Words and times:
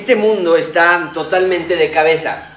este 0.00 0.16
mundo 0.16 0.56
está 0.56 1.10
totalmente 1.12 1.76
de 1.76 1.90
cabeza. 1.90 2.54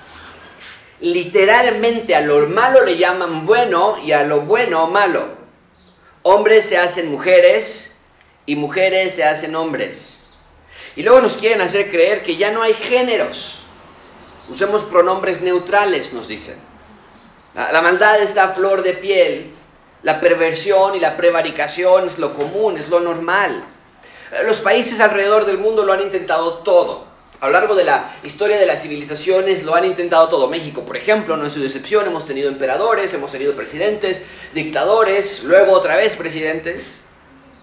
Literalmente 1.02 2.16
a 2.16 2.22
lo 2.22 2.48
malo 2.48 2.86
le 2.86 2.96
llaman 2.96 3.46
bueno 3.46 3.98
y 4.02 4.14
a 4.14 4.24
lo 4.24 4.42
bueno 4.42 4.88
malo. 4.88 5.28
Hombres 6.22 6.64
se 6.64 6.78
hacen 6.78 7.12
mujeres 7.12 7.96
y 8.46 8.56
mujeres 8.56 9.16
se 9.16 9.26
hacen 9.26 9.58
hombres. 9.58 10.22
Y 10.96 11.04
luego 11.04 11.20
nos 11.20 11.36
quieren 11.36 11.60
hacer 11.60 11.92
creer 11.92 12.24
que 12.24 12.38
ya 12.38 12.50
no 12.52 12.62
hay 12.62 12.74
géneros. 12.76 13.64
Usemos 14.48 14.84
pronombres 14.84 15.42
neutrales, 15.42 16.14
nos 16.14 16.30
dicen. 16.30 16.56
La, 17.56 17.82
maldad 17.82 18.22
está 18.22 18.46
a 18.46 18.54
flor 18.54 18.84
de 18.84 18.94
piel. 18.94 19.52
La 20.02 20.22
perversión 20.22 20.96
y 20.96 21.02
la 21.02 21.18
prevaricación 21.18 22.06
es 22.06 22.20
lo 22.20 22.34
común, 22.36 22.78
es 22.78 22.88
lo 22.88 23.02
normal. 23.02 23.66
Los 24.46 24.62
países 24.62 25.02
alrededor 25.02 25.44
del 25.46 25.58
mundo 25.58 25.84
lo 25.84 25.92
han 25.92 26.02
intentado 26.02 26.60
todo. 26.60 27.13
A 27.44 27.48
lo 27.48 27.52
largo 27.52 27.76
de 27.76 27.84
la 27.84 28.10
historia 28.24 28.58
de 28.58 28.66
las 28.66 28.82
civilizaciones 28.82 29.64
lo 29.64 29.76
han 29.76 29.84
intentado 29.84 30.30
todo. 30.30 30.48
México, 30.48 30.86
por 30.86 30.96
ejemplo, 30.96 31.36
no 31.36 31.46
es 31.46 31.52
su 31.52 31.60
decepción. 31.60 32.08
Hemos 32.08 32.24
tenido 32.24 32.48
emperadores, 32.48 33.14
hemos 33.14 33.34
tenido 33.34 33.54
presidentes, 33.54 34.24
dictadores, 34.54 35.44
luego 35.44 35.74
otra 35.74 35.98
vez 35.98 36.16
presidentes. 36.16 37.02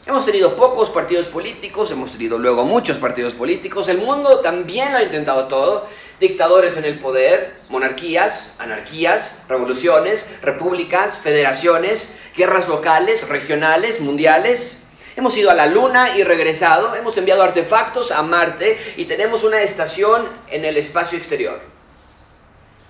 Hemos 0.05 0.27
tenido 0.27 0.55
pocos 0.55 0.91
partidos 0.91 1.29
políticos, 1.29 1.91
hemos 1.93 2.13
tenido 2.13 2.37
luego 2.37 2.67
muchos 2.67 2.99
partidos 2.99 3.33
políticos. 3.33 3.89
El 3.89 3.97
mundo 3.97 4.41
también 4.41 4.93
lo 4.93 4.99
ha 4.99 5.03
intentado 5.03 5.49
todo. 5.49 5.87
Dictadores 6.21 6.77
en 6.77 6.85
el 6.85 6.99
poder, 6.99 7.55
monarquías, 7.71 8.53
anarquías, 8.59 9.39
revoluciones, 9.49 10.29
repúblicas, 10.43 11.17
federaciones, 11.17 12.13
guerras 12.37 12.69
locales, 12.69 13.27
regionales, 13.27 14.03
mundiales. 14.03 14.83
Hemos 15.21 15.37
ido 15.37 15.51
a 15.51 15.55
la 15.55 15.67
Luna 15.67 16.17
y 16.17 16.25
regresado, 16.25 16.95
hemos 16.95 17.15
enviado 17.19 17.43
artefactos 17.43 18.11
a 18.11 18.23
Marte 18.23 18.95
y 18.97 19.05
tenemos 19.05 19.45
una 19.45 19.61
estación 19.61 20.27
en 20.49 20.65
el 20.65 20.79
espacio 20.79 21.19
exterior. 21.19 21.61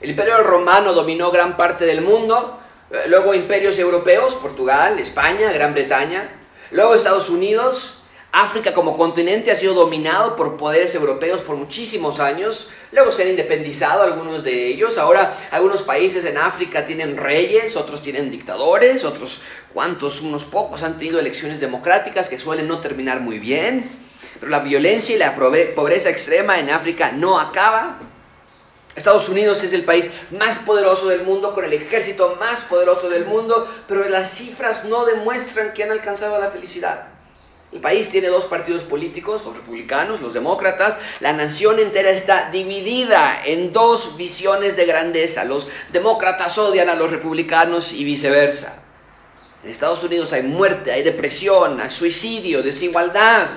El 0.01 0.11
imperio 0.11 0.41
romano 0.45 0.93
dominó 0.93 1.33
gran 1.33 1.57
parte 1.57 1.87
del 1.87 2.03
mundo, 2.03 2.61
eh, 2.93 3.03
luego 3.09 3.35
imperios 3.35 3.77
europeos, 3.81 4.37
Portugal, 4.37 5.01
España, 5.01 5.51
Gran 5.51 5.75
Bretaña, 5.75 6.31
luego 6.71 6.95
Estados 6.95 7.31
Unidos, 7.31 8.00
África 8.33 8.73
como 8.75 8.97
continente 8.97 9.51
ha 9.51 9.57
sido 9.57 9.75
dominado 9.75 10.37
por 10.37 10.57
poderes 10.57 10.95
europeos 10.95 11.41
por 11.41 11.57
muchísimos 11.57 12.21
años, 12.21 12.69
luego 12.93 13.11
se 13.11 13.23
han 13.23 13.31
independizado 13.31 14.03
algunos 14.03 14.45
de 14.45 14.69
ellos, 14.69 14.99
ahora 14.99 15.37
algunos 15.51 15.83
países 15.83 16.25
en 16.25 16.39
África 16.39 16.85
tienen 16.85 17.17
reyes, 17.17 17.75
otros 17.75 18.03
tienen 18.03 18.31
dictadores, 18.31 19.05
otros 19.05 19.41
cuantos, 19.75 20.21
unos 20.21 20.45
pocos 20.45 20.85
han 20.85 20.97
tenido 20.97 21.19
elecciones 21.19 21.59
democráticas 21.59 22.29
que 22.29 22.39
suelen 22.39 22.69
no 22.69 22.79
terminar 22.79 23.21
muy 23.21 23.41
bien, 23.41 23.91
pero 24.39 24.51
la 24.51 24.61
violencia 24.61 25.17
y 25.17 25.19
la 25.19 25.35
pobreza 25.35 26.09
extrema 26.09 26.61
en 26.61 26.71
África 26.71 27.11
no 27.11 27.41
acaba. 27.41 27.99
Estados 28.95 29.29
Unidos 29.29 29.63
es 29.65 29.73
el 29.73 29.85
país 29.85 30.11
más 30.31 30.59
poderoso 30.59 31.09
del 31.09 31.23
mundo, 31.23 31.53
con 31.53 31.65
el 31.65 31.73
ejército 31.73 32.37
más 32.39 32.61
poderoso 32.61 33.09
del 33.09 33.25
mundo, 33.25 33.69
pero 33.89 34.09
las 34.09 34.31
cifras 34.31 34.85
no 34.85 35.05
demuestran 35.05 35.73
que 35.73 35.83
han 35.83 35.91
alcanzado 35.91 36.39
la 36.41 36.51
felicidad. 36.51 37.20
El 37.73 37.81
país 37.81 38.09
tiene 38.09 38.29
dos 38.29 38.47
partidos 38.47 38.83
políticos, 38.83 39.43
los 39.45 39.57
republicanos, 39.57 40.21
los 40.21 40.35
demócratas. 40.35 40.99
La 41.21 41.33
nación 41.33 41.79
entera 41.79 42.11
está 42.11 42.51
dividida 42.51 43.45
en 43.45 43.73
dos 43.73 44.17
visiones 44.17 44.75
de 44.77 44.87
grandeza. 44.87 45.45
Los 45.45 45.69
demócratas 45.93 46.59
odian 46.59 46.89
a 46.89 46.97
los 46.97 47.13
republicanos 47.13 47.93
y 47.93 48.03
viceversa. 48.03 48.83
En 49.63 49.71
Estados 49.71 50.03
Unidos 50.03 50.33
hay 50.33 50.43
muerte, 50.43 50.91
hay 50.91 51.05
depresión, 51.05 51.81
hay 51.81 51.91
suicidio, 51.91 52.63
desigualdad. 52.63 53.49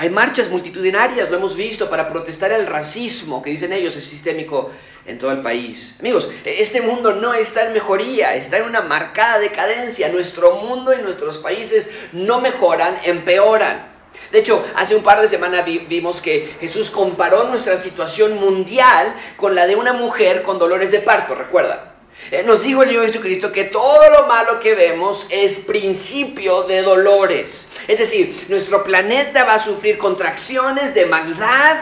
Hay 0.00 0.10
marchas 0.10 0.48
multitudinarias, 0.48 1.28
lo 1.28 1.38
hemos 1.38 1.56
visto, 1.56 1.90
para 1.90 2.08
protestar 2.08 2.52
el 2.52 2.68
racismo, 2.68 3.42
que 3.42 3.50
dicen 3.50 3.72
ellos 3.72 3.96
es 3.96 4.04
sistémico 4.04 4.70
en 5.04 5.18
todo 5.18 5.32
el 5.32 5.42
país. 5.42 5.96
Amigos, 5.98 6.30
este 6.44 6.80
mundo 6.80 7.16
no 7.16 7.34
está 7.34 7.66
en 7.66 7.72
mejoría, 7.72 8.36
está 8.36 8.58
en 8.58 8.66
una 8.66 8.80
marcada 8.80 9.40
decadencia. 9.40 10.08
Nuestro 10.08 10.54
mundo 10.58 10.94
y 10.94 11.02
nuestros 11.02 11.38
países 11.38 11.90
no 12.12 12.40
mejoran, 12.40 12.96
empeoran. 13.02 13.88
De 14.30 14.38
hecho, 14.38 14.64
hace 14.76 14.94
un 14.94 15.02
par 15.02 15.20
de 15.20 15.26
semanas 15.26 15.64
vimos 15.66 16.22
que 16.22 16.54
Jesús 16.60 16.90
comparó 16.90 17.48
nuestra 17.48 17.76
situación 17.76 18.38
mundial 18.38 19.12
con 19.36 19.56
la 19.56 19.66
de 19.66 19.74
una 19.74 19.94
mujer 19.94 20.42
con 20.42 20.60
dolores 20.60 20.92
de 20.92 21.00
parto, 21.00 21.34
¿recuerda? 21.34 21.87
Eh, 22.30 22.42
nos 22.42 22.62
dijo 22.62 22.82
el 22.82 22.88
Señor 22.88 23.06
Jesucristo 23.06 23.50
que 23.52 23.64
todo 23.64 24.10
lo 24.10 24.26
malo 24.26 24.60
que 24.60 24.74
vemos 24.74 25.26
es 25.30 25.58
principio 25.58 26.64
de 26.64 26.82
dolores. 26.82 27.70
Es 27.86 27.98
decir, 27.98 28.46
nuestro 28.48 28.84
planeta 28.84 29.44
va 29.44 29.54
a 29.54 29.58
sufrir 29.58 29.96
contracciones 29.96 30.94
de 30.94 31.06
maldad, 31.06 31.78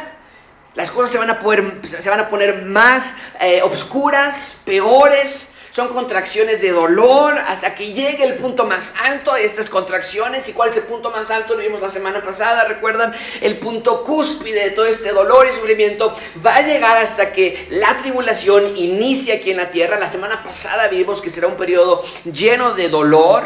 las 0.74 0.90
cosas 0.90 1.10
se 1.10 1.18
van 1.18 1.30
a, 1.30 1.38
poder, 1.38 1.80
se 1.84 2.10
van 2.10 2.20
a 2.20 2.28
poner 2.28 2.62
más 2.62 3.16
eh, 3.40 3.62
obscuras, 3.62 4.60
peores. 4.64 5.52
Son 5.76 5.88
contracciones 5.88 6.62
de 6.62 6.70
dolor 6.70 7.36
hasta 7.36 7.74
que 7.74 7.92
llegue 7.92 8.24
el 8.24 8.36
punto 8.36 8.64
más 8.64 8.94
alto 8.98 9.34
de 9.34 9.44
estas 9.44 9.68
contracciones. 9.68 10.48
¿Y 10.48 10.54
cuál 10.54 10.70
es 10.70 10.76
el 10.78 10.84
punto 10.84 11.10
más 11.10 11.30
alto? 11.30 11.52
Lo 11.52 11.60
vimos 11.60 11.82
la 11.82 11.90
semana 11.90 12.22
pasada, 12.22 12.64
recuerdan, 12.64 13.12
el 13.42 13.58
punto 13.58 14.02
cúspide 14.02 14.64
de 14.64 14.70
todo 14.70 14.86
este 14.86 15.12
dolor 15.12 15.46
y 15.46 15.52
sufrimiento 15.52 16.16
va 16.42 16.56
a 16.56 16.62
llegar 16.62 16.96
hasta 16.96 17.30
que 17.30 17.66
la 17.68 17.94
tribulación 17.98 18.74
inicie 18.78 19.34
aquí 19.34 19.50
en 19.50 19.58
la 19.58 19.68
tierra. 19.68 19.98
La 19.98 20.10
semana 20.10 20.42
pasada 20.42 20.88
vimos 20.88 21.20
que 21.20 21.28
será 21.28 21.46
un 21.46 21.58
periodo 21.58 22.02
lleno 22.24 22.72
de 22.72 22.88
dolor, 22.88 23.44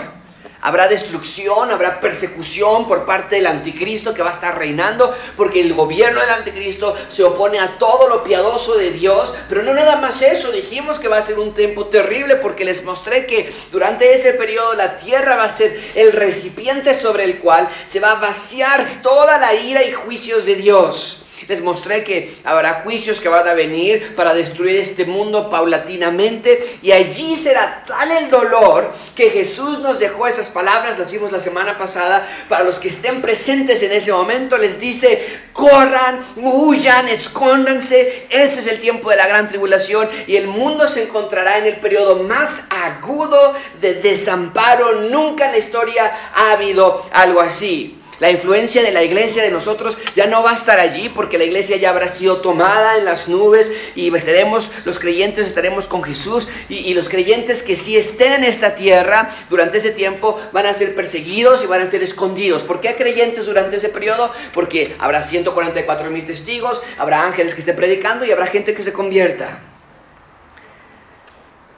Habrá 0.63 0.89
destrucción, 0.89 1.71
habrá 1.71 2.01
persecución 2.01 2.87
por 2.87 3.07
parte 3.07 3.37
del 3.37 3.47
anticristo 3.47 4.13
que 4.13 4.23
va 4.23 4.31
a 4.31 4.35
estar 4.35 4.59
reinando, 4.59 5.15
porque 5.37 5.61
el 5.61 5.73
gobierno 5.73 6.21
del 6.21 6.31
anticristo 6.31 6.95
se 7.09 7.25
opone 7.25 7.59
a 7.59 7.79
todo 7.79 8.09
lo 8.09 8.23
piadoso 8.23 8.77
de 8.77 8.91
Dios. 8.91 9.35
Pero 9.49 9.63
no 9.63 9.73
nada 9.73 9.97
más 9.97 10.21
eso, 10.21 10.53
dijimos 10.53 10.99
que 10.99 11.09
va 11.09 11.19
a 11.19 11.23
ser 11.23 11.39
un 11.39 11.55
tiempo 11.55 11.87
terrible 11.87 12.37
porque 12.37 12.65
les 12.65 12.85
mostré 12.85 13.27
que 13.27 13.53
durante 13.73 14.13
ese 14.13 14.35
periodo 14.35 14.75
la 14.75 14.97
tierra 14.97 15.37
va 15.37 15.45
a 15.45 15.57
ser 15.57 15.93
el 15.95 16.13
recipiente 16.13 16.93
sobre 16.93 17.25
el 17.25 17.39
cual 17.39 17.69
se 17.87 18.01
va 18.01 18.13
a 18.13 18.21
vaciar 18.21 18.85
toda 19.03 19.39
la 19.39 19.55
ira 19.55 19.83
y 19.83 19.93
juicios 19.93 20.45
de 20.45 20.57
Dios. 20.57 21.25
Les 21.49 21.63
mostré 21.63 22.05
que 22.05 22.35
habrá 22.45 22.83
juicios 22.85 23.21
que 23.21 23.29
van 23.29 23.49
a 23.49 23.55
venir 23.55 24.15
para 24.15 24.35
destruir 24.35 24.77
este 24.77 25.05
mundo 25.05 25.51
paulatinamente 25.51 26.79
y 26.83 26.93
allí 26.93 27.37
será 27.37 27.85
tal 27.87 28.11
el 28.11 28.31
dolor 28.31 28.93
que 29.15 29.31
Jesús 29.31 29.81
nos 29.81 29.99
dejó 29.99 30.27
esas 30.27 30.49
palabras, 30.51 30.99
las 30.99 31.13
vimos 31.13 31.33
la 31.33 31.41
semana 31.41 31.77
pasada, 31.77 32.27
para 32.49 32.65
los 32.65 32.79
que 32.79 32.89
estén 32.89 33.21
presentes 33.21 33.83
en 33.83 33.93
ese 33.93 34.13
momento 34.13 34.59
les 34.59 34.81
dice, 34.81 35.41
corran, 35.53 36.25
huyan, 36.37 37.09
escóndanse, 37.09 38.27
ese 38.31 38.61
es 38.61 38.67
el 38.67 38.81
tiempo 38.81 39.11
de 39.11 39.17
la 39.17 39.27
gran 39.27 39.49
tribulación 39.49 40.09
y 40.27 40.37
el 40.37 40.47
mundo 40.47 40.89
se 40.89 41.05
encontrará 41.05 41.59
en 41.59 41.67
el 41.67 41.77
periodo 41.77 42.23
más 42.23 42.65
agudo 42.71 43.55
de 43.81 43.95
desamparo, 43.95 45.03
nunca 45.03 45.47
en 45.47 45.53
la 45.53 45.59
historia 45.59 46.13
ha 46.35 46.53
habido 46.53 47.05
algo 47.13 47.41
así. 47.41 48.00
La 48.21 48.31
influencia 48.31 48.83
de 48.83 48.93
la 48.93 49.03
iglesia 49.03 49.43
de 49.43 49.51
nosotros 49.51 49.97
ya 50.15 50.27
no 50.27 50.43
va 50.43 50.51
a 50.51 50.55
estar 50.55 50.79
allí 50.79 51.09
porque 51.09 51.39
la 51.39 51.45
iglesia 51.45 51.79
ya 51.79 51.89
habrá 51.89 52.07
sido 52.07 52.43
tomada 52.43 52.99
en 52.99 53.07
las 53.07 53.29
nubes 53.29 53.73
y 53.95 54.15
estaremos, 54.15 54.71
los 54.85 54.99
creyentes 54.99 55.47
estaremos 55.47 55.89
con 55.89 56.03
Jesús 56.05 56.47
y, 56.69 56.93
los 56.93 57.09
creyentes 57.09 57.63
que 57.63 57.77
sí 57.77 57.97
estén 57.97 58.33
en 58.35 58.45
esta 58.45 58.75
tierra 58.75 59.35
durante 59.49 59.79
ese 59.79 59.91
tiempo 59.91 60.39
van 60.53 60.67
a 60.67 60.75
ser 60.75 60.95
perseguidos 60.95 61.65
y 61.65 61.67
van 61.67 61.81
a 61.81 61.91
ser 61.91 62.03
escondidos. 62.03 62.63
¿Por 62.63 62.83
qué 62.83 62.95
creyentes 62.95 63.47
durante 63.47 63.77
ese 63.77 63.89
periodo? 63.89 64.31
Porque 64.53 64.95
habrá 64.99 65.23
144 65.23 66.11
mil 66.11 66.25
testigos, 66.25 66.83
habrá 66.99 67.25
ángeles 67.25 67.55
que 67.55 67.61
estén 67.61 67.77
predicando 67.77 68.27
y 68.27 68.33
habrá 68.33 68.47
gente 68.49 68.75
que 68.75 68.85
se 68.85 68.93
convierta. 68.93 69.61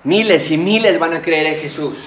Miles 0.02 0.50
y 0.50 0.58
miles 0.58 0.98
van 0.98 1.14
a 1.14 1.22
creer 1.22 1.46
en 1.46 1.60
Jesús 1.60 1.98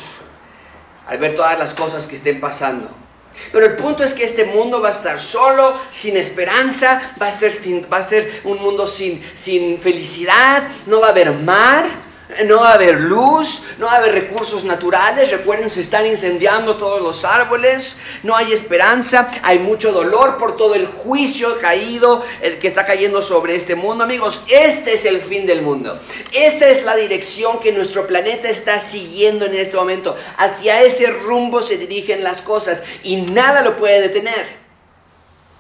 al 1.08 1.20
ver 1.20 1.36
todas 1.36 1.58
las 1.58 1.74
cosas 1.74 2.06
que 2.06 2.16
estén 2.16 2.42
pasando. 2.42 3.05
Pero 3.52 3.66
el 3.66 3.76
punto 3.76 4.04
es 4.04 4.14
que 4.14 4.24
este 4.24 4.46
mundo 4.46 4.82
va 4.82 4.90
a 4.90 4.92
estar 4.92 5.20
solo, 5.20 5.80
sin 5.92 6.18
esperanza, 6.18 7.14
va 7.22 7.28
a 7.28 7.32
ser, 7.32 7.54
va 7.92 7.98
a 7.98 8.04
ser 8.04 8.42
un 8.44 8.62
mundo 8.62 8.86
sin, 8.86 9.22
sin 9.36 9.80
felicidad, 9.80 10.68
no 10.86 11.00
va 11.00 11.08
a 11.08 11.12
haber 11.12 11.32
mar, 11.32 12.05
no 12.45 12.62
va 12.62 12.72
a 12.72 12.74
haber 12.74 13.01
luz, 13.01 13.63
no 13.77 13.86
va 13.86 13.94
a 13.94 13.98
haber 13.98 14.13
recursos 14.13 14.63
naturales. 14.63 15.31
Recuerden, 15.31 15.69
se 15.69 15.81
están 15.81 16.06
incendiando 16.06 16.75
todos 16.75 17.01
los 17.01 17.24
árboles, 17.24 17.98
no 18.24 18.36
hay 18.36 18.51
esperanza, 18.51 19.30
hay 19.44 19.60
mucho 19.60 19.92
dolor 19.92 20.38
por 20.38 20.57
todo 20.57 20.74
el 20.74 20.88
juicio 20.88 21.60
caído, 21.60 22.24
el 22.42 22.57
que 22.57 22.68
está 22.68 22.86
cayendo 22.86 23.22
sobre 23.22 23.56
este 23.56 23.75
mundo. 23.75 24.04
Amigos, 24.04 24.44
este 24.50 24.94
es 24.94 25.06
el 25.06 25.22
fin 25.22 25.45
del 25.45 25.62
mundo. 25.62 26.00
Esta 26.31 26.68
es 26.68 26.83
la 26.83 26.95
dirección 26.95 27.60
que 27.60 27.72
nuestro 27.72 28.07
planeta 28.07 28.50
está 28.50 28.80
siguiendo 28.80 29.45
en 29.45 29.54
este 29.54 29.78
momento. 29.78 30.16
Hacia 30.38 30.81
ese 30.81 31.07
rumbo 31.07 31.62
se 31.62 31.78
dirigen 31.78 32.24
las 32.24 32.42
cosas 32.42 32.83
y 33.04 33.18
nada 33.18 33.62
lo 33.62 33.78
puede 33.78 34.01
detener. 34.01 34.48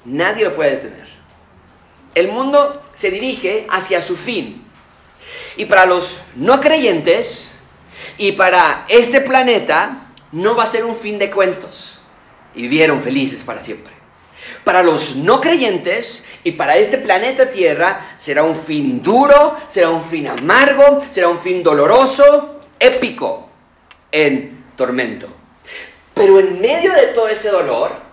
Nadie 0.03 0.45
lo 0.45 0.55
puede 0.55 0.71
detener. 0.71 1.05
El 2.15 2.29
mundo 2.29 2.81
se 2.95 3.11
dirige 3.11 3.67
hacia 3.69 4.01
su 4.01 4.15
fin. 4.15 4.64
Y 5.57 5.65
para 5.65 5.85
los 5.85 6.19
no 6.35 6.59
creyentes 6.59 7.55
y 8.17 8.33
para 8.33 8.85
este 8.87 9.21
planeta 9.21 10.07
no 10.31 10.55
va 10.55 10.63
a 10.63 10.67
ser 10.67 10.85
un 10.85 10.95
fin 10.95 11.17
de 11.17 11.29
cuentos. 11.29 12.01
Y 12.53 12.63
vivieron 12.63 13.01
felices 13.01 13.43
para 13.43 13.59
siempre. 13.59 13.93
Para 14.63 14.83
los 14.83 15.15
no 15.15 15.41
creyentes 15.41 16.25
y 16.43 16.53
para 16.53 16.77
este 16.77 16.97
planeta 16.97 17.49
Tierra 17.49 18.13
será 18.17 18.43
un 18.43 18.55
fin 18.55 19.01
duro, 19.01 19.55
será 19.67 19.89
un 19.89 20.03
fin 20.03 20.27
amargo, 20.27 21.03
será 21.09 21.29
un 21.29 21.39
fin 21.39 21.63
doloroso, 21.63 22.59
épico, 22.79 23.49
en 24.11 24.65
tormento. 24.75 25.27
Pero 26.13 26.39
en 26.39 26.61
medio 26.61 26.93
de 26.93 27.07
todo 27.07 27.27
ese 27.27 27.49
dolor, 27.49 28.04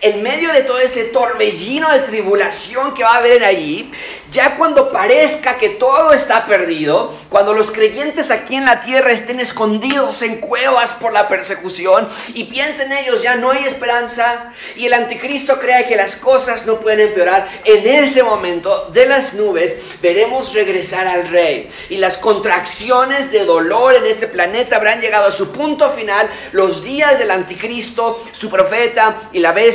en 0.00 0.22
medio 0.22 0.52
de 0.52 0.62
todo 0.62 0.78
ese 0.78 1.04
torbellino 1.04 1.90
de 1.92 2.00
tribulación 2.00 2.94
que 2.94 3.04
va 3.04 3.14
a 3.14 3.18
haber 3.18 3.44
allí, 3.44 3.90
ya 4.30 4.56
cuando 4.56 4.92
parezca 4.92 5.58
que 5.58 5.70
todo 5.70 6.12
está 6.12 6.46
perdido, 6.46 7.14
cuando 7.28 7.52
los 7.52 7.70
creyentes 7.70 8.30
aquí 8.30 8.56
en 8.56 8.64
la 8.64 8.80
tierra 8.80 9.12
estén 9.12 9.40
escondidos 9.40 10.22
en 10.22 10.40
cuevas 10.40 10.94
por 10.94 11.12
la 11.12 11.28
persecución 11.28 12.08
y 12.34 12.44
piensen 12.44 12.92
ellos 12.92 13.22
ya 13.22 13.36
no 13.36 13.50
hay 13.50 13.64
esperanza 13.64 14.52
y 14.76 14.86
el 14.86 14.94
anticristo 14.94 15.58
crea 15.58 15.86
que 15.86 15.96
las 15.96 16.16
cosas 16.16 16.66
no 16.66 16.80
pueden 16.80 17.00
empeorar, 17.00 17.48
en 17.64 17.86
ese 17.86 18.22
momento 18.22 18.88
de 18.92 19.06
las 19.06 19.34
nubes 19.34 19.76
veremos 20.00 20.54
regresar 20.54 21.06
al 21.06 21.28
rey. 21.28 21.68
Y 21.88 21.96
las 21.96 22.16
contracciones 22.16 23.30
de 23.32 23.44
dolor 23.44 23.96
en 23.96 24.06
este 24.06 24.28
planeta 24.28 24.76
habrán 24.76 25.00
llegado 25.00 25.26
a 25.26 25.30
su 25.30 25.50
punto 25.50 25.90
final, 25.90 26.28
los 26.52 26.84
días 26.84 27.18
del 27.18 27.30
anticristo, 27.30 28.24
su 28.32 28.50
profeta 28.50 29.30
y 29.32 29.40
la 29.40 29.52
bestia 29.52 29.69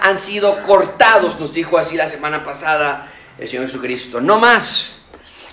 han 0.00 0.18
sido 0.18 0.62
cortados, 0.62 1.38
nos 1.40 1.52
dijo 1.52 1.78
así 1.78 1.96
la 1.96 2.08
semana 2.08 2.44
pasada 2.44 3.10
el 3.38 3.48
Señor 3.48 3.66
Jesucristo. 3.66 4.20
No 4.20 4.38
más. 4.38 4.96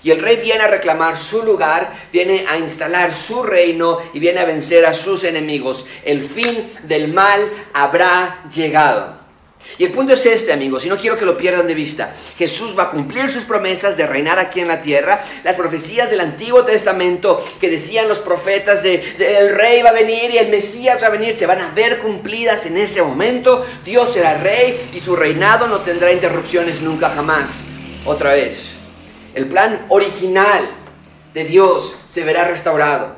Y 0.04 0.12
el 0.12 0.22
rey 0.22 0.38
viene 0.38 0.64
a 0.64 0.68
reclamar 0.68 1.18
su 1.18 1.44
lugar, 1.44 1.92
viene 2.14 2.46
a 2.48 2.58
instalar 2.58 3.12
su 3.12 3.44
reino 3.44 4.00
y 4.14 4.20
viene 4.20 4.40
a 4.40 4.46
vencer 4.46 4.86
a 4.86 4.94
sus 4.94 5.24
enemigos. 5.24 5.86
El 6.06 6.22
fin 6.22 6.72
del 6.84 7.14
mal 7.14 7.42
habrá 7.74 8.44
llegado. 8.54 9.17
Y 9.78 9.86
el 9.86 9.92
punto 9.92 10.14
es 10.14 10.25
este, 10.25 10.52
amigos, 10.52 10.86
y 10.86 10.90
no 10.90 10.98
quiero 10.98 11.18
que 11.18 11.25
lo 11.25 11.38
pierdan 11.38 11.68
de 11.68 11.75
vista. 11.75 12.16
Jesús 12.38 12.78
va 12.78 12.84
a 12.84 12.90
cumplir 12.90 13.30
sus 13.30 13.44
promesas 13.44 13.96
de 13.96 14.08
reinar 14.08 14.40
aquí 14.40 14.60
en 14.60 14.68
la 14.68 14.81
tierra. 14.81 15.24
Las 15.44 15.56
profecías 15.56 16.10
del 16.10 16.19
Antiguo 16.19 16.66
Testamento 16.66 17.46
que 17.60 17.69
decían 17.69 18.08
los 18.08 18.19
profetas 18.19 18.81
de, 18.81 19.16
el 19.19 19.56
rey 19.56 19.81
va 19.84 19.90
a 19.90 19.94
venir 19.94 20.31
y 20.31 20.38
el 20.38 20.50
Mesías 20.50 21.04
va 21.04 21.08
a 21.08 21.12
venir, 21.12 21.31
se 21.31 21.46
van 21.46 21.62
a 21.62 21.69
ver 21.69 22.00
cumplidas 22.00 22.66
en 22.66 22.78
ese 22.78 23.04
momento. 23.04 23.66
Dios 23.86 24.14
será 24.14 24.38
rey 24.38 24.90
y 24.94 25.00
su 25.00 25.16
reinado 25.16 25.68
no 25.68 25.80
tendrá 25.80 26.12
interrupciones 26.12 26.81
nunca 26.81 27.10
jamás. 27.10 27.66
Otra 28.06 28.34
vez, 28.34 28.72
el 29.36 29.48
plan 29.48 29.86
original 29.90 30.68
de 31.34 31.44
Dios 31.44 31.98
se 32.10 32.24
verá 32.24 32.46
restaurado 32.46 33.16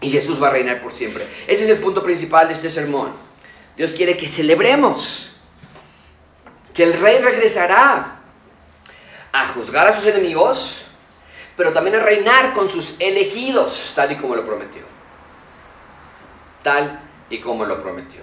y 0.00 0.10
Jesús 0.10 0.42
va 0.42 0.48
a 0.48 0.52
reinar 0.52 0.80
por 0.80 0.92
siempre. 0.92 1.26
Ese 1.46 1.64
es 1.64 1.70
el 1.70 1.78
punto 1.78 2.02
principal 2.02 2.48
de 2.48 2.54
este 2.54 2.70
sermón. 2.70 3.10
Dios 3.76 3.92
quiere 3.92 4.16
que 4.16 4.26
celebremos 4.26 5.35
que 6.76 6.82
el 6.82 6.92
rey 6.92 7.18
regresará 7.18 8.18
a 9.32 9.48
juzgar 9.48 9.88
a 9.88 9.94
sus 9.94 10.06
enemigos, 10.06 10.82
pero 11.56 11.72
también 11.72 11.96
a 11.96 12.00
reinar 12.00 12.52
con 12.52 12.68
sus 12.68 13.00
elegidos, 13.00 13.92
tal 13.94 14.12
y 14.12 14.16
como 14.16 14.36
lo 14.36 14.44
prometió. 14.44 14.82
Tal 16.62 17.00
y 17.30 17.40
como 17.40 17.64
lo 17.64 17.82
prometió. 17.82 18.20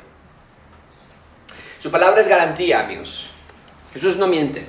Su 1.80 1.90
palabra 1.90 2.22
es 2.22 2.28
garantía, 2.28 2.82
amigos. 2.82 3.32
Jesús 3.92 4.18
no 4.18 4.28
miente. 4.28 4.68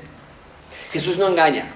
Jesús 0.90 1.18
no 1.18 1.28
engaña. 1.28 1.66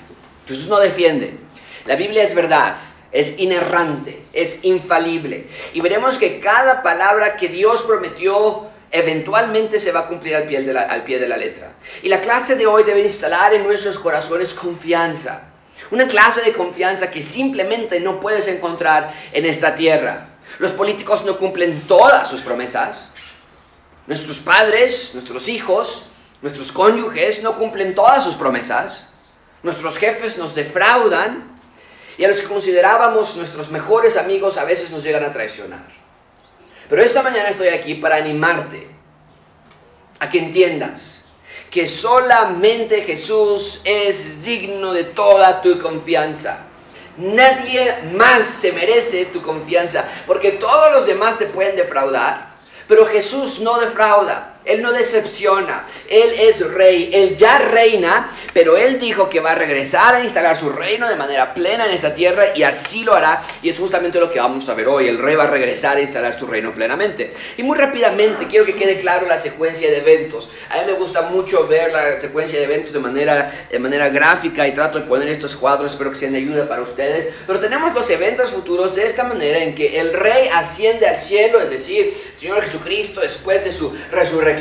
Jesús 0.46 0.66
no 0.66 0.78
defiende. 0.78 1.38
La 1.84 1.94
Biblia 1.94 2.22
es 2.22 2.34
verdad, 2.34 2.74
es 3.12 3.38
inerrante, 3.38 4.24
es 4.32 4.64
infalible. 4.64 5.48
Y 5.74 5.82
veremos 5.82 6.18
que 6.18 6.40
cada 6.40 6.82
palabra 6.82 7.36
que 7.36 7.48
Dios 7.48 7.82
prometió 7.82 8.67
eventualmente 8.90 9.80
se 9.80 9.92
va 9.92 10.00
a 10.00 10.08
cumplir 10.08 10.34
al 10.36 10.44
pie, 10.44 10.60
de 10.62 11.28
la, 11.28 11.36
letra. 11.36 11.72
Y 12.02 12.08
la 12.08 12.20
clase 12.20 12.56
de 12.56 12.66
hoy 12.66 12.84
debe 12.84 13.02
instalar 13.02 13.54
en 13.54 13.64
nuestros 13.64 13.98
corazones 13.98 14.54
confianza. 14.54 15.48
Una 15.90 16.06
clase 16.06 16.42
de 16.42 16.52
confianza 16.52 17.10
que 17.10 17.22
simplemente 17.22 18.00
no 18.00 18.20
puedes 18.20 18.48
encontrar 18.48 19.12
en 19.32 19.46
esta 19.46 19.74
tierra. 19.74 20.28
Los 20.58 20.72
políticos 20.72 21.24
no 21.24 21.38
cumplen 21.38 21.82
todas 21.86 22.28
sus 22.28 22.40
promesas. 22.40 23.10
Nuestros 24.06 24.38
padres, 24.38 25.10
nuestros 25.14 25.48
hijos, 25.48 26.06
nuestros 26.40 26.72
cónyuges 26.72 27.42
no 27.42 27.56
cumplen 27.56 27.94
todas 27.94 28.24
sus 28.24 28.34
promesas. 28.34 29.08
Nuestros 29.62 29.98
jefes 29.98 30.38
nos 30.38 30.54
defraudan. 30.54 31.56
Y 32.16 32.24
a 32.24 32.28
los 32.28 32.40
que 32.40 32.48
considerábamos 32.48 33.36
nuestros 33.36 33.70
mejores 33.70 34.16
amigos 34.16 34.56
a 34.56 34.64
veces 34.64 34.90
nos 34.90 35.04
llegan 35.04 35.24
a 35.24 35.30
traicionar. 35.30 36.07
Pero 36.88 37.02
esta 37.02 37.22
mañana 37.22 37.48
estoy 37.48 37.68
aquí 37.68 37.94
para 37.94 38.16
animarte 38.16 38.88
a 40.18 40.28
que 40.28 40.38
entiendas 40.38 41.24
que 41.70 41.86
solamente 41.86 43.02
Jesús 43.02 43.82
es 43.84 44.44
digno 44.44 44.92
de 44.94 45.04
toda 45.04 45.60
tu 45.60 45.78
confianza. 45.78 46.64
Nadie 47.18 47.94
más 48.14 48.46
se 48.46 48.72
merece 48.72 49.26
tu 49.26 49.42
confianza, 49.42 50.04
porque 50.26 50.52
todos 50.52 50.92
los 50.92 51.06
demás 51.06 51.36
te 51.36 51.46
pueden 51.46 51.76
defraudar, 51.76 52.54
pero 52.86 53.04
Jesús 53.06 53.60
no 53.60 53.78
defrauda. 53.80 54.57
Él 54.68 54.82
no 54.82 54.92
decepciona, 54.92 55.86
Él 56.06 56.34
es 56.38 56.60
rey, 56.60 57.10
Él 57.12 57.36
ya 57.36 57.58
reina, 57.58 58.30
pero 58.52 58.76
Él 58.76 59.00
dijo 59.00 59.30
que 59.30 59.40
va 59.40 59.52
a 59.52 59.54
regresar 59.54 60.14
a 60.14 60.22
instalar 60.22 60.56
su 60.56 60.68
reino 60.68 61.08
de 61.08 61.16
manera 61.16 61.54
plena 61.54 61.86
en 61.86 61.92
esta 61.92 62.12
tierra 62.12 62.48
y 62.54 62.64
así 62.64 63.02
lo 63.02 63.14
hará. 63.14 63.42
Y 63.62 63.70
es 63.70 63.78
justamente 63.78 64.20
lo 64.20 64.30
que 64.30 64.38
vamos 64.38 64.68
a 64.68 64.74
ver 64.74 64.86
hoy, 64.86 65.08
el 65.08 65.18
rey 65.18 65.36
va 65.36 65.44
a 65.44 65.46
regresar 65.48 65.96
a 65.96 66.02
instalar 66.02 66.38
su 66.38 66.46
reino 66.46 66.74
plenamente. 66.74 67.32
Y 67.56 67.62
muy 67.62 67.78
rápidamente 67.78 68.46
quiero 68.46 68.66
que 68.66 68.74
quede 68.74 69.00
claro 69.00 69.26
la 69.26 69.38
secuencia 69.38 69.90
de 69.90 69.96
eventos. 69.96 70.50
A 70.68 70.76
mí 70.80 70.82
me 70.86 70.92
gusta 70.92 71.22
mucho 71.22 71.66
ver 71.66 71.90
la 71.90 72.20
secuencia 72.20 72.58
de 72.58 72.66
eventos 72.66 72.92
de 72.92 73.00
manera, 73.00 73.66
de 73.70 73.78
manera 73.78 74.10
gráfica 74.10 74.68
y 74.68 74.74
trato 74.74 75.00
de 75.00 75.06
poner 75.06 75.30
estos 75.30 75.56
cuadros, 75.56 75.92
espero 75.92 76.10
que 76.10 76.16
sean 76.16 76.32
de 76.32 76.40
ayuda 76.40 76.68
para 76.68 76.82
ustedes. 76.82 77.32
Pero 77.46 77.58
tenemos 77.58 77.94
los 77.94 78.10
eventos 78.10 78.50
futuros 78.50 78.94
de 78.94 79.06
esta 79.06 79.24
manera 79.24 79.60
en 79.60 79.74
que 79.74 79.98
el 79.98 80.12
rey 80.12 80.50
asciende 80.52 81.06
al 81.06 81.16
cielo, 81.16 81.58
es 81.62 81.70
decir, 81.70 82.14
Señor 82.38 82.62
Jesucristo 82.62 83.22
después 83.22 83.64
de 83.64 83.72
su 83.72 83.96
resurrección 84.10 84.57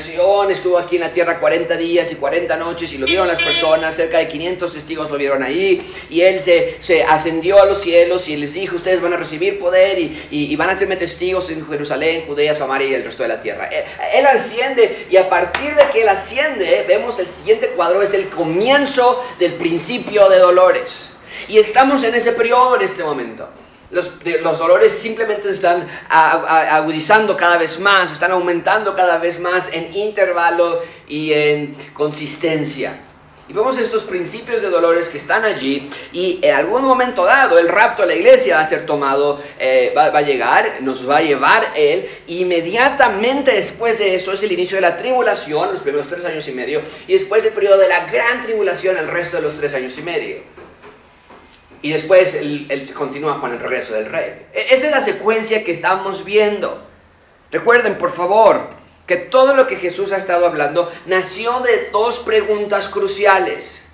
estuvo 0.50 0.78
aquí 0.78 0.96
en 0.96 1.02
la 1.02 1.12
tierra 1.12 1.40
40 1.40 1.76
días 1.78 2.12
y 2.12 2.16
40 2.16 2.56
noches 2.58 2.94
y 2.94 2.98
lo 2.98 3.06
vieron 3.06 3.28
las 3.28 3.40
personas, 3.40 3.96
cerca 3.96 4.20
de 4.20 4.28
500 4.28 4.74
testigos 4.74 5.10
lo 5.10 5.18
vieron 5.18 5.44
ahí 5.44 5.82
y 6.10 6.22
él 6.22 6.40
se, 6.40 6.78
se 6.80 7.04
ascendió 7.04 7.62
a 7.62 7.66
los 7.66 7.80
cielos 7.80 8.28
y 8.28 8.38
les 8.38 8.54
dijo, 8.54 8.76
ustedes 8.76 9.02
van 9.02 9.14
a 9.14 9.18
recibir 9.18 9.60
poder 9.60 10.00
y, 10.00 10.28
y, 10.32 10.56
van 10.56 10.70
a 10.70 10.76
serme 10.76 10.96
testigos 10.96 11.50
en 11.50 11.66
Jerusalén, 11.66 12.24
Judea, 12.28 12.54
Samaria 12.56 12.88
y 12.88 12.94
el 12.94 13.04
resto 13.04 13.24
de 13.24 13.30
la 13.30 13.39
tierra. 13.39 13.68
Él, 13.68 13.84
él 14.13 14.25
asciende 14.25 15.08
y 15.10 15.18
a 15.18 15.30
partir 15.30 15.75
de 15.75 15.84
que 15.92 16.01
él 16.01 16.10
asciende, 16.10 16.86
vemos 16.88 17.20
el 17.20 17.27
siguiente 17.27 17.70
cuadro, 17.70 18.01
es 18.01 18.13
el 18.13 18.30
comienzo 18.30 19.24
del 19.39 19.54
principio 19.54 20.30
de 20.30 20.39
dolores. 20.39 21.12
Y 21.48 21.60
estamos 21.60 22.04
en 22.04 22.16
ese 22.16 22.32
periodo 22.34 22.75
en 22.75 22.82
este 22.82 23.04
momento. 23.04 23.48
Los, 23.89 24.12
los, 24.41 24.60
dolores 24.60 24.91
simplemente 24.91 25.50
están 25.50 25.88
agudizando 26.10 27.38
cada 27.38 27.58
vez 27.58 27.79
más, 27.79 28.12
están 28.12 28.32
aumentando 28.32 28.94
cada 28.94 29.17
vez 29.17 29.39
más 29.39 29.72
en 29.72 29.96
intervalo 29.96 30.82
y 31.08 31.32
en 31.32 31.75
consistencia. 31.94 33.00
Y 33.50 33.53
vemos 33.53 33.77
estos 33.77 34.03
principios 34.03 34.62
de 34.62 34.70
dolores 34.70 35.08
que 35.08 35.17
están 35.17 35.46
allí 35.46 35.89
y 36.12 36.38
en 36.41 36.53
algún 36.53 36.84
momento 36.84 37.24
dado 37.24 37.58
el 37.58 37.70
rapto 37.70 38.01
de 38.01 38.10
la 38.10 38.15
iglesia 38.15 38.58
va 38.58 38.62
a 38.63 38.65
ser 38.65 38.86
tomado, 38.86 39.41
eh, 39.58 39.94
va, 39.96 40.10
va, 40.10 40.20
a 40.20 40.22
llegar, 40.22 40.79
nos 40.82 41.10
va 41.10 41.17
a 41.17 41.22
llevar 41.22 41.72
él. 41.77 42.10
Inmediatamente 42.27 43.53
después 43.53 44.00
de 44.00 44.15
eso 44.15 44.34
es 44.34 44.44
el 44.44 44.51
inicio 44.51 44.75
de 44.75 44.82
la 44.82 44.98
tribulación, 44.98 45.72
los 45.72 45.79
primeros 45.79 46.10
tres 46.10 46.25
años 46.25 46.46
y 46.50 46.51
medio, 46.51 46.82
y 47.08 47.13
después 47.13 47.46
el 47.46 47.53
periodo 47.53 47.77
de 47.77 47.88
la 47.88 48.06
gran 48.08 48.41
tribulación, 48.41 48.98
el 48.98 49.08
resto 49.08 49.38
de 49.38 49.44
los 49.44 49.53
tres 49.53 49.74
años 49.74 49.98
y 49.98 50.01
medio. 50.01 50.57
Y 51.81 51.91
después 51.91 52.34
él, 52.34 52.67
se 52.84 52.93
continúa 52.93 53.39
con 53.39 53.51
el 53.51 53.60
regreso 53.60 53.93
del 53.93 54.05
rey. 54.05 54.48
E, 54.53 54.74
esa 54.74 54.88
es 54.88 54.91
la 54.91 55.01
secuencia 55.01 55.63
que 55.63 55.72
estamos 55.72 56.24
viendo. 56.25 56.86
Recuerden, 57.51 57.98
por 57.98 58.12
favor, 58.12 58.69
que 59.05 59.15
todo 59.17 59.55
lo 59.55 59.67
que 59.67 59.77
Jesús 59.77 60.12
ha 60.12 60.17
estado 60.17 60.46
hablando 60.46 60.91
nació 61.05 61.60
de 61.62 61.89
dos 61.91 62.19
preguntas 62.19 62.89
cruciales. 62.89 63.88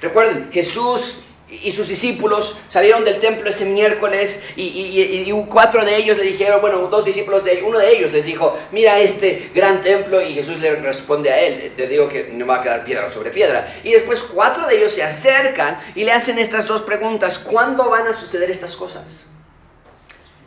Recuerden, 0.00 0.50
Jesús 0.52 1.24
y 1.50 1.72
sus 1.72 1.88
discípulos 1.88 2.58
salieron 2.68 3.04
del 3.04 3.20
templo 3.20 3.48
ese 3.48 3.64
miércoles 3.64 4.42
y, 4.54 5.32
cuatro 5.48 5.82
de 5.82 5.96
ellos 5.96 6.18
le 6.18 6.24
dijeron, 6.24 6.60
bueno, 6.60 6.88
dos 6.88 7.06
discípulos 7.06 7.42
de 7.42 7.62
uno 7.62 7.78
de 7.78 7.90
ellos 7.90 8.12
les 8.12 8.26
dijo, 8.26 8.58
mira 8.70 9.00
este 9.00 9.50
gran 9.54 9.80
templo 9.80 10.20
y 10.20 10.34
Jesús 10.34 10.58
le 10.58 10.76
responde 10.76 11.30
a 11.30 11.40
él, 11.40 11.72
te 11.74 11.86
digo 11.86 12.06
que 12.06 12.28
no 12.32 12.46
va 12.46 12.56
a 12.56 12.62
quedar 12.62 12.84
piedra 12.84 13.10
sobre 13.10 13.30
piedra. 13.30 13.74
Y 13.82 13.92
después 13.92 14.22
cuatro 14.22 14.66
de 14.66 14.76
ellos 14.76 14.92
se 14.92 15.02
acercan 15.02 15.78
y 15.94 16.04
le 16.04 16.12
hacen 16.12 16.38
estas 16.38 16.66
dos 16.66 16.82
preguntas, 16.82 17.38
¿cuándo 17.38 17.88
van 17.88 18.06
a 18.06 18.12
suceder 18.12 18.50
estas 18.50 18.76
cosas? 18.76 19.28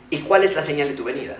¿Y 0.08 0.18
cuál 0.20 0.44
es 0.44 0.54
la 0.54 0.62
señal 0.62 0.88
de 0.88 0.94
tu 0.94 1.02
venida? 1.02 1.36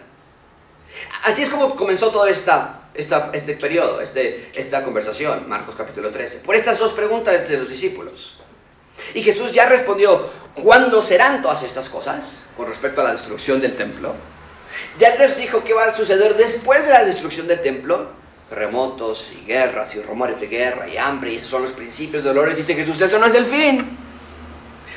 Así 1.22 1.42
es 1.42 1.50
como 1.50 1.76
comenzó 1.76 2.10
todo 2.10 2.26
esta, 2.26 2.88
esta, 2.94 3.30
este 3.32 3.54
periodo, 3.54 4.00
este, 4.00 4.50
esta 4.56 4.82
conversación, 4.82 5.48
Marcos 5.48 5.76
capítulo 5.76 6.10
13, 6.10 6.38
por 6.38 6.56
estas 6.56 6.80
dos 6.80 6.92
preguntas 6.92 7.48
de 7.48 7.58
los 7.58 7.68
discípulos. 7.68 8.41
Y 9.14 9.22
Jesús 9.22 9.52
ya 9.52 9.66
respondió, 9.66 10.30
¿cuándo 10.54 11.02
serán 11.02 11.42
todas 11.42 11.62
estas 11.62 11.88
cosas 11.88 12.42
con 12.56 12.66
respecto 12.66 13.00
a 13.00 13.04
la 13.04 13.12
destrucción 13.12 13.60
del 13.60 13.76
templo? 13.76 14.14
Ya 14.98 15.14
les 15.16 15.36
dijo 15.36 15.64
qué 15.64 15.74
va 15.74 15.84
a 15.84 15.92
suceder 15.92 16.36
después 16.36 16.86
de 16.86 16.92
la 16.92 17.04
destrucción 17.04 17.46
del 17.46 17.60
templo, 17.60 18.10
terremotos 18.48 19.32
y 19.32 19.46
guerras 19.46 19.94
y 19.94 20.02
rumores 20.02 20.40
de 20.40 20.46
guerra 20.46 20.88
y 20.88 20.96
hambre 20.96 21.32
y 21.32 21.36
esos 21.36 21.50
son 21.50 21.62
los 21.62 21.72
principios 21.72 22.24
de 22.24 22.30
dolores, 22.30 22.56
dice 22.56 22.74
Jesús, 22.74 23.00
eso 23.00 23.18
no 23.18 23.26
es 23.26 23.34
el 23.34 23.46
fin. 23.46 23.98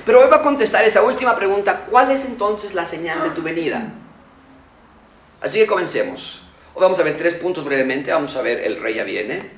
Pero 0.06 0.22
hoy 0.22 0.28
va 0.30 0.38
a 0.38 0.42
contestar 0.42 0.84
esa 0.86 1.02
última 1.02 1.36
pregunta, 1.36 1.86
¿cuál 1.90 2.12
es 2.12 2.26
entonces 2.26 2.74
la 2.74 2.86
señal 2.86 3.24
de 3.24 3.30
tu 3.32 3.42
venida? 3.42 3.92
Así 5.42 5.60
que 5.60 5.66
comencemos. 5.66 6.42
Hoy 6.74 6.82
vamos 6.82 7.00
a 7.00 7.04
ver 7.04 7.16
tres 7.16 7.36
puntos 7.36 7.64
brevemente, 7.64 8.12
vamos 8.12 8.36
a 8.36 8.42
ver 8.42 8.60
el 8.60 8.82
rey 8.82 8.96
ya 8.96 9.04
viene, 9.06 9.50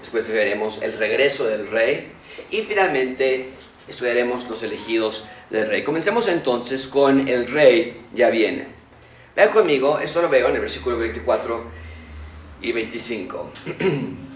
después 0.00 0.28
veremos 0.28 0.82
el 0.82 0.98
regreso 0.98 1.46
del 1.46 1.68
rey 1.68 2.12
y 2.50 2.62
finalmente 2.62 3.52
estudiaremos 3.88 4.48
los 4.48 4.62
elegidos 4.62 5.24
del 5.50 5.68
rey. 5.68 5.84
Comencemos 5.84 6.28
entonces 6.28 6.86
con 6.86 7.28
el 7.28 7.46
rey 7.46 8.02
ya 8.14 8.30
viene. 8.30 8.68
Vean 9.34 9.50
conmigo, 9.50 9.98
esto 9.98 10.22
lo 10.22 10.28
veo 10.28 10.48
en 10.48 10.54
el 10.54 10.60
versículo 10.60 10.98
24 10.98 11.64
y 12.62 12.72
25. 12.72 13.52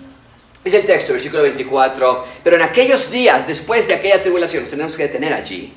Es 0.62 0.74
el 0.74 0.84
texto, 0.84 1.14
versículo 1.14 1.42
24. 1.42 2.26
Pero 2.44 2.56
en 2.56 2.62
aquellos 2.62 3.10
días, 3.10 3.46
después 3.46 3.88
de 3.88 3.94
aquella 3.94 4.20
tribulación, 4.20 4.64
tenemos 4.64 4.94
que 4.94 5.04
detener 5.04 5.32
allí. 5.32 5.72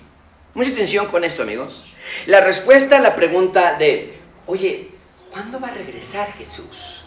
Mucha 0.53 0.71
atención 0.71 1.05
con 1.05 1.23
esto, 1.23 1.43
amigos. 1.43 1.85
La 2.25 2.41
respuesta 2.41 2.97
a 2.97 2.99
la 2.99 3.15
pregunta 3.15 3.77
de, 3.77 4.13
oye, 4.45 4.89
¿cuándo 5.31 5.59
va 5.61 5.69
a 5.69 5.73
regresar 5.73 6.33
Jesús? 6.33 7.05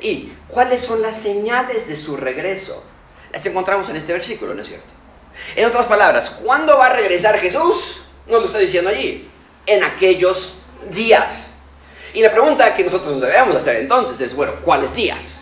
¿Y 0.00 0.32
cuáles 0.48 0.80
son 0.80 1.00
las 1.00 1.16
señales 1.16 1.86
de 1.86 1.94
su 1.94 2.16
regreso? 2.16 2.84
Las 3.32 3.46
encontramos 3.46 3.88
en 3.88 3.96
este 3.96 4.12
versículo, 4.12 4.52
¿no 4.52 4.62
es 4.62 4.68
cierto? 4.68 4.92
En 5.56 5.66
otras 5.66 5.86
palabras, 5.86 6.30
¿cuándo 6.30 6.78
va 6.78 6.86
a 6.86 6.92
regresar 6.92 7.38
Jesús? 7.38 8.02
Nos 8.26 8.40
lo 8.40 8.46
está 8.46 8.58
diciendo 8.58 8.90
allí. 8.90 9.28
En 9.66 9.84
aquellos 9.84 10.56
días. 10.90 11.54
Y 12.14 12.22
la 12.22 12.30
pregunta 12.30 12.74
que 12.74 12.84
nosotros 12.84 13.20
debemos 13.20 13.56
hacer 13.56 13.76
entonces 13.76 14.20
es, 14.20 14.34
bueno, 14.34 14.54
¿cuáles 14.60 14.94
días? 14.94 15.41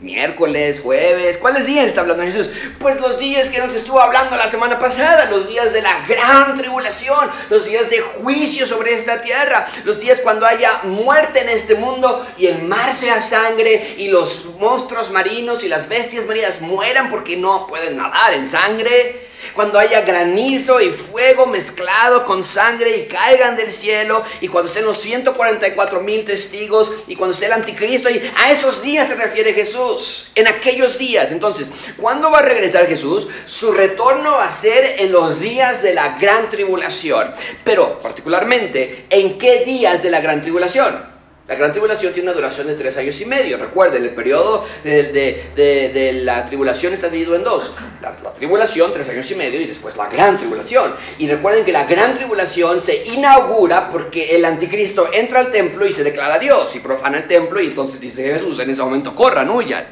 Miércoles, 0.00 0.80
jueves, 0.80 1.38
¿cuáles 1.38 1.66
días 1.66 1.86
está 1.86 2.02
hablando 2.02 2.22
Jesús? 2.22 2.50
Pues 2.78 3.00
los 3.00 3.18
días 3.18 3.50
que 3.50 3.58
nos 3.58 3.74
estuvo 3.74 4.00
hablando 4.00 4.36
la 4.36 4.46
semana 4.46 4.78
pasada, 4.78 5.24
los 5.24 5.48
días 5.48 5.72
de 5.72 5.82
la 5.82 6.06
gran 6.06 6.56
tribulación, 6.56 7.28
los 7.50 7.64
días 7.64 7.90
de 7.90 8.00
juicio 8.00 8.66
sobre 8.66 8.94
esta 8.94 9.20
tierra, 9.20 9.66
los 9.84 9.98
días 9.98 10.20
cuando 10.20 10.46
haya 10.46 10.82
muerte 10.84 11.40
en 11.40 11.48
este 11.48 11.74
mundo 11.74 12.24
y 12.38 12.46
el 12.46 12.62
mar 12.62 12.92
sea 12.92 13.20
sangre 13.20 13.96
y 13.98 14.08
los 14.08 14.46
monstruos 14.60 15.10
marinos 15.10 15.64
y 15.64 15.68
las 15.68 15.88
bestias 15.88 16.26
marinas 16.26 16.60
mueran 16.60 17.08
porque 17.08 17.36
no 17.36 17.66
pueden 17.66 17.96
nadar 17.96 18.34
en 18.34 18.48
sangre 18.48 19.28
cuando 19.54 19.78
haya 19.78 20.02
granizo 20.02 20.80
y 20.80 20.90
fuego 20.90 21.46
mezclado 21.46 22.24
con 22.24 22.42
sangre 22.42 22.96
y 22.96 23.06
caigan 23.06 23.56
del 23.56 23.70
cielo, 23.70 24.22
y 24.40 24.48
cuando 24.48 24.68
estén 24.68 24.84
los 24.84 24.98
144 24.98 26.00
mil 26.00 26.24
testigos, 26.24 26.90
y 27.06 27.16
cuando 27.16 27.34
esté 27.34 27.46
el 27.46 27.52
anticristo, 27.52 28.10
y 28.10 28.20
a 28.36 28.50
esos 28.50 28.82
días 28.82 29.08
se 29.08 29.14
refiere 29.14 29.52
Jesús, 29.52 30.30
en 30.34 30.48
aquellos 30.48 30.98
días. 30.98 31.32
Entonces, 31.32 31.70
¿cuándo 31.96 32.30
va 32.30 32.38
a 32.38 32.42
regresar 32.42 32.86
Jesús? 32.86 33.28
Su 33.44 33.72
retorno 33.72 34.32
va 34.32 34.46
a 34.46 34.50
ser 34.50 34.96
en 34.98 35.12
los 35.12 35.40
días 35.40 35.82
de 35.82 35.94
la 35.94 36.18
gran 36.18 36.48
tribulación, 36.48 37.34
pero 37.64 38.00
particularmente, 38.00 39.06
¿en 39.10 39.38
qué 39.38 39.64
días 39.64 40.02
de 40.02 40.10
la 40.10 40.20
gran 40.20 40.42
tribulación? 40.42 41.18
La 41.48 41.54
gran 41.54 41.72
tribulación 41.72 42.12
tiene 42.12 42.28
una 42.28 42.36
duración 42.36 42.66
de 42.66 42.74
tres 42.74 42.98
años 42.98 43.18
y 43.22 43.24
medio. 43.24 43.56
Recuerden, 43.56 44.04
el 44.04 44.14
periodo 44.14 44.66
de, 44.84 46.20
la 46.22 46.44
tribulación 46.44 46.92
está 46.92 47.08
dividido 47.08 47.36
en 47.36 47.42
dos. 47.42 47.72
La, 48.00 48.14
tribulación, 48.32 48.92
tres 48.92 49.08
años 49.08 49.30
y 49.30 49.34
medio, 49.34 49.60
y 49.60 49.66
después 49.66 49.96
la 49.96 50.08
gran 50.08 50.38
tribulación. 50.38 50.94
Y 51.18 51.28
recuerden 51.28 51.64
que 51.64 51.72
la 51.72 51.84
gran 51.84 52.14
tribulación 52.14 52.80
se 52.80 53.04
inaugura 53.06 53.90
porque 53.90 54.36
el 54.36 54.44
anticristo 54.44 55.10
entra 55.12 55.40
al 55.40 55.50
templo 55.50 55.86
y 55.86 55.92
se 55.92 56.04
declara 56.04 56.38
Dios 56.38 56.74
y 56.76 56.80
profana 56.80 57.18
el 57.18 57.26
templo 57.26 57.60
y 57.60 57.66
entonces 57.66 58.00
dice 58.00 58.22
Jesús, 58.32 58.58
en 58.60 58.70
ese 58.70 58.82
momento 58.82 59.14
corran, 59.14 59.50
huyan. 59.50 59.86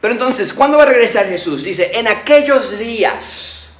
Pero 0.00 0.12
entonces, 0.12 0.52
¿cuándo 0.52 0.76
va 0.76 0.84
a 0.84 0.86
regresar 0.86 1.26
Jesús? 1.26 1.64
Dice, 1.64 1.90
en 1.94 2.06
aquellos 2.06 2.78
días. 2.78 3.70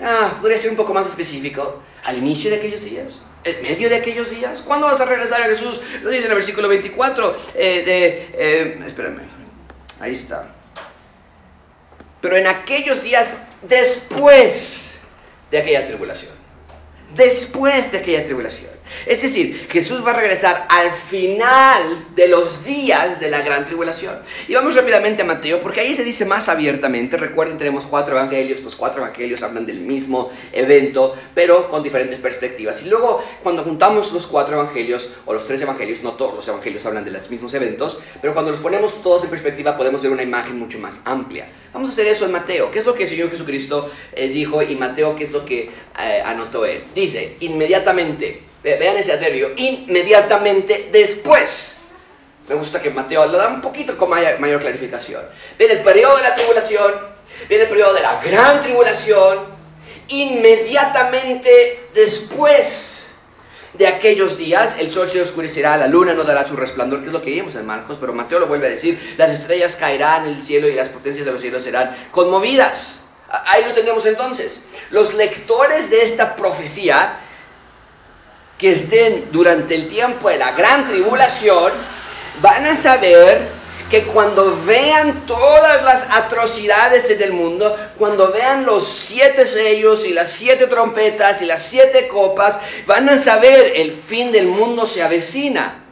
Ah, 0.00 0.30
podría 0.40 0.56
ser 0.56 0.70
un 0.70 0.76
poco 0.76 0.94
más 0.94 1.06
específico. 1.06 1.82
¿Al 2.04 2.16
inicio 2.16 2.50
de 2.50 2.56
aquellos 2.56 2.82
días? 2.82 3.18
en 3.44 3.62
medio 3.62 3.88
de 3.88 3.96
aquellos 3.96 4.30
días. 4.30 4.62
¿Cuándo 4.62 4.86
vas 4.86 5.00
a 5.00 5.04
regresar 5.04 5.42
a 5.42 5.46
Jesús? 5.46 5.80
Lo 6.02 6.10
dice 6.10 6.24
en 6.24 6.30
el 6.30 6.36
versículo 6.36 6.68
24 6.68 7.36
eh, 7.54 7.82
de... 7.84 8.30
Eh, 8.34 8.80
espérame, 8.86 9.20
ahí 10.00 10.12
está. 10.12 10.54
Pero 12.20 12.36
en 12.36 12.46
aquellos 12.46 13.02
días 13.02 13.36
después 13.62 14.98
de 15.50 15.58
aquella 15.58 15.86
tribulación. 15.86 16.32
Después 17.14 17.90
de 17.92 17.98
aquella 17.98 18.24
tribulación. 18.24 18.77
Es 19.06 19.22
decir, 19.22 19.66
Jesús 19.70 20.04
va 20.04 20.10
a 20.10 20.14
regresar 20.14 20.66
al 20.68 20.90
final 20.90 22.06
de 22.14 22.28
los 22.28 22.64
días 22.64 23.20
de 23.20 23.30
la 23.30 23.40
gran 23.40 23.64
tribulación. 23.64 24.18
Y 24.46 24.54
vamos 24.54 24.74
rápidamente 24.74 25.22
a 25.22 25.24
Mateo, 25.24 25.60
porque 25.60 25.80
ahí 25.80 25.94
se 25.94 26.04
dice 26.04 26.24
más 26.24 26.48
abiertamente. 26.48 27.16
Recuerden, 27.16 27.58
tenemos 27.58 27.84
cuatro 27.84 28.16
evangelios, 28.16 28.58
estos 28.58 28.76
cuatro 28.76 29.02
evangelios 29.02 29.42
hablan 29.42 29.66
del 29.66 29.80
mismo 29.80 30.30
evento, 30.52 31.14
pero 31.34 31.68
con 31.68 31.82
diferentes 31.82 32.18
perspectivas. 32.18 32.82
Y 32.82 32.88
luego, 32.88 33.22
cuando 33.42 33.62
juntamos 33.62 34.12
los 34.12 34.26
cuatro 34.26 34.54
evangelios, 34.60 35.10
o 35.26 35.34
los 35.34 35.46
tres 35.46 35.60
evangelios, 35.60 36.02
no 36.02 36.12
todos 36.12 36.34
los 36.34 36.48
evangelios 36.48 36.84
hablan 36.86 37.04
de 37.04 37.10
los 37.10 37.30
mismos 37.30 37.54
eventos, 37.54 37.98
pero 38.20 38.32
cuando 38.32 38.50
los 38.50 38.60
ponemos 38.60 39.00
todos 39.02 39.24
en 39.24 39.30
perspectiva 39.30 39.76
podemos 39.76 40.02
ver 40.02 40.10
una 40.10 40.22
imagen 40.22 40.58
mucho 40.58 40.78
más 40.78 41.00
amplia. 41.04 41.48
Vamos 41.72 41.90
a 41.90 41.92
hacer 41.92 42.06
eso 42.06 42.24
en 42.24 42.32
Mateo. 42.32 42.70
¿Qué 42.70 42.78
es 42.78 42.86
lo 42.86 42.94
que 42.94 43.04
el 43.04 43.08
Señor 43.08 43.30
Jesucristo 43.30 43.90
eh, 44.12 44.28
dijo? 44.28 44.62
Y 44.62 44.74
Mateo, 44.74 45.14
¿qué 45.14 45.24
es 45.24 45.30
lo 45.30 45.44
que 45.44 45.70
eh, 45.98 46.22
anotó 46.24 46.64
él? 46.64 46.84
Dice, 46.94 47.36
inmediatamente 47.40 48.47
Vean 48.76 48.96
ese 48.96 49.12
adverbio, 49.12 49.52
inmediatamente 49.56 50.88
después. 50.92 51.76
Me 52.48 52.54
gusta 52.54 52.80
que 52.80 52.90
Mateo 52.90 53.26
lo 53.26 53.36
da 53.36 53.48
un 53.48 53.60
poquito 53.60 53.96
con 53.96 54.08
mayor, 54.08 54.60
clarificación. 54.60 55.22
Viene 55.58 55.74
el 55.74 55.82
periodo 55.82 56.16
de 56.16 56.22
la 56.22 56.34
tribulación, 56.34 56.94
viene 57.48 57.64
el 57.64 57.68
periodo 57.68 57.94
de 57.94 58.00
la 58.00 58.22
gran 58.22 58.60
tribulación, 58.60 59.40
inmediatamente 60.08 61.88
después 61.92 63.06
de 63.74 63.86
aquellos 63.86 64.38
días 64.38 64.76
el 64.80 64.90
sol 64.90 65.06
se 65.06 65.20
oscurecerá, 65.20 65.76
la 65.76 65.86
luna 65.86 66.14
no 66.14 66.24
dará 66.24 66.42
su 66.48 66.56
resplandor, 66.56 67.00
que 67.00 67.08
es 67.08 67.12
lo 67.12 67.20
que 67.20 67.30
vimos 67.30 67.54
en 67.54 67.66
Marcos, 67.66 67.98
pero 68.00 68.14
Mateo 68.14 68.38
lo 68.38 68.46
vuelve 68.46 68.66
a 68.66 68.70
decir, 68.70 69.14
las 69.18 69.30
estrellas 69.30 69.76
caerán 69.76 70.26
en 70.26 70.36
el 70.36 70.42
cielo 70.42 70.68
y 70.68 70.74
las 70.74 70.88
potencias 70.88 71.26
de 71.26 71.32
los 71.32 71.40
cielos 71.42 71.62
serán 71.62 71.94
conmovidas. 72.10 73.00
Ahí 73.28 73.62
lo 73.62 73.72
tenemos 73.72 74.06
entonces. 74.06 74.64
Los 74.90 75.12
lectores 75.12 75.90
de 75.90 76.02
esta 76.02 76.34
profecía 76.34 77.20
que 78.58 78.72
estén 78.72 79.28
durante 79.30 79.74
el 79.74 79.88
tiempo 79.88 80.28
de 80.28 80.36
la 80.38 80.52
gran 80.52 80.88
tribulación, 80.88 81.72
van 82.42 82.66
a 82.66 82.76
saber 82.76 83.58
que 83.88 84.02
cuando 84.02 84.56
vean 84.66 85.24
todas 85.26 85.82
las 85.82 86.10
atrocidades 86.10 87.08
del 87.18 87.32
mundo, 87.32 87.74
cuando 87.96 88.32
vean 88.32 88.66
los 88.66 88.86
siete 88.86 89.46
sellos 89.46 90.04
y 90.04 90.12
las 90.12 90.30
siete 90.30 90.66
trompetas 90.66 91.40
y 91.40 91.46
las 91.46 91.62
siete 91.62 92.06
copas, 92.08 92.58
van 92.86 93.08
a 93.08 93.16
saber 93.16 93.72
el 93.76 93.92
fin 93.92 94.30
del 94.30 94.46
mundo 94.46 94.84
se 94.84 95.02
avecina. 95.02 95.84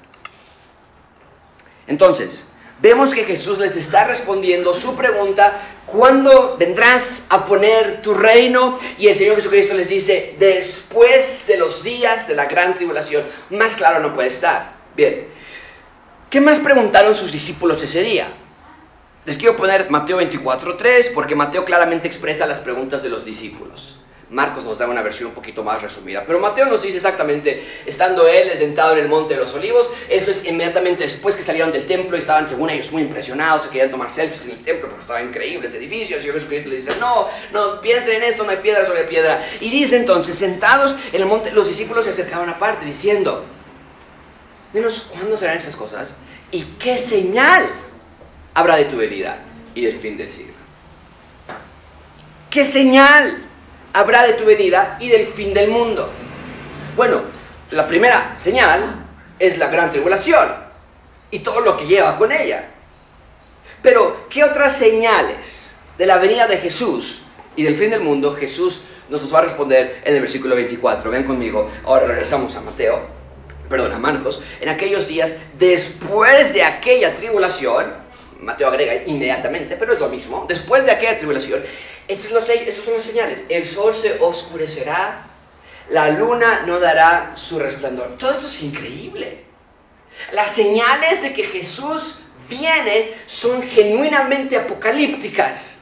Entonces, 1.86 2.44
vemos 2.80 3.14
que 3.14 3.24
Jesús 3.24 3.58
les 3.58 3.76
está 3.76 4.04
respondiendo 4.04 4.72
su 4.72 4.96
pregunta, 4.96 5.60
¿cuándo 5.86 6.56
vendrás 6.58 7.26
a 7.30 7.44
poner 7.44 8.02
tu 8.02 8.14
reino? 8.14 8.78
Y 8.98 9.08
el 9.08 9.14
Señor 9.14 9.36
Jesucristo 9.36 9.74
les 9.74 9.88
dice, 9.88 10.36
después 10.38 11.46
de 11.46 11.56
los 11.56 11.82
días 11.82 12.28
de 12.28 12.34
la 12.34 12.46
gran 12.46 12.74
tribulación. 12.74 13.24
Más 13.50 13.74
claro 13.74 14.00
no 14.00 14.12
puede 14.12 14.28
estar. 14.28 14.74
Bien, 14.96 15.28
¿qué 16.30 16.40
más 16.40 16.58
preguntaron 16.58 17.14
sus 17.14 17.32
discípulos 17.32 17.82
ese 17.82 18.02
día? 18.02 18.28
Les 19.24 19.38
quiero 19.38 19.56
poner 19.56 19.90
Mateo 19.90 20.20
24.3 20.20 21.12
porque 21.12 21.34
Mateo 21.34 21.64
claramente 21.64 22.06
expresa 22.06 22.46
las 22.46 22.60
preguntas 22.60 23.02
de 23.02 23.08
los 23.08 23.24
discípulos. 23.24 23.95
Marcos 24.28 24.64
nos 24.64 24.76
da 24.76 24.88
una 24.88 25.02
versión 25.02 25.28
un 25.28 25.34
poquito 25.34 25.62
más 25.62 25.80
resumida. 25.80 26.24
Pero 26.26 26.40
Mateo 26.40 26.66
nos 26.66 26.82
dice 26.82 26.96
exactamente, 26.96 27.64
estando 27.86 28.26
él 28.26 28.50
sentado 28.56 28.94
en 28.94 29.04
el 29.04 29.08
monte 29.08 29.34
de 29.34 29.40
los 29.40 29.54
olivos, 29.54 29.88
esto 30.08 30.32
es 30.32 30.44
inmediatamente 30.46 31.04
después 31.04 31.36
que 31.36 31.42
salieron 31.42 31.70
del 31.70 31.86
templo 31.86 32.16
y 32.16 32.20
estaban, 32.20 32.48
según 32.48 32.70
ellos, 32.70 32.90
muy 32.90 33.02
impresionados, 33.02 33.62
se 33.62 33.68
querían 33.68 33.90
tomar 33.90 34.10
selfies 34.10 34.46
en 34.46 34.52
el 34.52 34.64
templo 34.64 34.88
porque 34.88 35.02
estaba 35.02 35.22
increíble 35.22 35.68
ese 35.68 35.78
edificio. 35.78 36.16
El 36.16 36.22
Señor 36.22 36.36
Jesucristo 36.36 36.70
les 36.70 36.84
dice, 36.84 36.98
no, 36.98 37.28
no, 37.52 37.80
piensen 37.80 38.16
en 38.16 38.24
esto, 38.24 38.42
no 38.42 38.50
hay 38.50 38.56
piedra 38.56 38.84
sobre 38.84 39.04
piedra. 39.04 39.46
Y 39.60 39.70
dice 39.70 39.96
entonces, 39.96 40.34
sentados 40.34 40.96
en 41.12 41.22
el 41.22 41.26
monte, 41.26 41.52
los 41.52 41.68
discípulos 41.68 42.04
se 42.04 42.10
acercaban 42.10 42.48
aparte 42.48 42.84
diciendo, 42.84 43.44
dinos, 44.72 45.08
¿cuándo 45.12 45.36
serán 45.36 45.56
estas 45.56 45.76
cosas? 45.76 46.16
¿Y 46.50 46.62
qué 46.80 46.98
señal 46.98 47.64
habrá 48.54 48.74
de 48.74 48.86
tu 48.86 48.96
venida 48.96 49.38
y 49.72 49.84
del 49.84 50.00
fin 50.00 50.16
del 50.16 50.32
siglo? 50.32 50.54
¿Qué 52.50 52.64
señal? 52.64 53.46
Habrá 53.96 54.24
de 54.24 54.34
tu 54.34 54.44
venida 54.44 54.98
y 55.00 55.08
del 55.08 55.24
fin 55.24 55.54
del 55.54 55.70
mundo. 55.70 56.10
Bueno, 56.96 57.22
la 57.70 57.88
primera 57.88 58.36
señal 58.36 59.06
es 59.38 59.56
la 59.56 59.68
gran 59.68 59.90
tribulación 59.90 60.54
y 61.30 61.38
todo 61.38 61.60
lo 61.60 61.78
que 61.78 61.86
lleva 61.86 62.14
con 62.14 62.30
ella. 62.30 62.68
Pero, 63.82 64.26
¿qué 64.28 64.44
otras 64.44 64.76
señales 64.76 65.74
de 65.96 66.04
la 66.04 66.18
venida 66.18 66.46
de 66.46 66.58
Jesús 66.58 67.22
y 67.56 67.62
del 67.62 67.74
fin 67.74 67.88
del 67.88 68.02
mundo 68.02 68.34
Jesús 68.34 68.82
nos 69.08 69.32
va 69.32 69.38
a 69.38 69.42
responder 69.42 70.02
en 70.04 70.14
el 70.14 70.20
versículo 70.20 70.54
24? 70.54 71.10
Ven 71.10 71.24
conmigo, 71.24 71.70
ahora 71.84 72.06
regresamos 72.06 72.54
a 72.56 72.60
Mateo. 72.60 73.00
perdón, 73.70 73.92
a 73.92 73.98
Marcos, 73.98 74.42
en 74.60 74.68
aquellos 74.68 75.08
días, 75.08 75.38
después 75.58 76.52
de 76.52 76.62
aquella 76.62 77.16
tribulación, 77.16 77.94
Mateo 78.46 78.68
agrega 78.68 78.94
inmediatamente, 79.06 79.76
pero 79.76 79.92
es 79.92 79.98
lo 79.98 80.08
mismo, 80.08 80.46
después 80.48 80.84
de 80.86 80.92
aquella 80.92 81.18
tribulación, 81.18 81.64
estos, 82.06 82.30
son 82.30 82.94
las 82.94 83.04
señales, 83.04 83.44
el 83.48 83.64
sol 83.64 83.92
se 83.92 84.18
oscurecerá, 84.20 85.26
la 85.90 86.10
luna 86.10 86.62
no 86.64 86.78
dará 86.78 87.32
su 87.34 87.58
resplandor. 87.58 88.16
Todo 88.16 88.30
esto 88.30 88.46
es 88.46 88.62
increíble. 88.62 89.44
Las 90.32 90.52
señales 90.52 91.22
de 91.22 91.32
que 91.32 91.44
Jesús 91.44 92.20
viene 92.48 93.14
son 93.26 93.62
genuinamente 93.62 94.56
apocalípticas. 94.56 95.80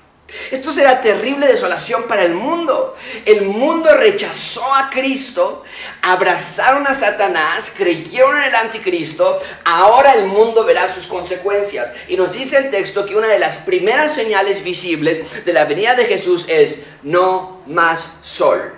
Esto 0.51 0.73
será 0.73 1.01
terrible 1.01 1.47
desolación 1.47 2.05
para 2.05 2.25
el 2.25 2.35
mundo. 2.35 2.97
El 3.25 3.43
mundo 3.43 3.95
rechazó 3.95 4.75
a 4.75 4.91
Cristo, 4.91 5.63
abrazaron 6.03 6.87
a 6.87 6.95
Satanás, 6.95 7.73
creyeron 7.77 8.37
en 8.39 8.45
el 8.45 8.55
anticristo, 8.55 9.39
ahora 9.65 10.15
el 10.15 10.27
mundo 10.27 10.65
verá 10.65 10.93
sus 10.93 11.07
consecuencias. 11.07 11.93
Y 12.09 12.17
nos 12.17 12.33
dice 12.33 12.59
el 12.59 12.71
texto 12.71 13.07
que 13.07 13.17
una 13.17 13.29
de 13.29 13.39
las 13.39 13.61
primeras 13.61 14.15
señales 14.15 14.65
visibles 14.65 15.45
de 15.45 15.53
la 15.53 15.67
venida 15.67 15.95
de 15.95 16.07
Jesús 16.07 16.47
es 16.49 16.85
no 17.03 17.63
más 17.67 18.19
sol. 18.23 18.75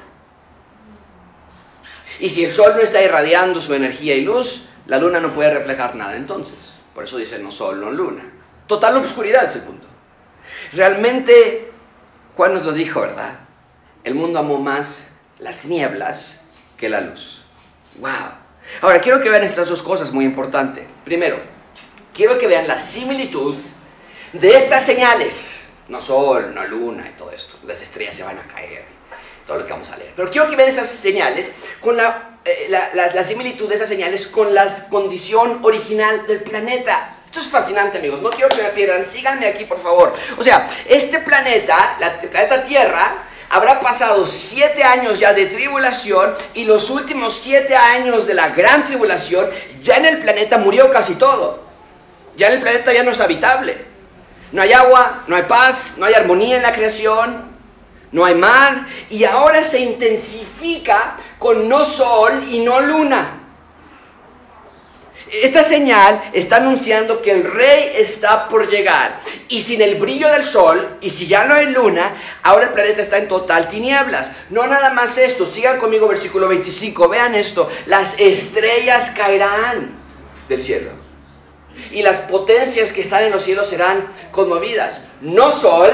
Y 2.18 2.30
si 2.30 2.44
el 2.44 2.52
sol 2.52 2.72
no 2.76 2.82
está 2.82 3.02
irradiando 3.02 3.60
su 3.60 3.74
energía 3.74 4.14
y 4.14 4.22
luz, 4.22 4.68
la 4.86 4.98
luna 4.98 5.20
no 5.20 5.34
puede 5.34 5.50
reflejar 5.50 5.94
nada 5.94 6.16
entonces. 6.16 6.74
Por 6.94 7.04
eso 7.04 7.18
dice 7.18 7.38
no 7.38 7.50
sol, 7.50 7.80
no 7.80 7.90
luna. 7.90 8.32
Total 8.66 8.96
oscuridad 8.96 9.44
es 9.44 9.56
el 9.56 9.62
punto. 9.62 9.86
Realmente, 10.72 11.70
Juan 12.36 12.54
nos 12.54 12.64
lo 12.64 12.72
dijo, 12.72 13.00
¿verdad? 13.00 13.40
El 14.04 14.14
mundo 14.14 14.38
amó 14.38 14.58
más 14.58 15.08
las 15.38 15.64
nieblas 15.64 16.42
que 16.76 16.88
la 16.88 17.00
luz. 17.00 17.44
¡Wow! 17.98 18.10
Ahora, 18.82 19.00
quiero 19.00 19.20
que 19.20 19.30
vean 19.30 19.44
estas 19.44 19.68
dos 19.68 19.82
cosas 19.82 20.12
muy 20.12 20.24
importantes. 20.24 20.84
Primero, 21.04 21.38
quiero 22.14 22.38
que 22.38 22.46
vean 22.46 22.66
la 22.66 22.78
similitud 22.78 23.56
de 24.32 24.56
estas 24.56 24.84
señales. 24.84 25.68
No 25.88 26.00
sol, 26.00 26.52
no 26.54 26.66
luna 26.66 27.08
y 27.08 27.16
todo 27.16 27.30
esto. 27.30 27.56
Las 27.66 27.80
estrellas 27.82 28.14
se 28.14 28.24
van 28.24 28.38
a 28.38 28.42
caer. 28.42 28.84
Todo 29.46 29.58
lo 29.58 29.66
que 29.66 29.72
vamos 29.72 29.90
a 29.90 29.96
leer. 29.96 30.12
Pero 30.16 30.28
quiero 30.30 30.50
que 30.50 30.56
vean 30.56 30.68
esas 30.68 30.88
señales 30.88 31.52
con 31.80 31.96
la, 31.96 32.40
eh, 32.44 32.68
la 32.68 33.24
similitud 33.24 33.68
de 33.68 33.76
esas 33.76 33.88
señales 33.88 34.26
con 34.26 34.52
la 34.52 34.66
condición 34.90 35.60
original 35.62 36.26
del 36.26 36.42
planeta. 36.42 37.16
Esto 37.36 37.48
es 37.48 37.52
fascinante, 37.52 37.98
amigos. 37.98 38.22
No 38.22 38.30
quiero 38.30 38.48
que 38.48 38.62
me 38.62 38.70
pierdan. 38.70 39.04
Síganme 39.04 39.46
aquí, 39.46 39.66
por 39.66 39.78
favor. 39.78 40.10
O 40.38 40.42
sea, 40.42 40.66
este 40.86 41.18
planeta, 41.18 41.98
la 42.00 42.18
planeta 42.18 42.64
Tierra, 42.64 43.24
habrá 43.50 43.78
pasado 43.78 44.26
siete 44.26 44.82
años 44.82 45.18
ya 45.18 45.34
de 45.34 45.44
tribulación 45.44 46.34
y 46.54 46.64
los 46.64 46.88
últimos 46.88 47.34
siete 47.34 47.76
años 47.76 48.26
de 48.26 48.32
la 48.32 48.48
gran 48.48 48.86
tribulación, 48.86 49.50
ya 49.82 49.98
en 49.98 50.06
el 50.06 50.20
planeta 50.20 50.56
murió 50.56 50.88
casi 50.88 51.16
todo. 51.16 51.62
Ya 52.38 52.46
en 52.46 52.54
el 52.54 52.62
planeta 52.62 52.94
ya 52.94 53.02
no 53.02 53.10
es 53.10 53.20
habitable. 53.20 53.84
No 54.52 54.62
hay 54.62 54.72
agua, 54.72 55.24
no 55.26 55.36
hay 55.36 55.42
paz, 55.42 55.92
no 55.98 56.06
hay 56.06 56.14
armonía 56.14 56.56
en 56.56 56.62
la 56.62 56.72
creación, 56.72 57.50
no 58.12 58.24
hay 58.24 58.34
mar 58.34 58.86
y 59.10 59.24
ahora 59.24 59.62
se 59.62 59.80
intensifica 59.80 61.18
con 61.38 61.68
no 61.68 61.84
sol 61.84 62.44
y 62.50 62.60
no 62.60 62.80
luna. 62.80 63.45
Esta 65.42 65.62
señal 65.62 66.30
está 66.32 66.56
anunciando 66.56 67.20
que 67.20 67.30
el 67.30 67.44
rey 67.44 67.92
está 67.94 68.48
por 68.48 68.68
llegar. 68.68 69.20
Y 69.48 69.60
sin 69.60 69.82
el 69.82 69.96
brillo 69.96 70.28
del 70.30 70.42
sol, 70.42 70.98
y 71.00 71.10
si 71.10 71.26
ya 71.26 71.44
no 71.44 71.54
hay 71.54 71.66
luna, 71.66 72.16
ahora 72.42 72.66
el 72.66 72.72
planeta 72.72 73.02
está 73.02 73.18
en 73.18 73.28
total 73.28 73.68
tinieblas. 73.68 74.32
No 74.50 74.66
nada 74.66 74.90
más 74.90 75.18
esto, 75.18 75.44
sigan 75.46 75.78
conmigo 75.78 76.08
versículo 76.08 76.48
25, 76.48 77.08
vean 77.08 77.34
esto, 77.34 77.68
las 77.86 78.18
estrellas 78.18 79.10
caerán 79.10 79.94
del 80.48 80.60
cielo. 80.60 80.90
Y 81.90 82.02
las 82.02 82.22
potencias 82.22 82.92
que 82.92 83.02
están 83.02 83.24
en 83.24 83.32
los 83.32 83.42
cielos 83.42 83.68
serán 83.68 84.08
conmovidas. 84.30 85.02
No 85.20 85.52
sol, 85.52 85.92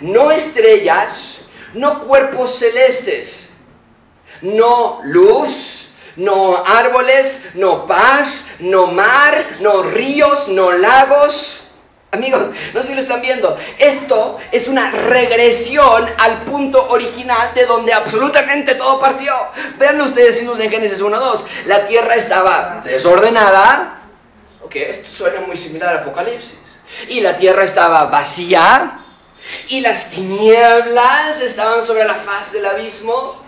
no 0.00 0.30
estrellas, 0.30 1.42
no 1.74 2.00
cuerpos 2.00 2.58
celestes, 2.58 3.50
no 4.42 5.00
luz, 5.04 5.81
no 6.16 6.62
árboles, 6.64 7.48
no 7.54 7.86
paz, 7.86 8.48
no 8.58 8.88
mar, 8.88 9.56
no 9.60 9.82
ríos, 9.82 10.48
no 10.48 10.72
lagos. 10.72 11.58
Amigos, 12.10 12.42
no 12.74 12.82
sé 12.82 12.88
si 12.88 12.94
lo 12.94 13.00
están 13.00 13.22
viendo. 13.22 13.56
Esto 13.78 14.38
es 14.50 14.68
una 14.68 14.90
regresión 14.90 16.10
al 16.18 16.42
punto 16.42 16.88
original 16.90 17.54
de 17.54 17.64
donde 17.64 17.94
absolutamente 17.94 18.74
todo 18.74 19.00
partió. 19.00 19.32
Vean 19.78 19.98
ustedes 19.98 20.38
mismos 20.38 20.60
en 20.60 20.70
Génesis 20.70 21.00
1.2. 21.00 21.44
La 21.64 21.86
tierra 21.86 22.14
estaba 22.14 22.82
desordenada. 22.84 24.00
Ok, 24.62 24.76
esto 24.76 25.08
suena 25.08 25.40
muy 25.40 25.56
similar 25.56 25.94
a 25.94 25.98
Apocalipsis. 26.00 26.58
Y 27.08 27.20
la 27.20 27.34
tierra 27.38 27.64
estaba 27.64 28.04
vacía. 28.04 28.98
Y 29.68 29.80
las 29.80 30.10
tinieblas 30.10 31.40
estaban 31.40 31.82
sobre 31.82 32.04
la 32.04 32.14
faz 32.14 32.52
del 32.52 32.66
abismo 32.66 33.41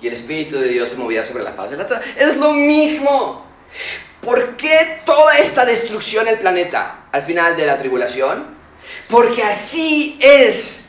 y 0.00 0.06
el 0.06 0.14
Espíritu 0.14 0.58
de 0.58 0.68
Dios 0.68 0.90
se 0.90 0.96
movía 0.96 1.24
sobre 1.24 1.44
la 1.44 1.52
faz 1.52 1.70
de 1.70 1.76
la 1.76 1.86
tierra. 1.86 2.02
Es 2.16 2.36
lo 2.36 2.52
mismo. 2.52 3.44
¿Por 4.20 4.56
qué 4.56 5.00
toda 5.04 5.38
esta 5.38 5.64
destrucción 5.64 6.26
del 6.26 6.38
planeta 6.38 7.06
al 7.12 7.22
final 7.22 7.56
de 7.56 7.66
la 7.66 7.78
tribulación? 7.78 8.58
Porque 9.08 9.42
así 9.42 10.18
es 10.20 10.84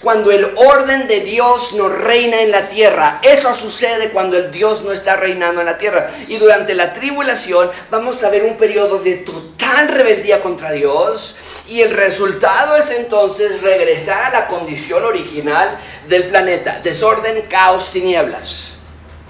cuando 0.00 0.30
el 0.30 0.52
orden 0.56 1.06
de 1.06 1.20
Dios 1.20 1.74
no 1.74 1.88
reina 1.88 2.40
en 2.40 2.50
la 2.50 2.68
tierra. 2.68 3.20
Eso 3.22 3.52
sucede 3.52 4.08
cuando 4.10 4.38
el 4.38 4.50
Dios 4.50 4.82
no 4.82 4.92
está 4.92 5.16
reinando 5.16 5.60
en 5.60 5.66
la 5.66 5.76
tierra. 5.76 6.08
Y 6.26 6.36
durante 6.36 6.74
la 6.74 6.92
tribulación 6.92 7.70
vamos 7.90 8.24
a 8.24 8.30
ver 8.30 8.44
un 8.44 8.56
periodo 8.56 8.98
de 8.98 9.16
total 9.16 9.88
rebeldía 9.88 10.40
contra 10.40 10.72
Dios. 10.72 11.36
Y 11.70 11.82
el 11.82 11.92
resultado 11.92 12.74
es 12.74 12.90
entonces 12.90 13.62
regresar 13.62 14.24
a 14.24 14.30
la 14.30 14.46
condición 14.48 15.04
original 15.04 15.78
del 16.08 16.24
planeta. 16.24 16.80
Desorden, 16.82 17.42
caos, 17.42 17.92
tinieblas. 17.92 18.74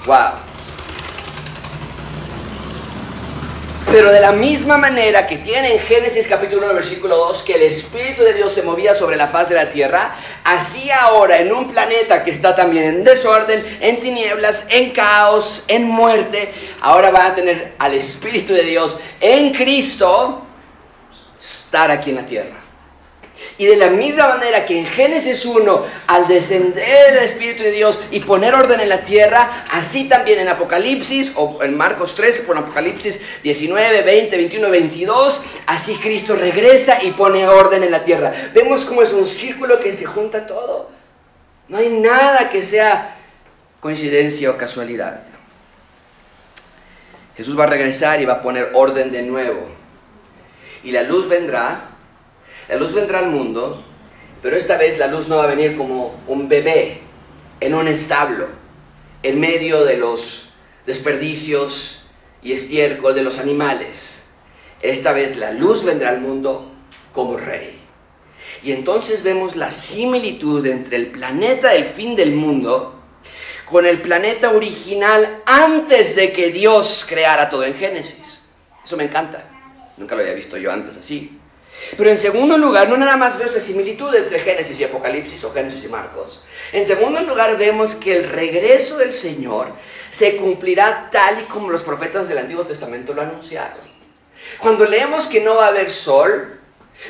Wow. 0.07 0.31
Pero 3.93 4.11
de 4.11 4.21
la 4.21 4.33
misma 4.33 4.79
manera 4.79 5.27
que 5.27 5.37
tiene 5.37 5.75
en 5.75 5.81
Génesis 5.81 6.27
capítulo 6.27 6.65
1 6.65 6.75
versículo 6.77 7.15
2 7.17 7.43
que 7.43 7.57
el 7.57 7.63
Espíritu 7.63 8.23
de 8.23 8.33
Dios 8.33 8.53
se 8.53 8.63
movía 8.63 8.95
sobre 8.95 9.19
la 9.19 9.29
faz 9.29 9.51
de 9.51 9.57
la 9.57 9.69
tierra, 9.69 10.17
así 10.43 10.91
ahora 10.91 11.41
en 11.41 11.53
un 11.53 11.71
planeta 11.71 12.25
que 12.25 12.31
está 12.31 12.57
también 12.57 12.85
en 12.85 13.05
desorden, 13.05 13.79
en 13.83 14.01
tinieblas, 14.01 14.67
en 14.71 14.93
caos, 14.93 15.65
en 15.69 15.85
muerte, 15.85 16.55
ahora 16.81 17.11
va 17.11 17.27
a 17.27 17.35
tener 17.35 17.75
al 17.79 17.93
Espíritu 17.93 18.55
de 18.55 18.63
Dios 18.63 18.97
en 19.21 19.53
Cristo 19.53 20.47
estar 21.71 21.89
aquí 21.93 22.11
en 22.11 22.17
la 22.17 22.27
tierra. 22.27 22.57
Y 23.59 23.67
de 23.67 23.77
la 23.77 23.91
misma 23.91 24.27
manera 24.27 24.67
que 24.67 24.77
en 24.77 24.87
Génesis 24.87 25.47
1, 25.47 25.87
al 26.09 26.27
descender 26.27 27.17
el 27.17 27.19
Espíritu 27.19 27.63
de 27.63 27.71
Dios 27.71 28.01
y 28.11 28.21
poner 28.21 28.55
orden 28.55 28.81
en 28.81 28.89
la 28.89 29.03
tierra, 29.03 29.67
así 29.71 30.09
también 30.09 30.41
en 30.41 30.49
Apocalipsis, 30.49 31.33
o 31.37 31.63
en 31.63 31.77
Marcos 31.77 32.17
13, 32.17 32.45
con 32.45 32.59
Apocalipsis 32.59 33.21
19, 33.45 34.03
20, 34.03 34.37
21, 34.37 34.69
22, 34.69 35.43
así 35.67 35.95
Cristo 35.95 36.35
regresa 36.35 37.05
y 37.05 37.13
pone 37.13 37.47
orden 37.47 37.85
en 37.85 37.93
la 37.93 38.03
tierra. 38.03 38.33
Vemos 38.53 38.85
cómo 38.85 39.03
es 39.03 39.13
un 39.13 39.25
círculo 39.25 39.79
que 39.79 39.93
se 39.93 40.07
junta 40.07 40.47
todo. 40.47 40.91
No 41.69 41.79
hay 41.79 41.89
nada 41.89 42.51
que 42.51 42.65
sea 42.65 43.17
coincidencia 43.79 44.51
o 44.51 44.59
casualidad. 44.59 45.23
Jesús 47.37 47.57
va 47.57 47.65
a 47.65 47.69
regresar 47.69 48.21
y 48.21 48.25
va 48.25 48.35
a 48.35 48.43
poner 48.43 48.73
orden 48.75 49.13
de 49.13 49.23
nuevo. 49.23 49.80
Y 50.83 50.93
la 50.93 51.03
luz 51.03 51.29
vendrá 51.29 51.91
la 52.71 52.77
luz 52.77 52.95
vendrá 52.95 53.19
al 53.19 53.31
mundo, 53.31 53.83
pero 54.43 54.57
esta 54.57 54.77
vez 54.77 54.97
la 54.97 55.09
luz 55.09 55.27
no 55.27 55.39
va 55.39 55.43
a 55.43 55.49
venir 55.49 55.75
como 55.75 56.15
un 56.29 56.49
bebé 56.49 57.01
en 57.59 57.75
un 57.75 57.89
establo, 57.89 58.47
en 59.25 59.41
medio 59.41 59.85
de 59.85 59.97
los 59.97 60.51
desperdicios 60.87 62.07
y 62.45 62.53
estiércol 62.53 63.17
de 63.17 63.25
los 63.25 63.41
animales. 63.41 64.23
Esta 64.83 65.13
vez 65.13 65.37
la 65.37 65.51
luz 65.51 65.83
vendrá 65.83 66.11
al 66.11 66.21
mundo 66.21 66.71
como 67.13 67.37
rey. 67.37 67.77
Y 68.63 68.71
entonces 68.71 69.25
vemos 69.25 69.57
la 69.57 69.73
similitud 69.73 70.65
entre 70.65 70.97
el 70.97 71.09
planeta 71.09 71.71
del 71.71 71.87
fin 71.87 72.15
del 72.15 72.31
mundo 72.31 73.01
con 73.65 73.85
el 73.85 74.01
planeta 74.01 74.53
original 74.53 75.43
antes 75.45 76.15
de 76.15 76.33
que 76.33 76.53
Dios 76.53 77.05
creara 77.09 77.51
todo 77.51 77.65
en 77.65 77.75
Génesis. 77.75 78.43
Eso 78.85 78.97
me 78.97 79.05
encanta. 79.05 79.60
Nunca 80.01 80.15
lo 80.15 80.23
había 80.23 80.33
visto 80.33 80.57
yo 80.57 80.73
antes 80.73 80.97
así. 80.97 81.39
Pero 81.97 82.09
en 82.09 82.17
segundo 82.17 82.57
lugar, 82.57 82.89
no 82.89 82.97
nada 82.97 83.19
más 83.19 83.39
vemos 83.39 83.55
esa 83.55 83.65
similitud 83.65 84.15
entre 84.15 84.41
Génesis 84.41 84.81
y 84.81 84.85
Apocalipsis 84.85 85.45
o 85.45 85.53
Génesis 85.53 85.85
y 85.85 85.89
Marcos. 85.89 86.41
En 86.73 86.87
segundo 86.87 87.21
lugar, 87.21 87.59
vemos 87.59 87.95
que 87.95 88.17
el 88.17 88.29
regreso 88.31 88.97
del 88.97 89.13
Señor 89.13 89.75
se 90.09 90.37
cumplirá 90.37 91.11
tal 91.13 91.43
y 91.43 91.45
como 91.45 91.69
los 91.69 91.83
profetas 91.83 92.29
del 92.29 92.39
Antiguo 92.39 92.65
Testamento 92.65 93.13
lo 93.13 93.21
anunciaron. 93.21 93.87
Cuando 94.59 94.87
leemos 94.87 95.27
que 95.27 95.43
no 95.43 95.57
va 95.57 95.67
a 95.67 95.69
haber 95.69 95.91
sol, 95.91 96.59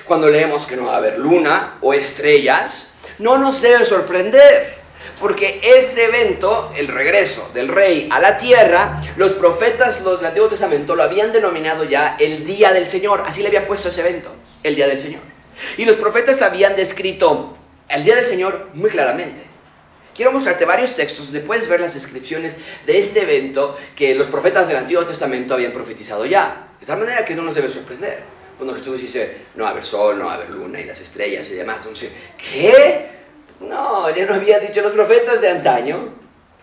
cuando 0.05 0.29
leemos 0.29 0.67
que 0.67 0.77
no 0.77 0.87
va 0.87 0.95
a 0.95 0.99
haber 0.99 1.17
luna 1.17 1.79
o 1.83 1.95
estrellas, 1.95 2.89
no 3.19 3.39
nos 3.39 3.61
debe 3.63 3.85
sorprender, 3.85 4.80
Porque 5.21 5.61
este 5.63 6.07
evento, 6.07 6.73
el 6.75 6.89
regreso 6.89 7.51
del 7.53 7.69
rey 7.69 8.09
a 8.11 8.19
la 8.21 8.39
tierra, 8.39 9.03
los 9.17 9.35
profetas 9.35 10.03
del 10.03 10.25
Antiguo 10.25 10.49
Testamento 10.49 10.97
lo 10.97 11.03
habían 11.03 11.31
denominado 11.31 11.85
ya 11.85 12.17
el 12.19 12.45
día 12.45 12.73
del 12.73 12.87
Señor. 12.87 13.23
Así 13.27 13.43
le 13.43 13.49
habían 13.49 13.67
puesto 13.67 13.91
ese 13.91 14.01
evento, 14.01 14.35
el 14.63 14.75
día 14.75 14.89
del 14.89 14.99
Señor. 14.99 15.21
Y 15.77 15.85
los 15.85 15.97
profetas 15.97 16.41
habían 16.41 16.75
descrito 16.75 17.55
el 17.89 18.03
día 18.03 18.17
del 18.17 18.25
Señor 18.25 18.71
muy 18.73 18.89
claramente. 18.89 19.43
Quiero 20.15 20.33
mostrarte 20.33 20.65
varios 20.65 20.95
textos 20.95 21.27
donde 21.27 21.41
puedes 21.41 21.69
ver 21.69 21.81
las 21.81 21.93
descripciones 21.93 22.57
de 22.87 22.99
este 22.99 23.23
evento 23.23 23.77
que 23.95 24.15
los 24.15 24.27
profetas 24.27 24.69
del 24.69 24.79
Antiguo 24.79 25.05
Testamento 25.05 25.53
habían 25.53 25.73
profetizado 25.73 26.25
ya. 26.25 26.69
De 26.81 26.87
tal 26.87 26.99
manera 26.99 27.27
que 27.27 27.35
no 27.35 27.43
nos 27.43 27.55
debe 27.55 27.69
sorprender. 27.69 28.23
Cuando 28.57 28.75
Jesús 28.75 29.01
dice, 29.01 29.37
no 29.55 29.65
va 29.65 29.71
a 29.71 29.73
haber 29.73 29.85
sol, 29.85 30.19
no 30.19 30.27
va 30.27 30.33
a 30.33 30.35
haber 30.37 30.51
luna 30.51 30.81
y 30.81 30.85
las 30.85 31.01
estrellas 31.01 31.49
y 31.51 31.55
demás. 31.55 31.79
Entonces, 31.79 32.11
¿qué? 32.39 33.20
No, 33.61 34.15
ya 34.15 34.25
no 34.27 34.35
había 34.35 34.59
dicho 34.59 34.81
los 34.81 34.93
profetas 34.93 35.41
de 35.41 35.51
antaño. 35.51 36.21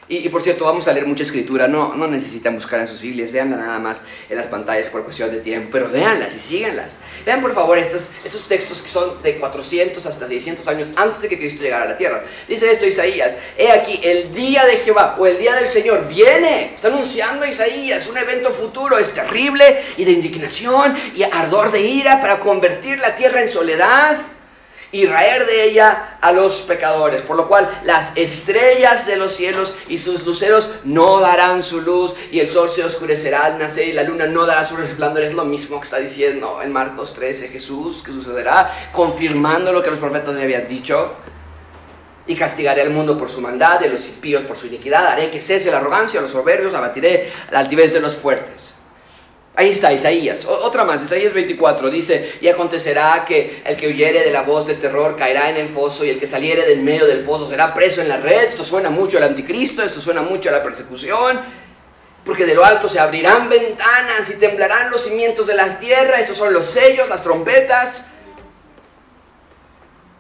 Y, 0.10 0.30
por 0.30 0.42
cierto, 0.42 0.64
vamos 0.64 0.88
a 0.88 0.94
leer 0.94 1.06
mucha 1.06 1.24
escritura, 1.24 1.68
no, 1.68 1.94
no 1.94 2.08
necesitan 2.08 2.56
buscar 2.56 2.80
en 2.80 2.88
sus 2.88 3.02
Biblias, 3.02 3.30
véanla 3.30 3.58
nada 3.58 3.78
más 3.78 4.04
en 4.30 4.38
las 4.38 4.48
pantallas 4.48 4.90
por 4.90 5.04
cuestión 5.04 5.30
de 5.32 5.40
tiempo, 5.40 5.68
pero 5.70 5.90
véanlas 5.90 6.34
y 6.34 6.40
síganlas. 6.40 7.00
Vean 7.26 7.42
por 7.42 7.54
favor 7.54 7.78
estos, 7.78 8.12
estos 8.24 8.48
textos 8.48 8.82
que 8.82 8.88
son 8.88 9.22
de 9.22 9.38
400 9.38 10.06
hasta 10.06 10.26
600 10.26 10.66
años 10.70 10.90
antes 10.96 11.22
de 11.22 11.28
que 11.28 11.38
Cristo 11.38 11.62
llegara 11.62 11.84
a 11.84 11.90
la 11.90 11.98
tierra. 11.98 12.24
Dice 12.48 12.72
esto 12.72 12.86
Isaías, 12.86 13.34
he 13.58 13.70
aquí, 13.70 14.00
el 14.02 14.34
día 14.34 14.64
de 14.64 14.78
Jehová 14.78 15.16
o 15.20 15.28
el 15.28 15.40
día 15.40 15.56
del 15.56 15.68
Señor 15.68 16.08
viene, 16.08 16.74
está 16.74 16.88
anunciando 16.88 17.46
Isaías, 17.46 18.08
un 18.08 18.18
evento 18.18 18.52
futuro, 18.52 18.98
es 18.98 19.14
terrible 19.14 19.82
y 19.98 20.06
de 20.06 20.12
indignación 20.12 20.96
y 21.18 21.24
ardor 21.24 21.70
de 21.74 21.82
ira 21.82 22.22
para 22.22 22.40
convertir 22.40 22.98
la 23.00 23.14
tierra 23.18 23.42
en 23.42 23.50
soledad 23.50 24.18
y 24.92 25.06
raer 25.06 25.46
de 25.46 25.64
ella 25.66 26.18
a 26.22 26.32
los 26.32 26.62
pecadores, 26.62 27.22
por 27.22 27.36
lo 27.36 27.48
cual 27.48 27.70
las 27.84 28.16
estrellas 28.16 29.06
de 29.06 29.18
los 29.18 29.34
cielos 29.34 29.74
y 29.88 29.98
sus 29.98 30.26
luceros 30.26 30.72
no 30.84 31.20
darán 31.20 31.64
su 31.64 31.82
luz 31.82 32.16
y 32.32 32.40
el 32.40 32.48
sol 32.48 32.70
se 32.70 32.84
oscurecerá 32.84 33.46
al 33.46 33.60
nacer 33.60 33.88
y 33.88 33.94
la 33.94 34.04
luna 34.04 34.28
no 34.28 34.46
dará 34.46 34.64
su 34.64 34.78
resplandor. 34.78 35.24
Es 35.24 35.34
lo 35.34 35.46
mismo 35.46 35.80
que 35.80 35.86
está 35.86 36.00
diciendo 36.00 36.62
en 36.62 36.72
Marcos 36.72 37.14
13 37.14 37.50
Jesús 37.50 38.02
que 38.04 38.12
sucederá, 38.12 38.72
confirmando 38.92 39.74
lo 39.74 39.84
que 39.84 39.90
los 39.90 40.00
profetas 40.00 40.36
habían 40.36 40.68
dicho. 40.68 41.14
Y 42.30 42.36
castigaré 42.36 42.82
al 42.82 42.90
mundo 42.90 43.18
por 43.18 43.30
su 43.30 43.40
maldad 43.40 43.80
y 43.82 43.86
a 43.86 43.88
los 43.88 44.06
impíos 44.06 44.44
por 44.44 44.58
su 44.58 44.68
iniquidad. 44.68 45.08
Haré 45.08 45.32
que 45.32 45.40
cese 45.40 45.72
la 45.72 45.78
arrogancia, 45.78 46.20
a 46.20 46.24
los 46.24 46.32
soberbios, 46.32 46.74
abatiré 46.74 47.32
la 47.52 47.60
altivez 47.60 47.94
de 47.94 48.02
los 48.02 48.16
fuertes. 48.16 48.77
Ahí 49.58 49.72
está 49.72 49.92
Isaías. 49.92 50.46
otra 50.46 50.84
más, 50.84 51.04
Isaías 51.04 51.34
24 51.34 51.90
dice, 51.90 52.34
y 52.42 52.48
acontecerá 52.48 53.26
que 53.26 53.64
el 53.66 53.76
que 53.76 53.88
huyere 53.88 54.24
de 54.24 54.30
la 54.30 54.44
voz 54.44 54.68
de 54.68 54.76
terror 54.76 55.16
caerá 55.16 55.50
en 55.50 55.58
el 55.58 55.68
foso 55.68 56.06
y 56.06 56.12
el 56.12 56.20
que 56.20 56.28
saliere 56.28 56.64
del 56.68 56.82
medio 56.82 57.08
del 57.08 57.26
foso 57.26 57.50
será 57.50 57.74
preso 57.74 58.00
en 58.02 58.08
la 58.08 58.18
red. 58.18 58.44
Esto 58.44 58.64
suena 58.64 58.92
mucho 58.92 59.18
al 59.18 59.24
anticristo, 59.24 59.82
esto 59.82 60.00
suena 60.00 60.22
mucho 60.22 60.50
a 60.50 60.52
la 60.52 60.62
persecución. 60.62 61.42
Porque 62.24 62.46
de 62.46 62.54
lo 62.54 62.64
alto 62.64 62.88
se 62.88 63.00
abrirán 63.00 63.50
ventanas 63.50 64.30
y 64.30 64.36
temblarán 64.36 64.92
los 64.92 65.04
cimientos 65.04 65.48
de 65.48 65.56
las 65.56 65.80
tierras. 65.80 66.20
Estos 66.20 66.38
son 66.38 66.54
los 66.54 66.66
sellos, 66.68 67.10
las 67.10 67.24
trompetas. 67.24 68.12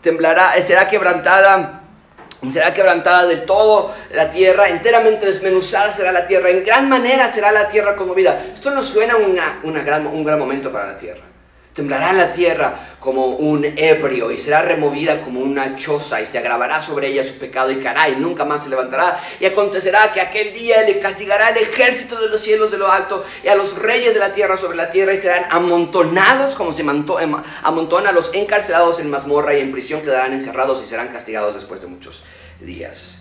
Temblará, 0.01 0.59
será 0.63 0.87
quebrantada 0.87 1.83
será 2.51 2.73
quebrantada 2.73 3.25
del 3.25 3.43
todo 3.43 3.93
la 4.11 4.29
tierra, 4.29 4.69
enteramente 4.69 5.25
desmenuzada 5.25 5.91
será 5.91 6.11
la 6.11 6.25
tierra, 6.25 6.49
en 6.49 6.63
gran 6.63 6.87
manera 6.87 7.27
será 7.31 7.51
la 7.51 7.67
tierra 7.67 7.95
conmovida. 7.95 8.47
Esto 8.53 8.71
no 8.71 8.81
suena 8.81 9.15
un 9.17 9.33
gran 10.23 10.39
momento 10.39 10.71
para 10.71 10.87
la 10.87 10.97
tierra. 10.97 11.26
Temblará 11.77 12.11
la 12.11 12.31
tierra 12.31 12.97
como 12.99 13.27
un 13.27 13.63
ebrio 13.63 14.31
y 14.31 14.39
será 14.39 14.63
removida 14.63 15.21
como 15.21 15.41
una 15.41 15.75
choza 15.75 16.19
y 16.19 16.25
se 16.25 16.39
agravará 16.39 16.81
sobre 16.81 17.09
ella 17.09 17.23
su 17.23 17.35
pecado 17.35 17.69
y 17.69 17.79
caerá 17.79 18.09
y 18.09 18.15
nunca 18.15 18.45
más 18.45 18.63
se 18.63 18.69
levantará. 18.69 19.19
Y 19.39 19.45
acontecerá 19.45 20.11
que 20.11 20.19
aquel 20.19 20.53
día 20.55 20.81
le 20.81 20.97
castigará 20.97 21.49
el 21.49 21.57
ejército 21.57 22.19
de 22.19 22.29
los 22.29 22.41
cielos 22.41 22.71
de 22.71 22.79
lo 22.79 22.91
alto 22.91 23.23
y 23.43 23.47
a 23.49 23.53
los 23.53 23.77
reyes 23.77 24.15
de 24.15 24.19
la 24.19 24.33
tierra 24.33 24.57
sobre 24.57 24.75
la 24.75 24.89
tierra 24.89 25.13
y 25.13 25.17
serán 25.17 25.45
amontonados 25.51 26.55
como 26.55 26.71
se 26.73 26.81
amontona 26.81 28.09
a 28.09 28.11
los 28.11 28.33
encarcelados 28.33 28.99
en 28.99 29.11
mazmorra 29.11 29.53
y 29.53 29.61
en 29.61 29.71
prisión 29.71 30.01
quedarán 30.01 30.33
encerrados 30.33 30.81
y 30.83 30.87
serán 30.87 31.09
castigados 31.09 31.53
después 31.53 31.79
de 31.81 31.87
muchos 31.89 32.23
días. 32.59 33.19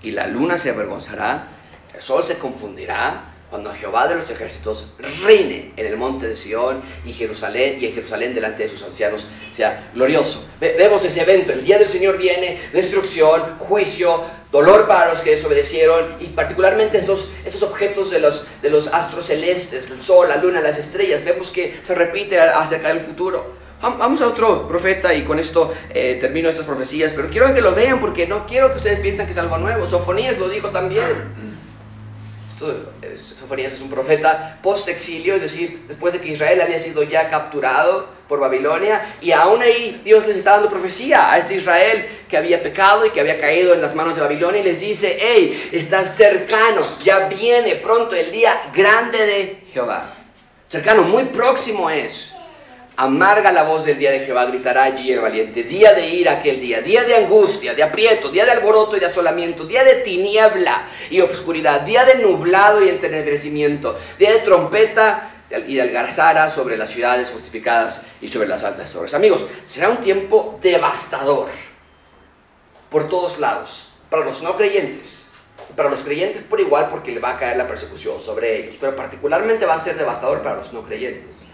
Y 0.00 0.12
la 0.12 0.28
luna 0.28 0.58
se 0.58 0.70
avergonzará, 0.70 1.48
el 1.92 2.00
sol 2.00 2.22
se 2.22 2.38
confundirá 2.38 3.34
cuando 3.50 3.72
Jehová 3.72 4.08
de 4.08 4.16
los 4.16 4.30
ejércitos 4.30 4.92
reine 5.24 5.72
en 5.76 5.86
el 5.86 5.96
monte 5.96 6.26
de 6.26 6.36
Sión 6.36 6.80
y 7.04 7.12
Jerusalén 7.12 7.78
y 7.80 7.86
en 7.86 7.94
Jerusalén 7.94 8.34
delante 8.34 8.64
de 8.64 8.68
sus 8.68 8.82
ancianos 8.82 9.28
sea 9.52 9.90
glorioso. 9.94 10.44
vemos 10.60 11.04
ese 11.04 11.22
evento, 11.22 11.52
el 11.52 11.64
día 11.64 11.78
del 11.78 11.88
Señor 11.88 12.18
viene, 12.18 12.60
destrucción, 12.72 13.56
juicio, 13.58 14.22
dolor 14.50 14.86
para 14.86 15.12
los 15.12 15.20
que 15.20 15.30
desobedecieron 15.30 16.16
y 16.20 16.26
particularmente 16.26 16.98
estos, 16.98 17.30
estos 17.44 17.62
objetos 17.62 18.10
de 18.10 18.18
los, 18.18 18.46
de 18.62 18.70
los 18.70 18.88
astros 18.88 19.26
celestes, 19.26 19.90
el 19.90 20.02
sol, 20.02 20.28
la 20.28 20.36
luna, 20.36 20.60
las 20.60 20.78
estrellas, 20.78 21.24
vemos 21.24 21.50
que 21.50 21.78
se 21.82 21.94
repite 21.94 22.40
acerca 22.40 22.88
del 22.88 23.00
futuro. 23.00 23.66
Vamos 23.80 24.22
a 24.22 24.26
otro 24.26 24.66
profeta 24.66 25.12
y 25.14 25.22
con 25.22 25.38
esto 25.38 25.72
eh, 25.90 26.16
termino 26.18 26.48
estas 26.48 26.64
profecías, 26.64 27.12
pero 27.12 27.28
quiero 27.28 27.54
que 27.54 27.60
lo 27.60 27.74
vean 27.74 28.00
porque 28.00 28.26
no 28.26 28.46
quiero 28.46 28.70
que 28.70 28.78
ustedes 28.78 29.00
piensen 29.00 29.26
que 29.26 29.32
es 29.32 29.38
algo 29.38 29.58
nuevo. 29.58 29.86
Sofonías 29.86 30.38
lo 30.38 30.48
dijo 30.48 30.70
también. 30.70 31.04
Sofonías 32.58 33.74
es 33.74 33.80
un 33.80 33.90
profeta 33.90 34.58
post-exilio, 34.62 35.34
es 35.34 35.42
decir, 35.42 35.84
después 35.86 36.14
de 36.14 36.20
que 36.20 36.28
Israel 36.28 36.60
había 36.60 36.78
sido 36.78 37.02
ya 37.02 37.28
capturado 37.28 38.08
por 38.28 38.40
Babilonia, 38.40 39.16
y 39.20 39.32
aún 39.32 39.60
ahí 39.62 40.00
Dios 40.02 40.26
les 40.26 40.38
está 40.38 40.52
dando 40.52 40.70
profecía 40.70 41.30
a 41.30 41.38
este 41.38 41.54
Israel 41.54 42.06
que 42.28 42.36
había 42.36 42.62
pecado 42.62 43.04
y 43.04 43.10
que 43.10 43.20
había 43.20 43.38
caído 43.38 43.74
en 43.74 43.82
las 43.82 43.94
manos 43.94 44.16
de 44.16 44.22
Babilonia, 44.22 44.60
y 44.60 44.64
les 44.64 44.80
dice, 44.80 45.18
hey, 45.20 45.70
está 45.72 46.04
cercano, 46.04 46.80
ya 47.04 47.28
viene 47.28 47.76
pronto 47.76 48.16
el 48.16 48.30
día 48.32 48.70
grande 48.74 49.18
de 49.18 49.62
Jehová. 49.72 50.14
Cercano, 50.68 51.02
muy 51.02 51.24
próximo 51.24 51.90
es. 51.90 52.35
Amarga 52.98 53.52
la 53.52 53.64
voz 53.64 53.84
del 53.84 53.98
día 53.98 54.10
de 54.10 54.20
Jehová, 54.20 54.46
gritará 54.46 54.84
allí 54.84 55.12
el 55.12 55.20
valiente. 55.20 55.64
Día 55.64 55.92
de 55.92 56.08
ira 56.08 56.32
aquel 56.32 56.60
día, 56.60 56.80
día 56.80 57.04
de 57.04 57.14
angustia, 57.14 57.74
de 57.74 57.82
aprieto, 57.82 58.30
día 58.30 58.46
de 58.46 58.52
alboroto 58.52 58.96
y 58.96 59.00
de 59.00 59.06
asolamiento, 59.06 59.64
día 59.66 59.84
de 59.84 59.96
tiniebla 59.96 60.86
y 61.10 61.20
obscuridad, 61.20 61.82
día 61.82 62.06
de 62.06 62.14
nublado 62.14 62.82
y 62.82 62.88
entenebrecimiento, 62.88 63.98
día 64.18 64.32
de 64.32 64.38
trompeta 64.38 65.30
y 65.50 65.74
de 65.74 65.82
algarzara 65.82 66.48
sobre 66.48 66.78
las 66.78 66.88
ciudades 66.88 67.28
fortificadas 67.28 68.00
y 68.22 68.28
sobre 68.28 68.48
las 68.48 68.64
altas 68.64 68.90
torres. 68.90 69.12
Amigos, 69.12 69.44
será 69.66 69.90
un 69.90 69.98
tiempo 69.98 70.58
devastador 70.62 71.48
por 72.88 73.10
todos 73.10 73.38
lados, 73.38 73.92
para 74.08 74.24
los 74.24 74.40
no 74.40 74.56
creyentes, 74.56 75.28
para 75.76 75.90
los 75.90 76.00
creyentes 76.00 76.40
por 76.40 76.60
igual 76.60 76.88
porque 76.88 77.12
le 77.12 77.20
va 77.20 77.32
a 77.32 77.36
caer 77.36 77.58
la 77.58 77.68
persecución 77.68 78.22
sobre 78.22 78.56
ellos, 78.58 78.76
pero 78.80 78.96
particularmente 78.96 79.66
va 79.66 79.74
a 79.74 79.80
ser 79.80 79.98
devastador 79.98 80.42
para 80.42 80.56
los 80.56 80.72
no 80.72 80.80
creyentes. 80.80 81.45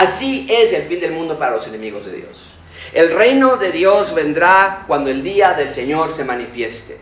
Así 0.00 0.46
es 0.48 0.72
el 0.72 0.84
fin 0.84 0.98
del 0.98 1.12
mundo 1.12 1.38
para 1.38 1.50
los 1.50 1.66
enemigos 1.66 2.06
de 2.06 2.12
Dios. 2.12 2.52
El 2.94 3.12
reino 3.12 3.58
de 3.58 3.70
Dios 3.70 4.14
vendrá 4.14 4.84
cuando 4.86 5.10
el 5.10 5.22
día 5.22 5.52
del 5.52 5.68
Señor 5.68 6.14
se 6.14 6.24
manifieste. 6.24 6.96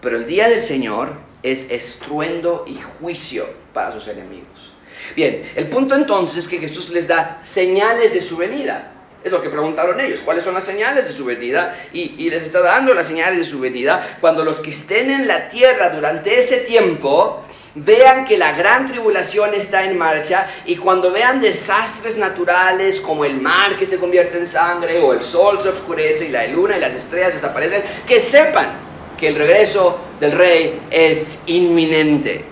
Pero 0.00 0.16
el 0.16 0.24
día 0.24 0.48
del 0.48 0.62
Señor 0.62 1.12
es 1.42 1.70
estruendo 1.70 2.64
y 2.66 2.80
juicio 2.80 3.46
para 3.74 3.92
sus 3.92 4.08
enemigos. 4.08 4.72
Bien, 5.14 5.52
el 5.54 5.68
punto 5.68 5.96
entonces 5.96 6.38
es 6.38 6.48
que 6.48 6.56
Jesús 6.56 6.88
les 6.88 7.08
da 7.08 7.40
señales 7.42 8.14
de 8.14 8.22
su 8.22 8.38
venida. 8.38 8.90
Es 9.22 9.30
lo 9.30 9.42
que 9.42 9.50
preguntaron 9.50 10.00
ellos, 10.00 10.20
¿cuáles 10.20 10.44
son 10.44 10.54
las 10.54 10.64
señales 10.64 11.08
de 11.08 11.12
su 11.12 11.26
venida? 11.26 11.78
Y, 11.92 12.30
les 12.30 12.42
está 12.42 12.60
dando 12.62 12.94
las 12.94 13.08
señales 13.08 13.38
de 13.38 13.44
su 13.44 13.60
venida 13.60 14.16
cuando 14.18 14.46
los 14.46 14.60
que 14.60 14.70
estén 14.70 15.10
en 15.10 15.28
la 15.28 15.50
tierra 15.50 15.90
durante 15.90 16.38
ese 16.38 16.60
tiempo 16.60 17.44
vean 17.84 18.24
que 18.24 18.36
la 18.36 18.52
gran 18.52 18.86
tribulación 18.86 19.54
está 19.54 19.84
en 19.84 19.96
marcha 19.96 20.48
y 20.64 20.76
cuando 20.76 21.12
vean 21.12 21.40
desastres 21.40 22.16
naturales 22.16 23.00
como 23.00 23.24
el 23.24 23.40
mar 23.40 23.76
que 23.76 23.86
se 23.86 23.98
convierte 23.98 24.38
en 24.38 24.46
sangre 24.46 25.00
o 25.00 25.12
el 25.12 25.22
sol 25.22 25.60
se 25.62 25.68
oscurece 25.68 26.26
y 26.26 26.30
la 26.30 26.46
luna 26.46 26.76
y 26.76 26.80
las 26.80 26.94
estrellas 26.94 27.34
desaparecen, 27.34 27.82
que 28.06 28.20
sepan 28.20 28.70
que 29.16 29.28
el 29.28 29.34
regreso 29.34 29.98
del 30.20 30.32
rey 30.32 30.80
es 30.90 31.42
inminente. 31.46 32.44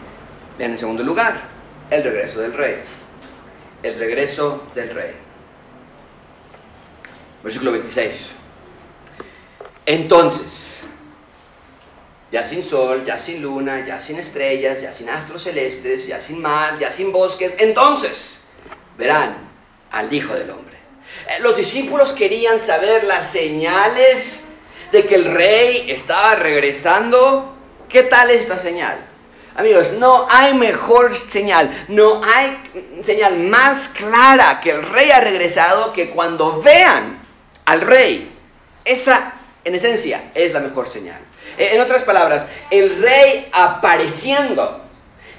Vean 0.59 0.73
en 0.73 0.79
segundo 0.79 1.03
lugar, 1.03 1.41
el 1.91 2.03
regreso 2.03 2.41
del 2.41 2.53
rey. 2.53 2.77
El 3.83 3.99
regreso 3.99 4.65
del 4.75 4.91
rey. 4.91 5.12
Versículo 7.43 7.73
26. 7.73 8.35
Entonces, 9.87 10.86
ya 12.37 12.44
sin 12.44 12.62
sol, 12.62 13.03
ya 13.03 13.18
sin 13.18 13.40
luna, 13.40 13.83
ya 13.87 13.99
sin 13.99 14.18
estrellas, 14.18 14.83
ya 14.83 14.92
sin 14.92 15.09
astros 15.09 15.42
celestes, 15.42 16.07
ya 16.07 16.20
sin 16.20 16.38
mar, 16.42 16.79
ya 16.79 16.92
sin 16.92 17.11
bosques. 17.11 17.55
Entonces 17.57 18.40
verán 18.99 19.38
al 19.90 20.12
Hijo 20.12 20.35
del 20.35 20.51
Hombre. 20.51 20.77
Eh, 21.29 21.40
los 21.40 21.57
discípulos 21.57 22.12
querían 22.12 22.61
saber 22.61 23.05
las 23.05 23.33
señales 23.33 24.42
de 24.92 25.07
que 25.07 25.14
el 25.14 25.25
rey 25.25 25.90
estaba 25.90 26.35
regresando. 26.35 27.57
¿Qué 27.88 28.03
tal 28.03 28.29
esta 28.31 28.59
señal? 28.59 28.99
Amigos, 29.55 29.92
no 29.92 30.27
hay 30.29 30.53
mejor 30.53 31.14
señal, 31.14 31.87
no 31.88 32.20
hay 32.22 33.03
señal 33.03 33.38
más 33.38 33.88
clara 33.88 34.61
que 34.61 34.72
el 34.72 34.83
rey 34.83 35.11
ha 35.11 35.22
regresado 35.22 35.94
que 35.94 36.11
cuando 36.11 36.61
vean 36.61 37.18
al 37.64 37.81
rey. 37.81 38.31
Esa, 38.85 39.33
en 39.64 39.75
esencia, 39.75 40.33
es 40.35 40.53
la 40.53 40.61
mejor 40.61 40.87
señal. 40.87 41.26
Eh, 41.59 41.71
en 41.73 41.81
otras 41.81 42.05
palabras, 42.05 42.49
el 42.71 43.01
rey 43.01 43.49
apareciendo 43.53 44.83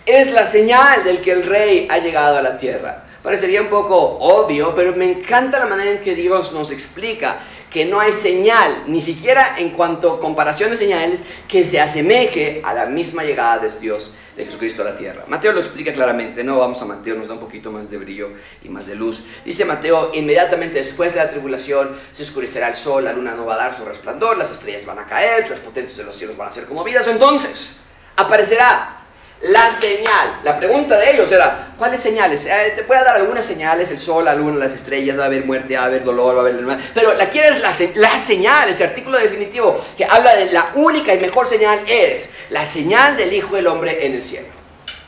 es 0.05 0.31
la 0.31 0.45
señal 0.45 1.03
del 1.03 1.21
que 1.21 1.31
el 1.31 1.45
rey 1.45 1.87
ha 1.89 1.97
llegado 1.99 2.37
a 2.37 2.41
la 2.41 2.57
tierra. 2.57 3.03
Parecería 3.21 3.61
un 3.61 3.67
poco 3.67 3.97
obvio, 3.97 4.73
pero 4.73 4.95
me 4.95 5.11
encanta 5.11 5.59
la 5.59 5.65
manera 5.65 5.91
en 5.91 5.99
que 5.99 6.15
Dios 6.15 6.53
nos 6.53 6.71
explica 6.71 7.39
que 7.77 7.85
no 7.85 7.99
hay 7.99 8.11
señal, 8.11 8.85
ni 8.87 8.99
siquiera 8.99 9.53
en 9.59 9.69
cuanto 9.69 10.13
a 10.13 10.19
comparación 10.19 10.71
de 10.71 10.77
señales, 10.77 11.23
que 11.47 11.63
se 11.63 11.79
asemeje 11.79 12.59
a 12.65 12.73
la 12.73 12.87
misma 12.87 13.23
llegada 13.23 13.59
de 13.59 13.69
Dios, 13.79 14.11
de 14.35 14.45
Jesucristo 14.45 14.81
a 14.81 14.85
la 14.85 14.95
tierra. 14.95 15.25
Mateo 15.27 15.51
lo 15.51 15.59
explica 15.59 15.93
claramente, 15.93 16.43
no 16.43 16.57
vamos 16.57 16.81
a 16.81 16.85
Mateo, 16.85 17.13
nos 17.13 17.27
da 17.27 17.35
un 17.35 17.39
poquito 17.39 17.71
más 17.71 17.91
de 17.91 17.99
brillo 17.99 18.31
y 18.63 18.69
más 18.69 18.87
de 18.87 18.95
luz. 18.95 19.25
Dice 19.45 19.63
Mateo, 19.63 20.09
inmediatamente 20.15 20.79
después 20.79 21.13
de 21.13 21.19
la 21.19 21.29
tribulación 21.29 21.91
se 22.13 22.23
oscurecerá 22.23 22.69
el 22.69 22.75
sol, 22.75 23.03
la 23.03 23.13
luna 23.13 23.35
no 23.35 23.45
va 23.45 23.53
a 23.53 23.57
dar 23.57 23.77
su 23.77 23.85
resplandor, 23.85 24.39
las 24.39 24.49
estrellas 24.49 24.83
van 24.87 24.97
a 24.97 25.05
caer, 25.05 25.47
las 25.47 25.59
potencias 25.59 25.97
de 25.97 26.03
los 26.05 26.15
cielos 26.15 26.35
van 26.35 26.49
a 26.49 26.51
ser 26.51 26.65
conmovidas, 26.65 27.07
entonces 27.07 27.75
aparecerá 28.15 29.05
la 29.41 29.69
señal. 29.71 30.39
La 30.43 30.57
pregunta 30.57 30.97
de 30.97 31.11
ellos 31.11 31.31
era, 31.31 31.73
¿cuáles 31.77 31.99
señales? 31.99 32.45
Eh, 32.45 32.73
te 32.75 32.83
puede 32.83 33.03
dar 33.03 33.15
algunas 33.17 33.45
señales, 33.45 33.91
el 33.91 33.99
sol, 33.99 34.25
la 34.25 34.33
luna, 34.33 34.57
las 34.57 34.73
estrellas, 34.73 35.17
va 35.17 35.23
a 35.23 35.25
haber 35.27 35.45
muerte, 35.45 35.75
va 35.75 35.83
a 35.83 35.85
haber 35.85 36.03
dolor, 36.03 36.35
va 36.35 36.39
a 36.39 36.41
haber... 36.41 36.79
Pero 36.93 37.13
la 37.13 37.29
quieres 37.29 37.59
la, 37.59 37.73
la 37.95 38.17
señal, 38.17 38.69
ese 38.69 38.83
artículo 38.83 39.17
definitivo 39.17 39.79
que 39.95 40.05
habla 40.05 40.35
de 40.35 40.51
la 40.51 40.71
única 40.75 41.13
y 41.13 41.19
mejor 41.19 41.47
señal 41.47 41.83
es 41.87 42.31
la 42.49 42.65
señal 42.65 43.15
del 43.15 43.33
Hijo 43.33 43.55
del 43.55 43.67
Hombre 43.67 44.05
en 44.05 44.13
el 44.13 44.23
cielo. 44.23 44.47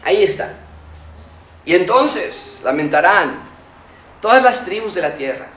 Ahí 0.04 0.24
está. 0.24 0.54
Y 1.66 1.76
entonces 1.76 2.60
lamentarán 2.64 3.50
todas 4.22 4.44
las 4.44 4.64
tribus 4.64 4.94
de 4.94 5.02
la 5.02 5.14
tierra 5.16 5.48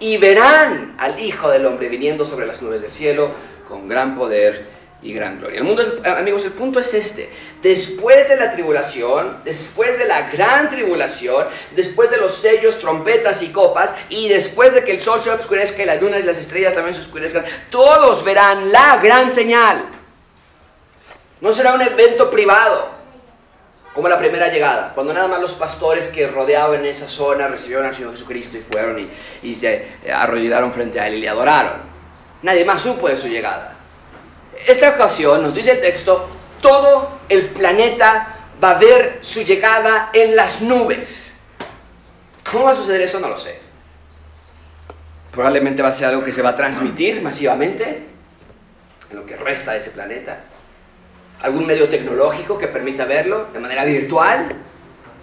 y 0.00 0.16
verán 0.16 0.96
al 0.98 1.20
Hijo 1.20 1.50
del 1.50 1.66
Hombre 1.66 1.88
viniendo 1.88 2.24
sobre 2.24 2.46
las 2.46 2.62
nubes 2.62 2.82
del 2.82 2.92
cielo 2.92 3.30
con 3.68 3.88
gran 3.88 4.16
poder 4.16 4.71
y 5.02 5.12
gran 5.12 5.38
gloria. 5.38 5.58
El 5.58 5.64
mundo, 5.64 5.82
amigos, 6.04 6.44
el 6.44 6.52
punto 6.52 6.78
es 6.78 6.94
este. 6.94 7.28
Después 7.60 8.28
de 8.28 8.36
la 8.36 8.52
tribulación, 8.52 9.40
después 9.44 9.98
de 9.98 10.06
la 10.06 10.30
gran 10.30 10.68
tribulación, 10.68 11.46
después 11.74 12.10
de 12.10 12.18
los 12.18 12.34
sellos, 12.34 12.78
trompetas 12.78 13.42
y 13.42 13.50
copas, 13.50 13.94
y 14.08 14.28
después 14.28 14.74
de 14.74 14.84
que 14.84 14.92
el 14.92 15.00
sol 15.00 15.20
se 15.20 15.30
oscurezca 15.30 15.82
y 15.82 15.86
las 15.86 16.00
lunas 16.00 16.20
y 16.20 16.24
las 16.24 16.38
estrellas 16.38 16.74
también 16.74 16.94
se 16.94 17.00
oscurezcan, 17.00 17.44
todos 17.70 18.24
verán 18.24 18.70
la 18.70 18.98
gran 19.02 19.30
señal. 19.30 19.86
No 21.40 21.52
será 21.52 21.74
un 21.74 21.82
evento 21.82 22.30
privado, 22.30 22.90
como 23.92 24.08
la 24.08 24.18
primera 24.18 24.48
llegada, 24.48 24.92
cuando 24.94 25.12
nada 25.12 25.26
más 25.26 25.40
los 25.40 25.54
pastores 25.54 26.08
que 26.08 26.28
rodeaban 26.28 26.86
esa 26.86 27.08
zona 27.08 27.48
recibieron 27.48 27.84
al 27.84 27.94
Señor 27.94 28.12
Jesucristo 28.12 28.56
y 28.56 28.60
fueron 28.60 28.98
y, 29.00 29.08
y 29.42 29.54
se 29.54 29.86
arrodillaron 30.10 30.72
frente 30.72 30.98
a 31.00 31.08
Él 31.08 31.16
y 31.16 31.20
le 31.22 31.28
adoraron. 31.28 31.92
Nadie 32.42 32.64
más 32.64 32.80
supo 32.80 33.08
de 33.08 33.16
su 33.16 33.28
llegada 33.28 33.71
esta 34.66 34.90
ocasión, 34.90 35.42
nos 35.42 35.54
dice 35.54 35.72
el 35.72 35.80
texto, 35.80 36.28
todo 36.60 37.20
el 37.28 37.50
planeta 37.50 38.36
va 38.62 38.70
a 38.70 38.78
ver 38.78 39.18
su 39.20 39.42
llegada 39.42 40.10
en 40.12 40.36
las 40.36 40.62
nubes. 40.62 41.36
¿Cómo 42.50 42.64
va 42.64 42.72
a 42.72 42.76
suceder 42.76 43.02
eso? 43.02 43.18
No 43.18 43.28
lo 43.28 43.36
sé. 43.36 43.58
Probablemente 45.30 45.82
va 45.82 45.88
a 45.88 45.94
ser 45.94 46.08
algo 46.08 46.22
que 46.22 46.32
se 46.32 46.42
va 46.42 46.50
a 46.50 46.56
transmitir 46.56 47.22
masivamente 47.22 48.02
en 49.10 49.16
lo 49.16 49.24
que 49.24 49.36
resta 49.36 49.72
de 49.72 49.78
ese 49.78 49.90
planeta. 49.90 50.40
Algún 51.40 51.66
medio 51.66 51.88
tecnológico 51.88 52.58
que 52.58 52.68
permita 52.68 53.04
verlo 53.04 53.48
de 53.52 53.58
manera 53.58 53.84
virtual. 53.84 54.54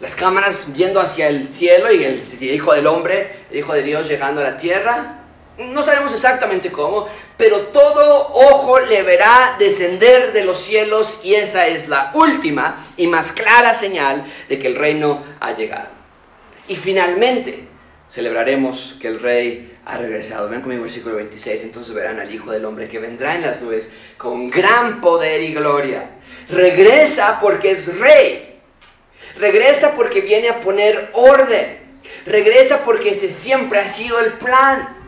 Las 0.01 0.15
cámaras 0.15 0.73
viendo 0.73 0.99
hacia 0.99 1.27
el 1.27 1.53
cielo 1.53 1.91
y 1.91 2.03
el 2.03 2.21
Hijo 2.41 2.73
del 2.73 2.87
Hombre, 2.87 3.45
el 3.51 3.59
Hijo 3.59 3.73
de 3.73 3.83
Dios 3.83 4.07
llegando 4.07 4.41
a 4.41 4.45
la 4.45 4.57
tierra. 4.57 5.18
No 5.59 5.83
sabemos 5.83 6.13
exactamente 6.13 6.71
cómo, 6.71 7.07
pero 7.35 7.67
todo 7.67 8.29
ojo 8.33 8.79
le 8.79 9.03
verá 9.03 9.57
descender 9.59 10.31
de 10.31 10.45
los 10.45 10.57
cielos 10.57 11.19
y 11.23 11.35
esa 11.35 11.67
es 11.67 11.89
la 11.89 12.11
última 12.13 12.85
y 12.95 13.07
más 13.07 13.33
clara 13.33 13.73
señal 13.73 14.25
de 14.47 14.57
que 14.57 14.67
el 14.67 14.75
reino 14.75 15.21
ha 15.41 15.53
llegado. 15.53 15.89
Y 16.69 16.77
finalmente 16.77 17.67
celebraremos 18.09 18.95
que 19.01 19.09
el 19.09 19.19
rey 19.19 19.77
ha 19.85 19.97
regresado. 19.97 20.47
Ven 20.47 20.61
conmigo 20.61 20.79
el 20.79 20.87
versículo 20.87 21.15
26, 21.15 21.63
entonces 21.63 21.93
verán 21.93 22.19
al 22.19 22.33
Hijo 22.33 22.51
del 22.51 22.63
Hombre 22.63 22.87
que 22.87 22.99
vendrá 22.99 23.35
en 23.35 23.41
las 23.41 23.61
nubes 23.61 23.89
con 24.17 24.49
gran 24.49 25.01
poder 25.01 25.41
y 25.41 25.53
gloria. 25.53 26.09
Regresa 26.49 27.39
porque 27.41 27.71
es 27.71 27.97
rey. 27.97 28.59
Regresa 29.37 29.95
porque 29.95 30.21
viene 30.21 30.47
a 30.47 30.61
poner 30.61 31.09
orden. 31.13 31.79
Regresa 32.25 32.85
porque 32.85 33.09
ese 33.09 33.29
siempre 33.29 33.79
ha 33.79 33.87
sido 33.87 34.19
el 34.19 34.33
plan. 34.33 34.98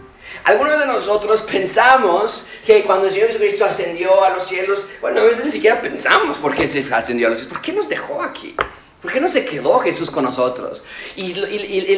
Algunos 0.43 0.79
de 0.79 0.85
nosotros 0.85 1.41
pensamos 1.43 2.47
que 2.65 2.83
cuando 2.83 3.05
el 3.05 3.11
Señor 3.11 3.27
Jesucristo 3.27 3.65
ascendió 3.65 4.23
a 4.23 4.29
los 4.29 4.47
cielos, 4.47 4.85
bueno, 4.99 5.21
a 5.21 5.23
veces 5.25 5.45
ni 5.45 5.51
siquiera 5.51 5.81
pensamos 5.81 6.37
por 6.37 6.55
qué 6.55 6.67
se 6.67 6.85
ascendió 6.93 7.27
a 7.27 7.29
los 7.29 7.39
cielos, 7.39 7.53
¿por 7.53 7.61
qué 7.61 7.73
nos 7.73 7.89
dejó 7.89 8.21
aquí? 8.23 8.55
¿Por 9.01 9.11
qué 9.11 9.19
no 9.19 9.27
se 9.27 9.43
quedó 9.43 9.79
Jesús 9.79 10.11
con 10.11 10.23
nosotros? 10.23 10.83
Y, 11.15 11.33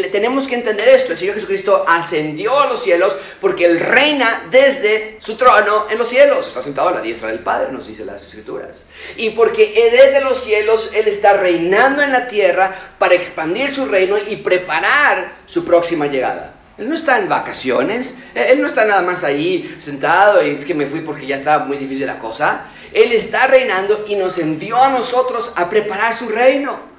tenemos 0.09 0.47
que 0.47 0.55
entender 0.55 0.87
esto. 0.87 1.11
El 1.11 1.17
Señor 1.17 1.35
Jesucristo 1.35 1.83
ascendió 1.85 2.61
a 2.61 2.67
los 2.67 2.81
cielos 2.81 3.17
porque 3.41 3.65
Él 3.65 3.81
reina 3.81 4.47
desde 4.49 5.17
su 5.19 5.35
trono 5.35 5.87
en 5.89 5.97
los 5.97 6.07
cielos. 6.07 6.47
Está 6.47 6.61
sentado 6.61 6.87
a 6.87 6.91
la 6.93 7.01
diestra 7.01 7.27
del 7.27 7.39
Padre, 7.39 7.73
nos 7.73 7.87
dice 7.87 8.05
las 8.05 8.25
Escrituras. 8.25 8.83
Y 9.17 9.31
porque 9.31 9.89
desde 9.91 10.21
los 10.21 10.41
cielos 10.41 10.91
Él 10.93 11.09
está 11.09 11.33
reinando 11.33 12.01
en 12.01 12.13
la 12.13 12.27
tierra 12.27 12.73
para 12.97 13.15
expandir 13.15 13.67
su 13.67 13.85
reino 13.85 14.15
y 14.17 14.37
preparar 14.37 15.33
su 15.45 15.65
próxima 15.65 16.07
llegada. 16.07 16.53
Él 16.77 16.89
no 16.89 16.95
está 16.95 17.19
en 17.19 17.29
vacaciones, 17.29 18.15
Él 18.33 18.59
no 18.59 18.67
está 18.67 18.85
nada 18.85 19.03
más 19.03 19.23
ahí 19.23 19.75
sentado 19.77 20.43
y 20.43 20.49
es 20.49 20.65
que 20.65 20.73
me 20.73 20.87
fui 20.87 21.01
porque 21.01 21.27
ya 21.27 21.35
estaba 21.35 21.65
muy 21.65 21.77
difícil 21.77 22.07
la 22.07 22.17
cosa. 22.17 22.65
Él 22.91 23.11
está 23.11 23.47
reinando 23.47 24.05
y 24.07 24.15
nos 24.15 24.37
envió 24.37 24.77
a 24.81 24.89
nosotros 24.89 25.51
a 25.55 25.69
preparar 25.69 26.15
su 26.15 26.29
reino. 26.29 26.93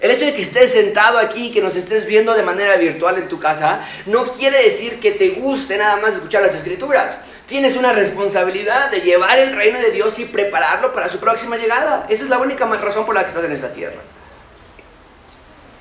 El 0.00 0.12
hecho 0.12 0.26
de 0.26 0.34
que 0.34 0.42
estés 0.42 0.72
sentado 0.72 1.18
aquí, 1.18 1.50
que 1.50 1.60
nos 1.60 1.74
estés 1.74 2.06
viendo 2.06 2.32
de 2.34 2.44
manera 2.44 2.76
virtual 2.76 3.18
en 3.18 3.28
tu 3.28 3.40
casa, 3.40 3.80
no 4.06 4.30
quiere 4.30 4.62
decir 4.62 5.00
que 5.00 5.10
te 5.10 5.30
guste 5.30 5.76
nada 5.76 5.96
más 5.96 6.14
escuchar 6.14 6.42
las 6.42 6.54
escrituras. 6.54 7.20
Tienes 7.46 7.76
una 7.76 7.92
responsabilidad 7.92 8.90
de 8.92 9.00
llevar 9.00 9.40
el 9.40 9.56
reino 9.56 9.80
de 9.80 9.90
Dios 9.90 10.16
y 10.20 10.26
prepararlo 10.26 10.92
para 10.92 11.08
su 11.08 11.18
próxima 11.18 11.56
llegada. 11.56 12.06
Esa 12.08 12.22
es 12.22 12.30
la 12.30 12.38
única 12.38 12.64
razón 12.66 13.06
por 13.06 13.16
la 13.16 13.22
que 13.22 13.28
estás 13.28 13.44
en 13.44 13.52
esta 13.52 13.72
tierra. 13.72 14.00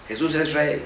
Jesús 0.08 0.34
es 0.34 0.54
rey. 0.54 0.82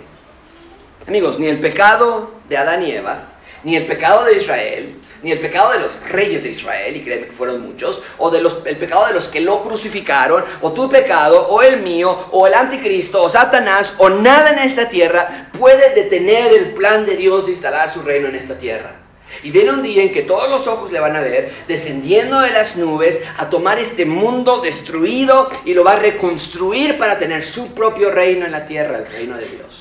Amigos, 1.07 1.39
ni 1.39 1.47
el 1.47 1.59
pecado 1.59 2.40
de 2.51 2.57
Adán 2.57 2.85
y 2.85 2.91
Eva, 2.91 3.29
ni 3.63 3.77
el 3.77 3.85
pecado 3.85 4.25
de 4.25 4.35
Israel, 4.35 4.97
ni 5.23 5.31
el 5.31 5.39
pecado 5.39 5.71
de 5.71 5.79
los 5.79 5.97
reyes 6.09 6.43
de 6.43 6.49
Israel, 6.49 6.97
y 6.97 7.01
créeme 7.01 7.27
que 7.27 7.31
fueron 7.31 7.61
muchos, 7.61 8.03
o 8.17 8.29
de 8.29 8.41
los, 8.41 8.57
el 8.65 8.75
pecado 8.75 9.07
de 9.07 9.13
los 9.13 9.29
que 9.29 9.39
lo 9.39 9.61
crucificaron, 9.61 10.43
o 10.59 10.73
tu 10.73 10.89
pecado, 10.89 11.47
o 11.47 11.61
el 11.61 11.81
mío, 11.81 12.27
o 12.31 12.47
el 12.47 12.53
anticristo, 12.53 13.23
o 13.23 13.29
Satanás, 13.29 13.93
o 13.99 14.09
nada 14.09 14.49
en 14.49 14.59
esta 14.59 14.89
tierra 14.89 15.49
puede 15.57 15.95
detener 15.95 16.51
el 16.51 16.73
plan 16.73 17.05
de 17.05 17.15
Dios 17.15 17.45
de 17.45 17.53
instalar 17.53 17.89
su 17.89 18.01
reino 18.01 18.27
en 18.27 18.35
esta 18.35 18.57
tierra. 18.57 18.95
Y 19.43 19.51
viene 19.51 19.71
un 19.71 19.81
día 19.81 20.03
en 20.03 20.11
que 20.11 20.23
todos 20.23 20.49
los 20.49 20.67
ojos 20.67 20.91
le 20.91 20.99
van 20.99 21.15
a 21.15 21.21
ver 21.21 21.53
descendiendo 21.65 22.41
de 22.41 22.51
las 22.51 22.75
nubes 22.75 23.21
a 23.37 23.49
tomar 23.49 23.79
este 23.79 24.05
mundo 24.05 24.59
destruido 24.59 25.49
y 25.63 25.73
lo 25.73 25.85
va 25.85 25.93
a 25.93 25.99
reconstruir 25.99 26.97
para 26.97 27.17
tener 27.17 27.45
su 27.45 27.73
propio 27.73 28.11
reino 28.11 28.45
en 28.45 28.51
la 28.51 28.65
tierra, 28.65 28.97
el 28.97 29.07
reino 29.07 29.37
de 29.37 29.45
Dios 29.47 29.80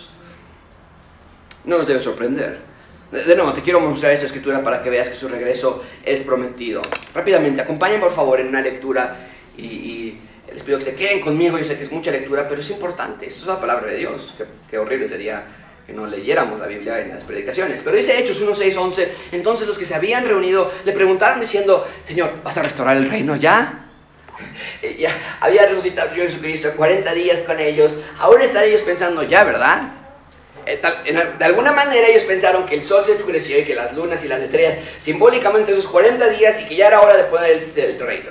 no 1.64 1.78
nos 1.78 1.86
debe 1.86 2.00
sorprender. 2.00 2.70
De 3.10 3.34
nuevo, 3.34 3.52
te 3.52 3.60
quiero 3.60 3.80
mostrar 3.80 4.12
esta 4.12 4.26
escritura 4.26 4.62
para 4.62 4.80
que 4.82 4.88
veas 4.88 5.08
que 5.08 5.16
su 5.16 5.26
regreso 5.26 5.82
es 6.04 6.20
prometido. 6.20 6.80
Rápidamente, 7.12 7.62
acompáñenme 7.62 8.04
por 8.04 8.14
favor 8.14 8.38
en 8.38 8.46
una 8.46 8.60
lectura 8.60 9.16
y, 9.56 10.16
les 10.52 10.62
pido 10.62 10.78
que 10.78 10.84
se 10.84 10.94
queden 10.94 11.20
conmigo. 11.20 11.58
Yo 11.58 11.64
sé 11.64 11.76
que 11.76 11.82
es 11.82 11.90
mucha 11.90 12.12
lectura, 12.12 12.46
pero 12.48 12.60
es 12.60 12.70
importante. 12.70 13.26
Esto 13.26 13.42
es 13.42 13.46
la 13.48 13.60
palabra 13.60 13.90
de 13.90 13.98
Dios. 13.98 14.34
Qué, 14.68 14.78
horrible 14.78 15.08
sería 15.08 15.44
que 15.86 15.92
no 15.92 16.06
leyéramos 16.06 16.60
la 16.60 16.66
Biblia 16.66 17.00
en 17.00 17.10
las 17.10 17.24
predicaciones. 17.24 17.80
Pero 17.84 17.96
dice 17.96 18.18
Hechos 18.18 18.40
1, 18.40 18.54
6, 18.54 18.76
11. 18.76 19.12
Entonces 19.32 19.66
los 19.66 19.76
que 19.76 19.84
se 19.84 19.94
habían 19.94 20.24
reunido 20.24 20.70
le 20.84 20.92
preguntaron 20.92 21.40
diciendo, 21.40 21.86
Señor, 22.04 22.32
¿vas 22.44 22.56
a 22.58 22.62
restaurar 22.62 22.96
el 22.96 23.10
reino 23.10 23.34
ya? 23.34 23.86
ya 24.98 25.38
había 25.40 25.66
resucitado 25.66 26.14
yo 26.14 26.22
Jesucristo 26.22 26.72
40 26.76 27.12
días 27.14 27.40
con 27.40 27.58
ellos. 27.58 27.96
Ahora 28.18 28.44
están 28.44 28.64
ellos 28.64 28.82
pensando, 28.82 29.24
ya, 29.24 29.42
¿verdad? 29.42 29.99
Eh, 30.72 30.80
de 31.38 31.44
alguna 31.44 31.72
manera 31.72 32.06
ellos 32.06 32.22
pensaron 32.24 32.64
que 32.64 32.76
el 32.76 32.82
sol 32.82 33.04
se 33.04 33.12
oscureció 33.12 33.58
y 33.58 33.64
que 33.64 33.74
las 33.74 33.94
lunas 33.94 34.24
y 34.24 34.28
las 34.28 34.40
estrellas, 34.40 34.78
simbólicamente 35.00 35.72
esos 35.72 35.86
40 35.88 36.28
días 36.30 36.60
y 36.60 36.64
que 36.66 36.76
ya 36.76 36.88
era 36.88 37.00
hora 37.00 37.16
de 37.16 37.24
poner 37.24 37.50
el, 37.74 37.98
reino. 37.98 38.30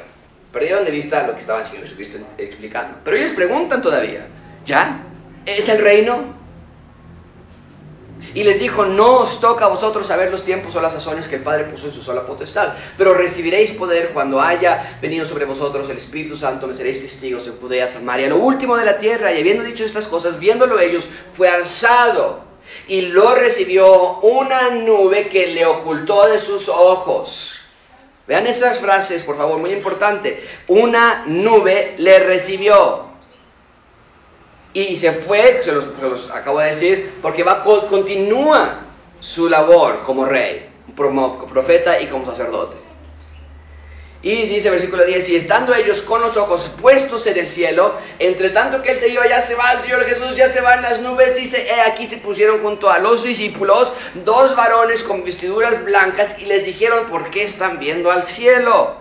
Perdieron 0.52 0.86
de 0.86 0.92
vista 0.92 1.28
lo 1.28 1.34
que 1.34 1.40
estaba 1.40 1.60
haciendo 1.60 1.86
Jesucristo 1.86 2.18
explicando. 2.38 2.98
Pero 3.04 3.18
ellos 3.18 3.32
preguntan 3.32 3.82
todavía, 3.82 4.26
¿ya? 4.66 5.02
¿Es 5.46 5.68
el 5.70 5.80
reino? 5.80 6.39
Y 8.34 8.44
les 8.44 8.60
dijo, 8.60 8.86
no 8.86 9.18
os 9.18 9.40
toca 9.40 9.66
a 9.66 9.70
vosotros 9.70 10.08
saber 10.08 10.32
los 10.32 10.44
tiempos 10.44 10.76
o 10.76 10.82
las 10.82 10.94
sazones 10.94 11.28
que 11.28 11.36
el 11.36 11.44
Padre 11.44 11.66
puso 11.66 11.88
en 11.88 11.94
su 11.94 12.02
sola 12.02 12.26
potestad, 12.26 12.74
pero 12.98 13.14
recibiréis 13.14 13.72
poder 13.72 14.10
cuando 14.10 14.42
haya 14.42 14.98
venido 15.02 15.26
sobre 15.26 15.46
vosotros 15.46 15.90
el 15.90 15.98
Espíritu 15.98 16.36
Santo, 16.36 16.68
me 16.68 16.74
seréis 16.74 17.02
testigos 17.02 17.48
en 17.48 17.58
Judea, 17.58 17.88
Samaria, 17.88 18.30
lo 18.30 18.38
último 18.38 18.78
de 18.78 18.86
la 18.86 18.98
tierra. 18.98 19.34
Y 19.34 19.40
habiendo 19.40 19.64
dicho 19.64 19.84
estas 19.84 20.08
cosas, 20.08 20.40
viéndolo 20.40 20.80
ellos, 20.80 21.08
fue 21.34 21.50
alzado 21.50 22.50
y 22.88 23.02
lo 23.02 23.36
recibió 23.36 24.20
una 24.20 24.70
nube 24.70 25.28
que 25.28 25.48
le 25.48 25.66
ocultó 25.66 26.28
de 26.28 26.40
sus 26.40 26.70
ojos. 26.70 27.60
Vean 28.28 28.46
esas 28.46 28.80
frases, 28.80 29.24
por 29.24 29.38
favor, 29.38 29.58
muy 29.58 29.72
importante. 29.72 30.46
Una 30.68 31.24
nube 31.26 31.96
le 31.98 32.20
recibió. 32.20 33.09
Y 34.74 34.96
se 34.96 35.12
fue, 35.14 35.62
se 35.64 35.72
los, 35.72 36.30
acabo 36.32 36.60
de 36.60 36.68
decir, 36.68 37.14
porque 37.22 37.44
va, 37.44 37.64
continúa 37.64 38.82
su 39.20 39.50
labor 39.50 40.02
como 40.04 40.26
rey, 40.26 40.70
como 40.96 41.46
profeta 41.48 42.00
y 42.00 42.08
como 42.08 42.26
sacerdote. 42.26 42.90
Y 44.22 44.48
dice 44.48 44.70
versículo 44.70 45.06
10, 45.06 45.30
y 45.30 45.36
estando 45.38 45.74
ellos 45.74 46.02
con 46.02 46.22
los 46.22 46.36
ojos 46.36 46.70
puestos 46.82 47.26
en 47.28 47.38
el 47.38 47.48
cielo, 47.48 47.94
entre 48.20 48.50
tanto 48.50 48.82
que 48.82 48.92
él 48.92 48.98
se 48.98 49.08
iba, 49.08 49.26
ya 49.30 49.40
se 49.40 49.56
va 49.56 49.72
el 49.72 49.82
Señor 49.82 50.04
Jesús, 50.04 50.36
ya 50.36 50.50
se 50.50 50.60
van 50.60 50.82
las 50.82 51.00
nubes, 51.02 51.38
dice, 51.38 51.66
he 51.70 51.80
aquí 51.80 52.06
se 52.06 52.18
pusieron 52.18 52.62
junto 52.62 52.90
a 52.90 53.00
los 53.00 53.24
discípulos 53.24 53.94
dos 54.26 54.58
varones 54.58 55.06
con 55.06 55.24
vestiduras 55.24 55.86
blancas 55.86 56.38
y 56.38 56.46
les 56.46 56.66
dijeron, 56.66 57.08
¿por 57.08 57.32
qué 57.32 57.44
están 57.44 57.80
viendo 57.80 58.12
al 58.12 58.22
cielo? 58.22 58.98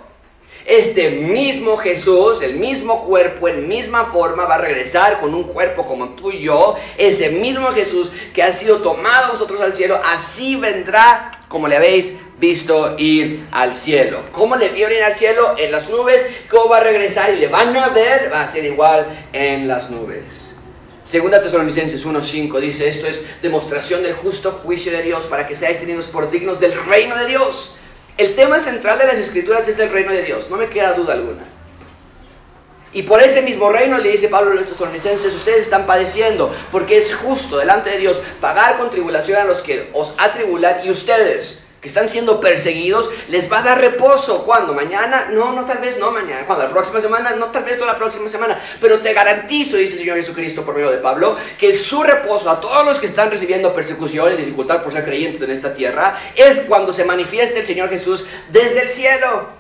Este 0.69 1.09
mismo 1.09 1.79
Jesús, 1.79 2.43
el 2.43 2.57
mismo 2.57 3.01
cuerpo, 3.01 3.49
en 3.49 3.67
misma 3.67 4.05
forma, 4.13 4.45
va 4.45 4.57
a 4.57 4.59
regresar 4.59 5.19
con 5.19 5.33
un 5.35 5.45
cuerpo 5.45 5.87
como 5.87 6.11
tú 6.11 6.31
y 6.31 6.41
yo. 6.41 6.77
Ese 6.99 7.31
mismo 7.31 7.69
Jesús 7.69 8.11
que 8.35 8.43
ha 8.43 8.53
sido 8.53 8.83
tomado 8.83 9.29
nosotros 9.29 9.63
al 9.63 9.75
cielo, 9.75 9.99
así 10.05 10.57
vendrá 10.57 11.31
como 11.49 11.69
le 11.69 11.77
habéis 11.77 12.17
visto 12.39 12.97
ir 12.99 13.47
al 13.51 13.73
cielo. 13.73 14.21
¿Cómo 14.31 14.57
le 14.57 14.69
vieron 14.69 14.95
ir 14.95 15.03
al 15.03 15.15
cielo? 15.15 15.55
En 15.57 15.73
las 15.73 15.89
nubes. 15.89 16.27
¿Cómo 16.51 16.69
va 16.69 16.77
a 16.77 16.85
regresar? 16.85 17.33
Y 17.33 17.37
le 17.37 17.49
van 17.49 17.75
a 17.75 17.89
ver, 17.89 18.31
va 18.31 18.43
a 18.43 18.47
ser 18.47 18.67
igual 18.67 19.27
en 19.33 19.69
las 19.69 19.89
nubes. 19.89 20.55
Segunda 21.03 21.41
Tesalonicenses 21.41 22.07
1.5 22.07 22.61
dice, 22.61 22.87
esto 22.87 23.07
es 23.07 23.25
demostración 23.41 24.03
del 24.03 24.13
justo 24.13 24.53
juicio 24.53 24.93
de 24.93 25.01
Dios 25.01 25.25
para 25.25 25.47
que 25.47 25.57
seáis 25.57 25.81
tenidos 25.81 26.09
por 26.09 26.31
dignos 26.31 26.61
del 26.61 26.75
reino 26.85 27.17
de 27.17 27.25
Dios. 27.25 27.75
El 28.19 28.35
tema 28.35 28.59
central 28.59 28.99
de 28.99 29.07
las 29.07 29.17
escrituras 29.17 29.69
es 29.69 29.79
el 29.79 29.91
reino 29.91 30.13
de 30.13 30.23
Dios, 30.23 30.51
no 30.51 30.57
me 30.57 30.69
queda 30.69 30.93
duda 30.93 31.15
alguna. 31.15 31.45
Y 32.93 33.03
por 33.03 33.23
ese 33.23 33.43
mismo 33.43 33.71
reino 33.71 33.97
le 33.99 34.11
dice 34.11 34.29
Pablo 34.29 34.51
a 34.51 34.55
los 34.55 34.67
tesalonicenses, 34.67 35.33
ustedes 35.33 35.61
están 35.61 35.87
padeciendo, 35.87 36.53
porque 36.73 36.97
es 36.97 37.15
justo 37.15 37.59
delante 37.59 37.91
de 37.91 37.99
Dios 37.99 38.21
pagar 38.41 38.77
con 38.77 38.91
tribulación 38.91 39.41
a 39.41 39.45
los 39.45 39.63
que 39.63 39.89
os 39.93 40.15
atribulan 40.19 40.85
y 40.85 40.91
ustedes 40.91 41.61
que 41.81 41.88
están 41.88 42.09
siendo 42.09 42.41
perseguidos, 42.41 43.09
les 43.29 43.51
va 43.51 43.61
a 43.61 43.62
dar 43.62 43.81
reposo. 43.81 44.43
¿Cuándo? 44.43 44.75
¿Mañana? 44.75 45.29
No, 45.31 45.53
no, 45.53 45.64
tal 45.64 45.79
vez 45.79 45.99
no 45.99 46.11
mañana. 46.11 46.45
¿Cuándo? 46.45 46.64
¿La 46.64 46.71
próxima 46.71 47.01
semana? 47.01 47.31
No, 47.33 47.47
tal 47.47 47.64
vez 47.64 47.79
no 47.79 47.87
la 47.87 47.97
próxima 47.97 48.29
semana. 48.29 48.61
Pero 48.81 49.01
te 49.01 49.12
garantizo, 49.12 49.77
dice 49.77 49.93
el 49.93 50.01
Señor 50.01 50.17
Jesucristo 50.17 50.64
por 50.64 50.75
medio 50.75 50.91
de 50.91 50.99
Pablo, 50.99 51.37
que 51.59 51.73
su 51.73 52.03
reposo 52.03 52.51
a 52.51 52.61
todos 52.61 52.85
los 52.85 52.99
que 52.99 53.07
están 53.07 53.31
recibiendo 53.31 53.73
persecución 53.73 54.33
y 54.33 54.37
dificultad 54.37 54.83
por 54.83 54.93
ser 54.93 55.05
creyentes 55.05 55.41
en 55.43 55.51
esta 55.51 55.73
tierra, 55.73 56.19
es 56.35 56.61
cuando 56.62 56.93
se 56.93 57.05
manifieste 57.05 57.61
el 57.61 57.64
Señor 57.64 57.88
Jesús 57.91 58.27
desde 58.51 58.83
el 58.83 58.88
cielo 58.88 59.59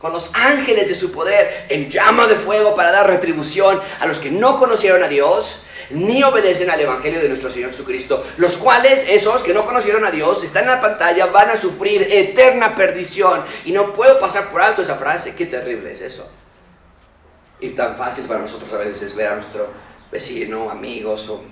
con 0.00 0.12
los 0.12 0.30
ángeles 0.32 0.88
de 0.88 0.94
su 0.94 1.12
poder 1.12 1.66
en 1.68 1.90
llama 1.90 2.26
de 2.26 2.34
fuego 2.34 2.74
para 2.74 2.90
dar 2.90 3.06
retribución 3.06 3.80
a 3.98 4.06
los 4.06 4.18
que 4.18 4.30
no 4.30 4.56
conocieron 4.56 5.02
a 5.02 5.08
Dios 5.08 5.64
ni 5.90 6.22
obedecen 6.22 6.70
al 6.70 6.80
Evangelio 6.80 7.20
de 7.20 7.28
nuestro 7.28 7.50
Señor 7.50 7.70
Jesucristo, 7.70 8.24
los 8.36 8.56
cuales, 8.56 9.06
esos 9.08 9.42
que 9.42 9.54
no 9.54 9.64
conocieron 9.64 10.04
a 10.04 10.10
Dios, 10.10 10.42
están 10.44 10.64
en 10.64 10.70
la 10.70 10.80
pantalla, 10.80 11.26
van 11.26 11.50
a 11.50 11.56
sufrir 11.56 12.08
eterna 12.10 12.74
perdición. 12.74 13.44
Y 13.64 13.72
no 13.72 13.92
puedo 13.92 14.18
pasar 14.18 14.50
por 14.50 14.62
alto 14.62 14.82
esa 14.82 14.96
frase, 14.96 15.34
qué 15.34 15.46
terrible 15.46 15.92
es 15.92 16.00
eso. 16.00 16.28
Y 17.60 17.70
tan 17.70 17.96
fácil 17.96 18.24
para 18.24 18.40
nosotros 18.40 18.72
a 18.72 18.78
veces 18.78 19.14
ver 19.14 19.28
a 19.28 19.34
nuestro 19.36 19.68
vecino, 20.10 20.70
amigos, 20.70 21.28
o 21.28 21.42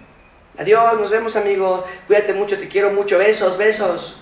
adiós, 0.56 0.98
nos 0.98 1.10
vemos 1.10 1.36
amigo, 1.36 1.84
cuídate 2.06 2.32
mucho, 2.32 2.58
te 2.58 2.68
quiero 2.68 2.90
mucho, 2.90 3.18
besos, 3.18 3.56
besos. 3.58 4.20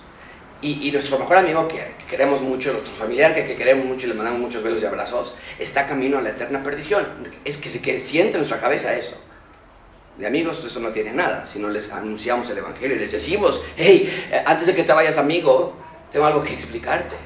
Y, 0.63 0.91
nuestro 0.91 1.19
mejor 1.19 1.37
amigo 1.37 1.69
que, 1.69 1.95
queremos 2.11 2.41
mucho, 2.41 2.73
nuestro 2.73 2.93
familiar 2.95 3.35
que, 3.35 3.47
que, 3.47 3.57
queremos 3.57 3.85
mucho 3.85 4.07
y 4.07 4.09
le 4.09 4.15
mandamos 4.15 4.41
muchos 4.41 4.65
besos 4.65 4.83
y 4.83 4.87
abrazos, 4.87 5.35
está 5.61 5.87
camino 5.87 6.19
a 6.19 6.23
la 6.23 6.31
eterna 6.31 6.63
perdición. 6.65 7.07
Es 7.45 7.59
que 7.59 7.69
se 7.69 7.81
que 7.81 8.01
siente 8.01 8.33
en 8.33 8.39
nuestra 8.39 8.59
cabeza 8.59 8.97
eso 8.97 9.17
de 10.19 10.27
amigos 10.27 10.63
eso 10.65 10.81
no 10.81 10.91
tiene 10.91 11.13
nada, 11.13 11.47
si 11.47 11.59
no 11.59 11.69
les 11.69 11.93
anunciamos 11.93 12.49
el 12.51 12.59
Evangelio 12.59 12.97
y 12.97 13.01
les 13.01 13.13
decimos, 13.13 13.63
hey, 13.77 14.29
eh, 14.31 14.43
antes 14.47 14.67
de 14.67 14.75
que 14.75 14.85
te 14.85 14.93
vayas 14.93 15.19
amigo, 15.19 15.75
tengo 16.11 16.27
algo 16.27 16.43
que 16.43 16.55
explicarte. 16.55 17.26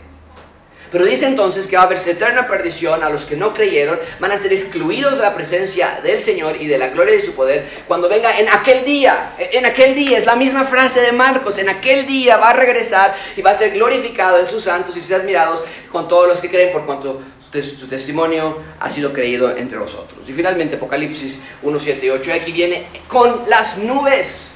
Pero 0.90 1.04
dice 1.04 1.26
entonces 1.26 1.66
que 1.68 1.76
va 1.76 1.82
a 1.82 1.86
haber 1.86 1.98
eterna 1.98 2.46
perdición 2.46 3.02
a 3.02 3.10
los 3.10 3.24
que 3.24 3.36
no 3.36 3.54
creyeron, 3.54 3.98
van 4.18 4.32
a 4.32 4.38
ser 4.38 4.52
excluidos 4.52 5.18
de 5.18 5.22
la 5.22 5.34
presencia 5.34 6.00
del 6.02 6.20
Señor 6.20 6.60
y 6.60 6.66
de 6.66 6.78
la 6.78 6.88
gloria 6.88 7.14
de 7.14 7.22
su 7.22 7.34
poder 7.34 7.68
cuando 7.86 8.08
venga 8.08 8.38
en 8.38 8.48
aquel 8.48 8.84
día. 8.84 9.34
En 9.38 9.66
aquel 9.66 9.94
día, 9.94 10.18
es 10.18 10.26
la 10.26 10.36
misma 10.36 10.64
frase 10.64 11.00
de 11.00 11.12
Marcos, 11.12 11.58
en 11.58 11.68
aquel 11.68 12.06
día 12.06 12.38
va 12.38 12.50
a 12.50 12.52
regresar 12.54 13.14
y 13.36 13.42
va 13.42 13.50
a 13.52 13.54
ser 13.54 13.72
glorificado 13.72 14.40
en 14.40 14.46
sus 14.46 14.64
santos 14.64 14.96
y 14.96 15.00
ser 15.00 15.20
admirados 15.20 15.62
con 15.88 16.08
todos 16.08 16.28
los 16.28 16.40
que 16.40 16.50
creen 16.50 16.72
por 16.72 16.86
cuanto 16.86 17.20
su 17.40 17.88
testimonio 17.88 18.58
ha 18.78 18.90
sido 18.90 19.12
creído 19.12 19.56
entre 19.56 19.78
vosotros. 19.78 20.20
Y 20.28 20.32
finalmente 20.32 20.76
Apocalipsis 20.76 21.40
1, 21.62 21.78
7 21.78 22.06
y 22.06 22.10
8, 22.10 22.32
aquí 22.32 22.52
viene 22.52 22.86
con 23.08 23.42
las 23.48 23.78
nubes. 23.78 24.52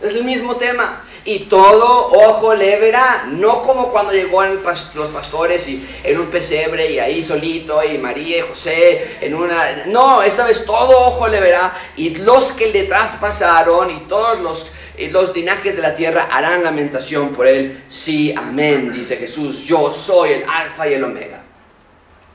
Es 0.00 0.14
el 0.14 0.24
mismo 0.24 0.56
tema 0.56 1.04
y 1.24 1.40
todo 1.40 2.08
ojo 2.08 2.54
le 2.54 2.78
verá, 2.78 3.26
no 3.28 3.60
como 3.60 3.88
cuando 3.88 4.12
llegó 4.12 4.42
los 4.44 5.08
pastores 5.08 5.68
y 5.68 5.86
en 6.02 6.18
un 6.18 6.28
pesebre 6.28 6.90
y 6.90 6.98
ahí 6.98 7.20
solito 7.20 7.82
y 7.84 7.98
María 7.98 8.38
y 8.38 8.40
José 8.40 9.18
en 9.20 9.34
una... 9.34 9.84
No, 9.86 10.22
esta 10.22 10.46
vez 10.46 10.64
todo 10.64 10.98
ojo 10.98 11.28
le 11.28 11.40
verá 11.40 11.74
y 11.96 12.10
los 12.16 12.52
que 12.52 12.68
le 12.68 12.84
traspasaron 12.84 13.90
y 13.90 13.98
todos 14.08 14.40
los, 14.40 14.70
los 15.10 15.34
linajes 15.34 15.76
de 15.76 15.82
la 15.82 15.94
tierra 15.94 16.28
harán 16.30 16.64
lamentación 16.64 17.32
por 17.32 17.46
él. 17.46 17.84
Sí, 17.88 18.34
amén, 18.36 18.90
dice 18.92 19.16
Jesús, 19.16 19.64
yo 19.64 19.92
soy 19.92 20.32
el 20.32 20.44
alfa 20.48 20.88
y 20.88 20.94
el 20.94 21.04
omega. 21.04 21.42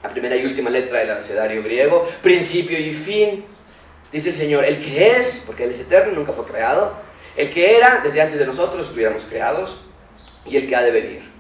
La 0.04 0.10
primera 0.10 0.36
y 0.36 0.46
última 0.46 0.70
letra 0.70 1.00
del 1.00 1.10
abecedario 1.10 1.64
griego, 1.64 2.08
principio 2.22 2.78
y 2.78 2.94
fin. 2.94 3.46
Dice 4.12 4.30
el 4.30 4.36
Señor, 4.36 4.64
el 4.64 4.80
que 4.80 5.18
es, 5.18 5.42
porque 5.46 5.64
Él 5.64 5.72
es 5.72 5.80
eterno, 5.80 6.14
nunca 6.14 6.32
fue 6.32 6.46
creado, 6.46 7.05
el 7.36 7.50
que 7.50 7.78
era 7.78 8.02
desde 8.04 8.22
antes 8.22 8.40
de 8.40 8.46
nosotros 8.46 8.86
estuviéramos 8.86 9.26
creados 9.26 9.78
y 10.46 10.58
el 10.58 10.68
que 10.68 10.76
ha 10.76 10.82
de 10.82 10.92
venir, 10.92 11.32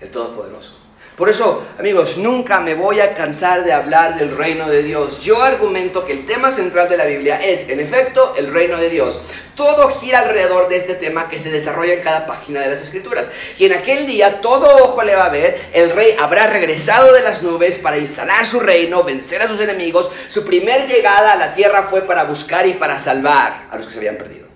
el 0.00 0.10
Todopoderoso. 0.10 0.80
Por 1.20 1.28
eso, 1.28 1.66
amigos, 1.78 2.16
nunca 2.16 2.60
me 2.60 2.72
voy 2.72 3.00
a 3.00 3.12
cansar 3.12 3.62
de 3.62 3.74
hablar 3.74 4.18
del 4.18 4.34
reino 4.34 4.70
de 4.70 4.82
Dios. 4.82 5.20
Yo 5.20 5.42
argumento 5.42 6.06
que 6.06 6.14
el 6.14 6.24
tema 6.24 6.50
central 6.50 6.88
de 6.88 6.96
la 6.96 7.04
Biblia 7.04 7.44
es, 7.44 7.68
en 7.68 7.78
efecto, 7.78 8.32
el 8.38 8.50
reino 8.50 8.78
de 8.78 8.88
Dios. 8.88 9.20
Todo 9.54 9.90
gira 9.90 10.20
alrededor 10.20 10.70
de 10.70 10.76
este 10.76 10.94
tema 10.94 11.28
que 11.28 11.38
se 11.38 11.50
desarrolla 11.50 11.92
en 11.92 12.00
cada 12.00 12.26
página 12.26 12.60
de 12.60 12.70
las 12.70 12.80
Escrituras. 12.80 13.30
Y 13.58 13.66
en 13.66 13.74
aquel 13.74 14.06
día 14.06 14.40
todo 14.40 14.82
ojo 14.82 15.02
le 15.02 15.14
va 15.14 15.26
a 15.26 15.28
ver, 15.28 15.60
el 15.74 15.90
rey 15.90 16.16
habrá 16.18 16.46
regresado 16.46 17.12
de 17.12 17.20
las 17.20 17.42
nubes 17.42 17.78
para 17.80 17.98
instalar 17.98 18.46
su 18.46 18.58
reino, 18.58 19.04
vencer 19.04 19.42
a 19.42 19.48
sus 19.48 19.60
enemigos. 19.60 20.10
Su 20.28 20.46
primer 20.46 20.88
llegada 20.88 21.32
a 21.32 21.36
la 21.36 21.52
tierra 21.52 21.82
fue 21.82 22.00
para 22.00 22.24
buscar 22.24 22.66
y 22.66 22.72
para 22.72 22.98
salvar 22.98 23.66
a 23.70 23.76
los 23.76 23.84
que 23.84 23.92
se 23.92 23.98
habían 23.98 24.16
perdido. 24.16 24.49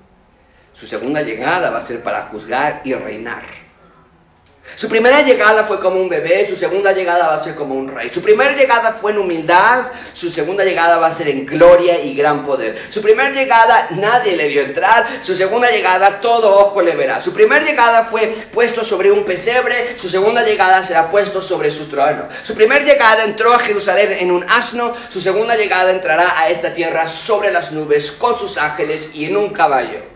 Su 0.75 0.87
segunda 0.87 1.23
llegada 1.23 1.71
va 1.71 1.79
a 1.79 1.83
ser 1.83 2.03
para 2.03 2.23
juzgar 2.23 2.83
y 2.85 2.95
reinar. 2.95 3.65
Su 4.77 4.89
primera 4.89 5.23
llegada 5.23 5.63
fue 5.65 5.79
como 5.79 6.01
un 6.01 6.09
bebé, 6.09 6.49
su 6.49 6.57
segunda 6.57 6.91
llegada 6.93 7.29
va 7.29 7.35
a 7.35 7.43
ser 7.43 7.55
como 7.55 7.75
un 7.77 7.87
rey. 7.87 8.11
Su 8.13 8.21
primera 8.21 8.57
llegada 8.57 8.93
fue 8.93 9.13
en 9.13 9.19
humildad, 9.19 9.85
su 10.15 10.31
segunda 10.31 10.65
llegada 10.65 10.97
va 10.97 11.09
a 11.09 11.13
ser 11.13 11.29
en 11.29 11.47
gloria 11.47 12.01
y 12.01 12.15
gran 12.15 12.45
poder. 12.45 12.81
Su 12.89 13.01
primera 13.01 13.31
llegada 13.31 13.89
nadie 13.91 14.37
le 14.37 14.49
vio 14.49 14.63
entrar, 14.63 15.07
su 15.21 15.35
segunda 15.35 15.71
llegada 15.71 16.21
todo 16.21 16.53
ojo 16.59 16.83
le 16.83 16.97
verá. 16.97 17.21
Su 17.21 17.33
primera 17.33 17.65
llegada 17.65 18.05
fue 18.05 18.27
puesto 18.53 18.83
sobre 18.83 19.13
un 19.13 19.25
pesebre, 19.25 19.97
su 19.97 20.09
segunda 20.09 20.43
llegada 20.43 20.83
será 20.83 21.09
puesto 21.09 21.41
sobre 21.41 21.71
su 21.71 21.87
trono. 21.87 22.27
Su 22.43 22.55
primera 22.55 22.85
llegada 22.85 23.23
entró 23.23 23.53
a 23.53 23.61
Jerusalén 23.61 24.13
en 24.19 24.33
un 24.33 24.45
asno, 24.49 24.93
su 25.09 25.21
segunda 25.21 25.57
llegada 25.57 25.93
entrará 25.93 26.41
a 26.41 26.49
esta 26.49 26.73
tierra 26.73 27.07
sobre 27.07 27.53
las 27.53 27.71
nubes 27.71 28.11
con 28.11 28.37
sus 28.37 28.59
ángeles 28.59 29.15
y 29.15 29.27
en 29.27 29.37
un 29.37 29.51
caballo. 29.51 30.14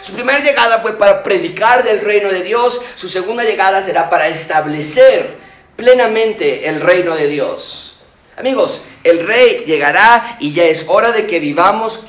Su 0.00 0.12
primera 0.12 0.40
llegada 0.40 0.80
fue 0.80 0.98
para 0.98 1.22
predicar 1.22 1.82
del 1.82 2.00
reino 2.00 2.30
de 2.30 2.42
Dios, 2.42 2.82
su 2.94 3.08
segunda 3.08 3.44
llegada 3.44 3.82
será 3.82 4.10
para 4.10 4.28
establecer 4.28 5.36
plenamente 5.76 6.68
el 6.68 6.80
reino 6.80 7.14
de 7.14 7.28
Dios. 7.28 7.96
Amigos, 8.36 8.82
el 9.04 9.26
rey 9.26 9.64
llegará 9.66 10.36
y 10.40 10.52
ya 10.52 10.64
es 10.64 10.84
hora 10.88 11.12
de 11.12 11.26
que 11.26 11.40
vivamos 11.40 12.06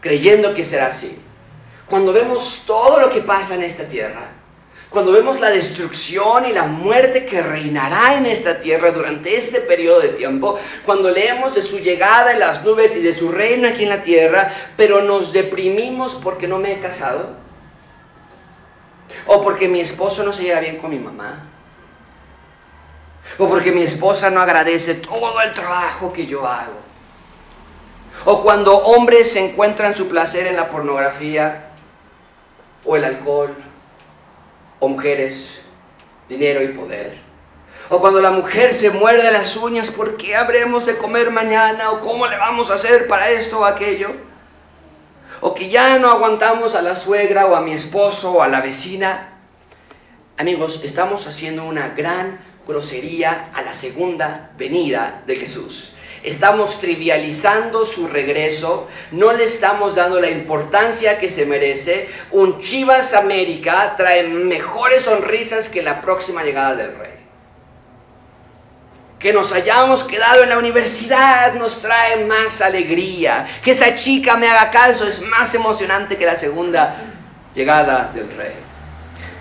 creyendo 0.00 0.54
que 0.54 0.64
será 0.64 0.88
así. 0.88 1.18
Cuando 1.86 2.12
vemos 2.12 2.62
todo 2.66 3.00
lo 3.00 3.10
que 3.10 3.20
pasa 3.20 3.54
en 3.54 3.62
esta 3.62 3.84
tierra, 3.84 4.30
cuando 4.92 5.12
vemos 5.12 5.40
la 5.40 5.48
destrucción 5.48 6.44
y 6.44 6.52
la 6.52 6.64
muerte 6.64 7.24
que 7.24 7.42
reinará 7.42 8.14
en 8.16 8.26
esta 8.26 8.60
tierra 8.60 8.90
durante 8.92 9.34
este 9.34 9.60
periodo 9.60 10.00
de 10.00 10.10
tiempo, 10.10 10.58
cuando 10.84 11.10
leemos 11.10 11.54
de 11.54 11.62
su 11.62 11.78
llegada 11.78 12.32
en 12.32 12.40
las 12.40 12.62
nubes 12.62 12.94
y 12.96 13.00
de 13.00 13.14
su 13.14 13.32
reino 13.32 13.66
aquí 13.66 13.84
en 13.84 13.88
la 13.88 14.02
tierra, 14.02 14.52
pero 14.76 15.00
nos 15.00 15.32
deprimimos 15.32 16.14
porque 16.14 16.46
no 16.46 16.58
me 16.58 16.72
he 16.72 16.78
casado, 16.78 17.30
o 19.26 19.40
porque 19.40 19.66
mi 19.66 19.80
esposo 19.80 20.22
no 20.24 20.32
se 20.32 20.44
lleva 20.44 20.60
bien 20.60 20.76
con 20.76 20.90
mi 20.90 20.98
mamá, 20.98 21.48
o 23.38 23.48
porque 23.48 23.72
mi 23.72 23.82
esposa 23.82 24.28
no 24.28 24.42
agradece 24.42 24.96
todo 24.96 25.40
el 25.40 25.52
trabajo 25.52 26.12
que 26.12 26.26
yo 26.26 26.46
hago, 26.46 26.82
o 28.26 28.42
cuando 28.42 28.76
hombres 28.76 29.34
encuentran 29.36 29.94
su 29.94 30.06
placer 30.06 30.46
en 30.46 30.56
la 30.56 30.68
pornografía 30.68 31.70
o 32.84 32.94
el 32.94 33.04
alcohol, 33.04 33.54
o 34.82 34.88
mujeres, 34.88 35.60
dinero 36.28 36.60
y 36.60 36.68
poder. 36.68 37.16
O 37.88 38.00
cuando 38.00 38.20
la 38.20 38.32
mujer 38.32 38.72
se 38.72 38.90
muerde 38.90 39.30
las 39.30 39.54
uñas, 39.56 39.92
¿por 39.92 40.16
qué 40.16 40.34
habremos 40.34 40.86
de 40.86 40.96
comer 40.96 41.30
mañana? 41.30 41.92
¿O 41.92 42.00
cómo 42.00 42.26
le 42.26 42.36
vamos 42.36 42.68
a 42.68 42.74
hacer 42.74 43.06
para 43.06 43.30
esto 43.30 43.60
o 43.60 43.64
aquello? 43.64 44.10
O 45.40 45.54
que 45.54 45.68
ya 45.68 46.00
no 46.00 46.10
aguantamos 46.10 46.74
a 46.74 46.82
la 46.82 46.96
suegra 46.96 47.46
o 47.46 47.54
a 47.54 47.60
mi 47.60 47.70
esposo 47.70 48.32
o 48.32 48.42
a 48.42 48.48
la 48.48 48.60
vecina. 48.60 49.38
Amigos, 50.36 50.80
estamos 50.82 51.28
haciendo 51.28 51.64
una 51.64 51.90
gran 51.90 52.40
grosería 52.66 53.50
a 53.54 53.62
la 53.62 53.74
segunda 53.74 54.50
venida 54.58 55.22
de 55.28 55.36
Jesús. 55.36 55.91
Estamos 56.22 56.78
trivializando 56.78 57.84
su 57.84 58.06
regreso, 58.06 58.86
no 59.10 59.32
le 59.32 59.42
estamos 59.42 59.96
dando 59.96 60.20
la 60.20 60.30
importancia 60.30 61.18
que 61.18 61.28
se 61.28 61.46
merece. 61.46 62.08
Un 62.30 62.60
Chivas 62.60 63.12
América 63.14 63.94
trae 63.96 64.28
mejores 64.28 65.02
sonrisas 65.02 65.68
que 65.68 65.82
la 65.82 66.00
próxima 66.00 66.44
llegada 66.44 66.76
del 66.76 66.96
rey. 66.96 67.10
Que 69.18 69.32
nos 69.32 69.52
hayamos 69.52 70.04
quedado 70.04 70.44
en 70.44 70.50
la 70.50 70.58
universidad 70.58 71.54
nos 71.54 71.82
trae 71.82 72.24
más 72.24 72.60
alegría. 72.60 73.44
Que 73.64 73.72
esa 73.72 73.96
chica 73.96 74.36
me 74.36 74.48
haga 74.48 74.70
caso 74.70 75.04
es 75.06 75.20
más 75.22 75.52
emocionante 75.56 76.16
que 76.16 76.26
la 76.26 76.36
segunda 76.36 77.14
llegada 77.52 78.12
del 78.14 78.28
rey. 78.36 78.54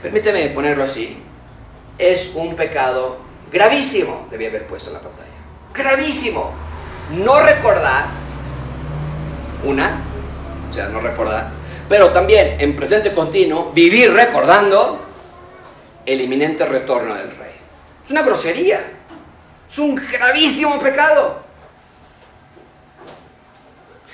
Permíteme 0.02 0.48
ponerlo 0.48 0.84
así. 0.84 1.22
Es 2.00 2.32
un 2.34 2.56
pecado 2.56 3.20
gravísimo, 3.52 4.28
debía 4.32 4.48
haber 4.48 4.66
puesto 4.66 4.90
en 4.90 4.96
la 4.96 5.02
pantalla. 5.02 5.30
Gravísimo. 5.74 6.71
No 7.12 7.42
recordar, 7.42 8.06
una, 9.64 10.00
o 10.70 10.74
sea, 10.74 10.88
no 10.88 11.00
recordar, 11.00 11.50
pero 11.90 12.12
también 12.12 12.56
en 12.60 12.76
presente 12.76 13.12
continuo, 13.12 13.72
vivir 13.74 14.14
recordando 14.14 15.06
el 16.06 16.22
inminente 16.22 16.66
retorno 16.66 17.16
del 17.16 17.36
rey. 17.38 17.52
Es 18.06 18.12
una 18.12 18.22
grosería. 18.22 18.82
Es 19.70 19.78
un 19.78 19.96
gravísimo 19.96 20.80
pecado. 20.80 21.44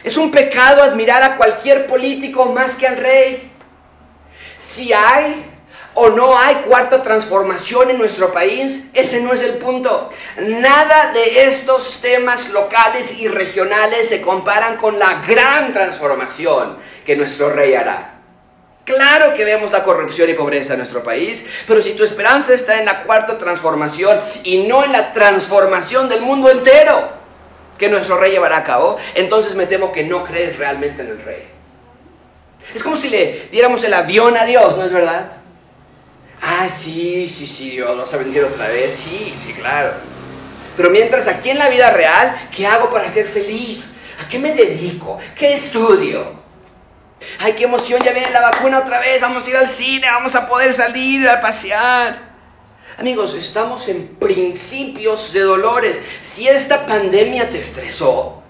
Es 0.03 0.15
un 0.17 0.31
pecado 0.31 0.83
admirar 0.83 1.23
a 1.23 1.35
cualquier 1.35 1.87
político 1.87 2.45
más 2.45 2.75
que 2.75 2.87
al 2.87 2.97
rey. 2.97 3.51
Si 4.57 4.93
hay 4.93 5.56
o 5.99 6.09
no 6.09 6.37
hay 6.37 6.57
cuarta 6.57 7.01
transformación 7.01 7.89
en 7.89 7.97
nuestro 7.97 8.31
país, 8.31 8.85
ese 8.93 9.19
no 9.19 9.33
es 9.33 9.41
el 9.41 9.55
punto. 9.55 10.11
Nada 10.37 11.11
de 11.11 11.47
estos 11.47 12.01
temas 12.01 12.51
locales 12.51 13.17
y 13.17 13.27
regionales 13.27 14.07
se 14.07 14.21
comparan 14.21 14.77
con 14.77 14.99
la 14.99 15.23
gran 15.27 15.73
transformación 15.73 16.77
que 17.03 17.15
nuestro 17.15 17.49
rey 17.49 17.73
hará. 17.73 18.13
Claro 18.85 19.33
que 19.33 19.43
vemos 19.43 19.71
la 19.71 19.83
corrupción 19.83 20.29
y 20.29 20.33
pobreza 20.33 20.73
en 20.73 20.79
nuestro 20.79 21.01
país, 21.01 21.47
pero 21.65 21.81
si 21.81 21.93
tu 21.93 22.03
esperanza 22.03 22.53
está 22.53 22.77
en 22.79 22.85
la 22.85 23.01
cuarta 23.01 23.39
transformación 23.39 24.21
y 24.43 24.67
no 24.67 24.85
en 24.85 24.91
la 24.91 25.13
transformación 25.13 26.07
del 26.09 26.21
mundo 26.21 26.51
entero 26.51 27.09
que 27.79 27.89
nuestro 27.89 28.17
rey 28.17 28.33
llevará 28.33 28.57
a 28.57 28.63
cabo, 28.63 28.97
entonces 29.15 29.55
me 29.55 29.65
temo 29.65 29.91
que 29.91 30.03
no 30.03 30.23
crees 30.23 30.59
realmente 30.59 31.01
en 31.01 31.07
el 31.07 31.23
rey. 31.23 31.47
Es 32.75 32.83
como 32.83 32.95
si 32.95 33.09
le 33.09 33.47
diéramos 33.49 33.83
el 33.83 33.95
avión 33.95 34.37
a 34.37 34.45
Dios, 34.45 34.77
¿no 34.77 34.83
es 34.83 34.93
verdad? 34.93 35.46
Ah, 36.49 36.69
sí, 36.69 37.27
sí, 37.27 37.45
sí, 37.45 37.71
Dios, 37.71 37.97
vas 37.97 38.13
a 38.13 38.17
venir 38.17 38.41
otra 38.41 38.69
vez. 38.69 38.93
Sí, 38.93 39.35
sí, 39.37 39.51
claro. 39.51 39.91
Pero 40.77 40.89
mientras 40.89 41.27
aquí 41.27 41.49
en 41.49 41.57
la 41.57 41.67
vida 41.67 41.89
real, 41.89 42.47
¿qué 42.55 42.65
hago 42.65 42.89
para 42.89 43.09
ser 43.09 43.25
feliz? 43.25 43.83
¿A 44.23 44.29
qué 44.29 44.39
me 44.39 44.53
dedico? 44.53 45.17
¿Qué 45.35 45.51
estudio? 45.51 46.37
Ay, 47.39 47.51
qué 47.51 47.65
emoción, 47.65 48.01
ya 48.01 48.13
viene 48.13 48.31
la 48.31 48.39
vacuna 48.39 48.79
otra 48.79 49.01
vez, 49.01 49.19
vamos 49.19 49.45
a 49.45 49.49
ir 49.49 49.57
al 49.57 49.67
cine, 49.67 50.07
vamos 50.09 50.35
a 50.35 50.47
poder 50.47 50.73
salir 50.73 51.27
a 51.27 51.41
pasear. 51.41 52.29
Amigos, 52.97 53.33
estamos 53.33 53.89
en 53.89 54.07
principios 54.15 55.33
de 55.33 55.41
dolores. 55.41 55.99
Si 56.21 56.47
esta 56.47 56.85
pandemia 56.85 57.49
te 57.49 57.59
estresó, 57.59 58.41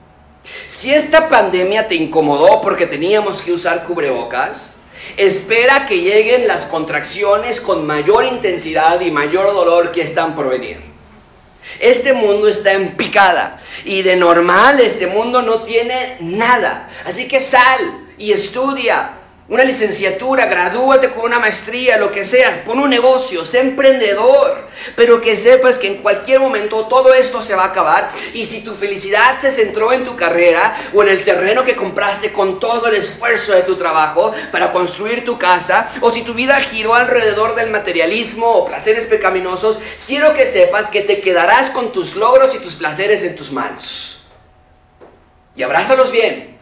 si 0.68 0.94
esta 0.94 1.30
pandemia 1.30 1.88
te 1.88 1.96
incomodó 1.96 2.62
porque 2.62 2.86
teníamos 2.86 3.42
que 3.42 3.54
usar 3.54 3.86
cubrebocas, 3.86 4.77
espera 5.16 5.86
que 5.86 6.00
lleguen 6.00 6.48
las 6.48 6.66
contracciones 6.66 7.62
con 7.62 7.86
mayor 7.86 8.26
intensidad 8.26 9.00
y 9.02 9.12
mayor 9.12 9.54
dolor 9.54 9.92
que 9.92 10.02
están 10.02 10.36
por 10.36 10.50
venir. 10.50 10.82
Este 11.80 12.14
mundo 12.14 12.48
está 12.48 12.74
en 12.74 12.96
picada 12.96 13.62
y 13.86 14.02
de 14.02 14.16
normal 14.16 14.80
este 14.80 15.08
mundo 15.08 15.42
no 15.42 15.62
tiene 15.64 16.18
nada. 16.20 16.90
Así 17.06 17.28
que 17.28 17.40
sal, 17.40 18.08
y 18.18 18.32
estudia 18.32 19.12
una 19.50 19.64
licenciatura, 19.64 20.46
gradúate 20.46 21.10
con 21.10 21.24
una 21.24 21.40
maestría, 21.40 21.98
lo 21.98 22.12
que 22.12 22.26
sea, 22.26 22.66
pon 22.66 22.80
un 22.80 22.90
negocio, 22.90 23.46
sé 23.46 23.60
emprendedor, 23.60 24.68
pero 24.98 25.22
que 25.22 25.38
sepas 25.38 25.80
que 25.80 25.88
en 25.88 25.98
cualquier 25.98 26.42
momento 26.42 26.86
todo 26.88 27.14
esto 27.14 27.42
se 27.42 27.56
va 27.56 27.64
a 27.64 27.68
acabar 27.68 28.12
y 28.34 28.44
si 28.44 28.62
tu 28.62 28.74
felicidad 28.74 29.40
se 29.40 29.52
centró 29.52 29.94
en 29.94 30.04
tu 30.04 30.18
carrera 30.18 30.76
o 30.94 31.02
en 31.02 31.10
el 31.10 31.24
terreno 31.24 31.64
que 31.64 31.78
compraste 31.78 32.34
con 32.34 32.60
todo 32.60 32.88
el 32.88 32.96
esfuerzo 32.96 33.54
de 33.54 33.62
tu 33.62 33.78
trabajo 33.78 34.34
para 34.52 34.72
construir 34.72 35.24
tu 35.24 35.38
casa 35.38 35.92
o 36.02 36.12
si 36.12 36.24
tu 36.24 36.34
vida 36.34 36.60
giró 36.60 36.94
alrededor 36.94 37.56
del 37.56 37.70
materialismo 37.70 38.48
o 38.48 38.66
placeres 38.66 39.06
pecaminosos, 39.06 39.80
quiero 40.06 40.34
que 40.34 40.46
sepas 40.46 40.90
que 40.90 41.02
te 41.02 41.22
quedarás 41.22 41.70
con 41.70 41.94
tus 41.94 42.18
logros 42.18 42.54
y 42.54 42.60
tus 42.60 42.76
placeres 42.76 43.24
en 43.24 43.38
tus 43.38 43.54
manos. 43.54 44.26
Y 45.56 45.64
abrázalos 45.64 46.12
bien 46.12 46.57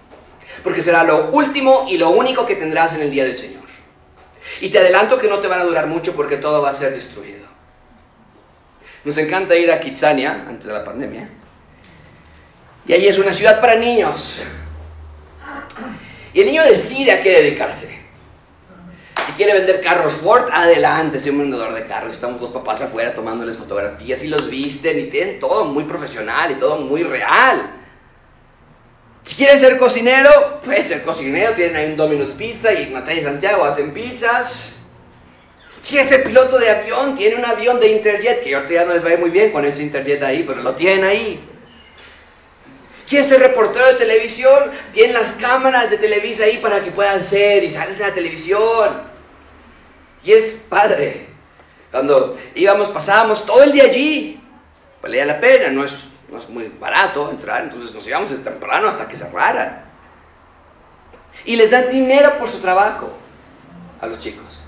porque 0.64 0.82
será 0.82 1.04
lo 1.04 1.30
último 1.32 1.86
y 1.90 1.98
lo 1.98 2.10
único 2.10 2.46
que 2.46 2.56
tendrás 2.56 2.94
en 2.94 3.02
el 3.02 3.12
día 3.12 3.24
del 3.24 3.36
Señor. 3.36 3.64
Y 4.62 4.70
te 4.70 4.80
adelanto 4.80 5.18
que 5.18 5.28
no 5.28 5.40
te 5.40 5.48
van 5.48 5.60
a 5.60 5.64
durar 5.64 5.88
mucho 5.88 6.14
porque 6.16 6.38
todo 6.38 6.62
va 6.62 6.70
a 6.70 6.74
ser 6.74 6.94
destruido. 6.94 7.46
Nos 9.04 9.18
encanta 9.18 9.56
ir 9.56 9.72
a 9.72 9.80
Kitsania, 9.80 10.46
antes 10.48 10.66
de 10.66 10.74
la 10.74 10.84
pandemia, 10.84 11.30
y 12.88 12.94
allí 12.94 13.08
es 13.08 13.18
una 13.18 13.34
ciudad 13.34 13.60
para 13.60 13.76
niños. 13.76 14.44
Y 16.34 16.42
el 16.42 16.48
niño 16.48 16.64
decide 16.64 17.12
a 17.12 17.24
qué 17.24 17.42
dedicarse. 17.42 17.96
Si 19.26 19.32
quiere 19.32 19.54
vender 19.54 19.82
carros 19.82 20.14
Ford, 20.14 20.50
adelante, 20.52 21.20
soy 21.20 21.32
un 21.32 21.40
vendedor 21.40 21.74
de 21.74 21.86
carros. 21.86 22.12
Estamos 22.12 22.40
dos 22.40 22.52
papás 22.52 22.82
afuera 22.82 23.14
tomándoles 23.14 23.58
fotografías 23.58 24.22
y 24.24 24.28
los 24.28 24.50
visten 24.50 25.00
y 25.00 25.04
tienen 25.04 25.40
todo 25.40 25.66
muy 25.66 25.86
profesional 25.86 26.52
y 26.52 26.56
todo 26.56 26.78
muy 26.78 27.04
real. 27.04 27.75
Si 29.26 29.36
quieres 29.36 29.60
ser 29.60 29.78
cocinero, 29.78 30.62
puedes 30.64 30.88
ser 30.88 31.02
cocinero. 31.04 31.54
Tienen 31.54 31.76
ahí 31.76 31.86
un 31.88 31.98
Domino's 31.98 32.34
Pizza 32.34 32.72
y 32.74 32.88
Natalia 32.92 33.22
y 33.22 33.24
Santiago 33.24 33.66
hacen 33.66 33.92
pizzas. 33.92 34.76
¿Quieres 35.88 36.08
ser 36.08 36.24
piloto 36.24 36.58
de 36.58 36.70
avión? 36.70 37.16
Tiene 37.16 37.36
un 37.36 37.46
avión 37.46 37.80
de 37.80 37.90
Interjet, 37.90 38.44
que 38.44 38.56
ahorita 38.56 38.74
ya 38.74 38.86
no 38.86 38.94
les 38.94 39.04
va 39.04 39.10
a 39.10 39.14
ir 39.14 39.20
muy 39.20 39.32
bien 39.32 39.52
con 39.52 39.66
ese 39.66 39.84
Interjet 39.84 40.22
ahí, 40.24 40.44
pero 40.48 40.62
lo 40.62 40.74
tienen 40.74 41.04
ahí. 41.04 41.44
¿Quieres 43.08 43.28
ser 43.28 43.40
reportero 43.40 43.86
de 43.88 43.94
televisión? 43.96 44.72
Tienen 44.92 45.14
las 45.14 45.34
cámaras 45.34 45.92
de 45.92 45.98
Televisa 45.98 46.46
ahí 46.46 46.58
para 46.58 46.84
que 46.84 46.92
puedas 46.92 47.24
ser 47.24 47.64
y 47.64 47.70
sales 47.70 48.00
en 48.00 48.08
la 48.08 48.14
televisión. 48.14 49.02
Y 50.24 50.32
es 50.32 50.66
padre. 50.68 51.28
Cuando 51.92 52.38
íbamos, 52.56 52.90
pasábamos 52.90 53.46
todo 53.46 53.62
el 53.62 53.72
día 53.72 53.84
allí. 53.84 54.42
Valía 55.04 55.24
la 55.26 55.40
pena, 55.40 55.70
no 55.70 55.86
es 55.86 56.08
no 56.30 56.38
es 56.38 56.50
muy 56.50 56.68
barato 56.80 57.30
entrar, 57.30 57.64
entonces 57.64 57.94
nos 57.94 58.08
íbamos 58.08 58.30
desde 58.30 58.44
temprano 58.44 58.88
hasta 58.88 59.08
que 59.08 59.16
cerraran. 59.16 59.84
Y 61.46 61.56
les 61.56 61.72
dan 61.72 61.90
dinero 61.90 62.38
por 62.38 62.50
su 62.50 62.60
trabajo 62.60 63.12
a 64.02 64.08
los 64.08 64.20
chicos. 64.20 64.62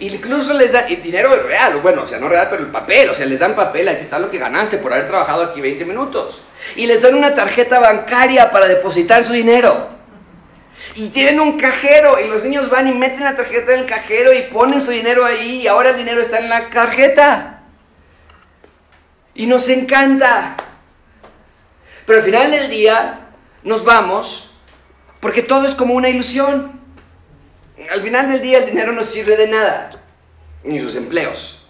Incluso 0.00 0.54
les 0.54 0.72
dan 0.72 0.86
dinero 0.86 1.34
real, 1.46 1.80
bueno, 1.80 2.02
o 2.02 2.06
sea, 2.06 2.18
no 2.18 2.28
real, 2.28 2.48
pero 2.50 2.62
el 2.62 2.70
papel, 2.70 3.08
o 3.10 3.14
sea, 3.14 3.26
les 3.26 3.38
dan 3.38 3.54
papel, 3.54 3.88
aquí 3.88 4.00
está 4.00 4.18
lo 4.18 4.30
que 4.30 4.38
ganaste 4.38 4.78
por 4.78 4.92
haber 4.92 5.06
trabajado 5.06 5.42
aquí 5.44 5.60
20 5.60 5.84
minutos. 5.84 6.42
Y 6.74 6.86
les 6.86 7.02
dan 7.02 7.14
una 7.14 7.32
tarjeta 7.32 7.78
bancaria 7.78 8.50
para 8.50 8.66
depositar 8.66 9.22
su 9.22 9.32
dinero. 9.32 9.88
Y 10.96 11.08
tienen 11.08 11.40
un 11.40 11.56
cajero 11.56 12.18
y 12.20 12.28
los 12.28 12.44
niños 12.44 12.68
van 12.70 12.88
y 12.88 12.92
meten 12.92 13.24
la 13.24 13.36
tarjeta 13.36 13.72
en 13.72 13.80
el 13.80 13.86
cajero 13.86 14.32
y 14.32 14.42
ponen 14.42 14.80
su 14.80 14.90
dinero 14.90 15.24
ahí 15.24 15.62
y 15.62 15.66
ahora 15.66 15.90
el 15.90 15.96
dinero 15.96 16.20
está 16.20 16.38
en 16.38 16.48
la 16.48 16.70
tarjeta. 16.70 17.53
Y 19.34 19.46
nos 19.46 19.68
encanta. 19.68 20.56
Pero 22.06 22.18
al 22.18 22.24
final 22.24 22.50
del 22.50 22.70
día 22.70 23.28
nos 23.62 23.84
vamos 23.84 24.50
porque 25.20 25.42
todo 25.42 25.66
es 25.66 25.74
como 25.74 25.94
una 25.94 26.08
ilusión. 26.08 26.80
Al 27.90 28.02
final 28.02 28.30
del 28.30 28.40
día 28.40 28.58
el 28.58 28.66
dinero 28.66 28.92
no 28.92 29.02
sirve 29.02 29.36
de 29.36 29.48
nada. 29.48 29.90
Ni 30.62 30.80
sus 30.80 30.96
empleos, 30.96 31.62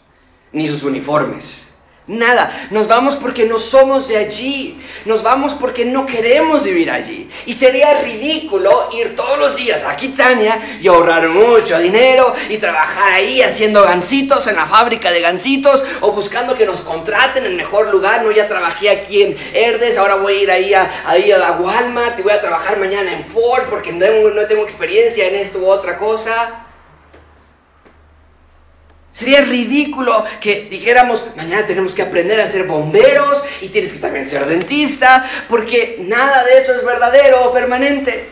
ni 0.52 0.68
sus 0.68 0.82
uniformes, 0.82 1.73
Nada, 2.06 2.68
nos 2.70 2.86
vamos 2.86 3.16
porque 3.16 3.46
no 3.46 3.58
somos 3.58 4.08
de 4.08 4.18
allí, 4.18 4.78
nos 5.06 5.22
vamos 5.22 5.54
porque 5.54 5.86
no 5.86 6.04
queremos 6.04 6.62
vivir 6.62 6.90
allí. 6.90 7.30
Y 7.46 7.54
sería 7.54 8.02
ridículo 8.02 8.90
ir 8.92 9.16
todos 9.16 9.38
los 9.38 9.56
días 9.56 9.84
a 9.84 9.96
Kitsania 9.96 10.60
y 10.82 10.88
ahorrar 10.88 11.30
mucho 11.30 11.78
dinero 11.78 12.34
y 12.50 12.58
trabajar 12.58 13.14
ahí 13.14 13.40
haciendo 13.40 13.82
gancitos 13.84 14.46
en 14.48 14.56
la 14.56 14.66
fábrica 14.66 15.10
de 15.10 15.22
gancitos 15.22 15.82
o 16.02 16.12
buscando 16.12 16.54
que 16.54 16.66
nos 16.66 16.82
contraten 16.82 17.46
en 17.46 17.56
mejor 17.56 17.88
lugar. 17.88 18.22
No, 18.22 18.30
ya 18.30 18.48
trabajé 18.48 18.90
aquí 18.90 19.22
en 19.22 19.38
Herdes, 19.54 19.96
ahora 19.96 20.16
voy 20.16 20.34
a 20.34 20.42
ir 20.42 20.50
ahí 20.50 20.74
a, 20.74 21.04
ahí 21.06 21.32
a 21.32 21.52
Walmart 21.52 22.18
y 22.18 22.22
voy 22.22 22.32
a 22.32 22.40
trabajar 22.42 22.78
mañana 22.78 23.14
en 23.14 23.24
Ford 23.24 23.64
porque 23.70 23.92
no, 23.92 24.28
no 24.28 24.46
tengo 24.46 24.62
experiencia 24.62 25.26
en 25.26 25.36
esto 25.36 25.58
u 25.58 25.68
otra 25.68 25.96
cosa. 25.96 26.63
Sería 29.14 29.42
ridículo 29.42 30.24
que 30.40 30.66
dijéramos, 30.68 31.24
mañana 31.36 31.64
tenemos 31.68 31.94
que 31.94 32.02
aprender 32.02 32.40
a 32.40 32.48
ser 32.48 32.66
bomberos 32.66 33.44
y 33.60 33.68
tienes 33.68 33.92
que 33.92 34.00
también 34.00 34.26
ser 34.28 34.44
dentista, 34.44 35.24
porque 35.48 35.98
nada 36.00 36.42
de 36.42 36.58
eso 36.58 36.74
es 36.74 36.84
verdadero 36.84 37.48
o 37.48 37.52
permanente. 37.52 38.26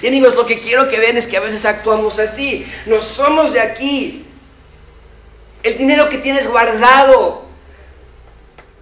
Y 0.00 0.06
amigos, 0.06 0.36
lo 0.36 0.46
que 0.46 0.60
quiero 0.60 0.88
que 0.88 1.00
vean 1.00 1.16
es 1.16 1.26
que 1.26 1.36
a 1.36 1.40
veces 1.40 1.64
actuamos 1.64 2.20
así. 2.20 2.64
No 2.86 3.00
somos 3.00 3.52
de 3.52 3.60
aquí. 3.60 4.24
El 5.64 5.76
dinero 5.76 6.08
que 6.08 6.18
tienes 6.18 6.46
guardado 6.46 7.46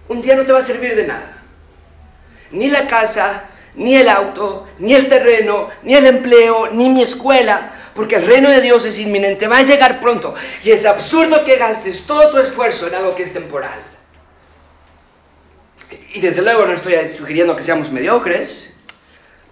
un 0.08 0.20
día 0.20 0.36
no 0.36 0.44
te 0.44 0.52
va 0.52 0.58
a 0.58 0.64
servir 0.64 0.94
de 0.94 1.06
nada. 1.06 1.42
Ni 2.50 2.68
la 2.68 2.86
casa, 2.86 3.44
ni 3.74 3.96
el 3.96 4.10
auto, 4.10 4.68
ni 4.78 4.92
el 4.92 5.08
terreno, 5.08 5.70
ni 5.82 5.94
el 5.94 6.04
empleo, 6.04 6.68
ni 6.72 6.90
mi 6.90 7.00
escuela, 7.00 7.72
porque 7.94 8.16
el 8.16 8.26
reino 8.26 8.50
de 8.50 8.60
Dios 8.60 8.84
es 8.84 8.98
inminente, 8.98 9.46
va 9.46 9.58
a 9.58 9.62
llegar 9.62 10.00
pronto. 10.00 10.34
Y 10.62 10.70
es 10.70 10.84
absurdo 10.86 11.44
que 11.44 11.56
gastes 11.56 12.06
todo 12.06 12.30
tu 12.30 12.38
esfuerzo 12.38 12.88
en 12.88 12.94
algo 12.94 13.14
que 13.14 13.24
es 13.24 13.32
temporal. 13.32 13.80
Y 16.14 16.20
desde 16.20 16.42
luego 16.42 16.66
no 16.66 16.72
estoy 16.72 16.94
sugiriendo 17.14 17.56
que 17.56 17.62
seamos 17.62 17.90
mediocres, 17.90 18.70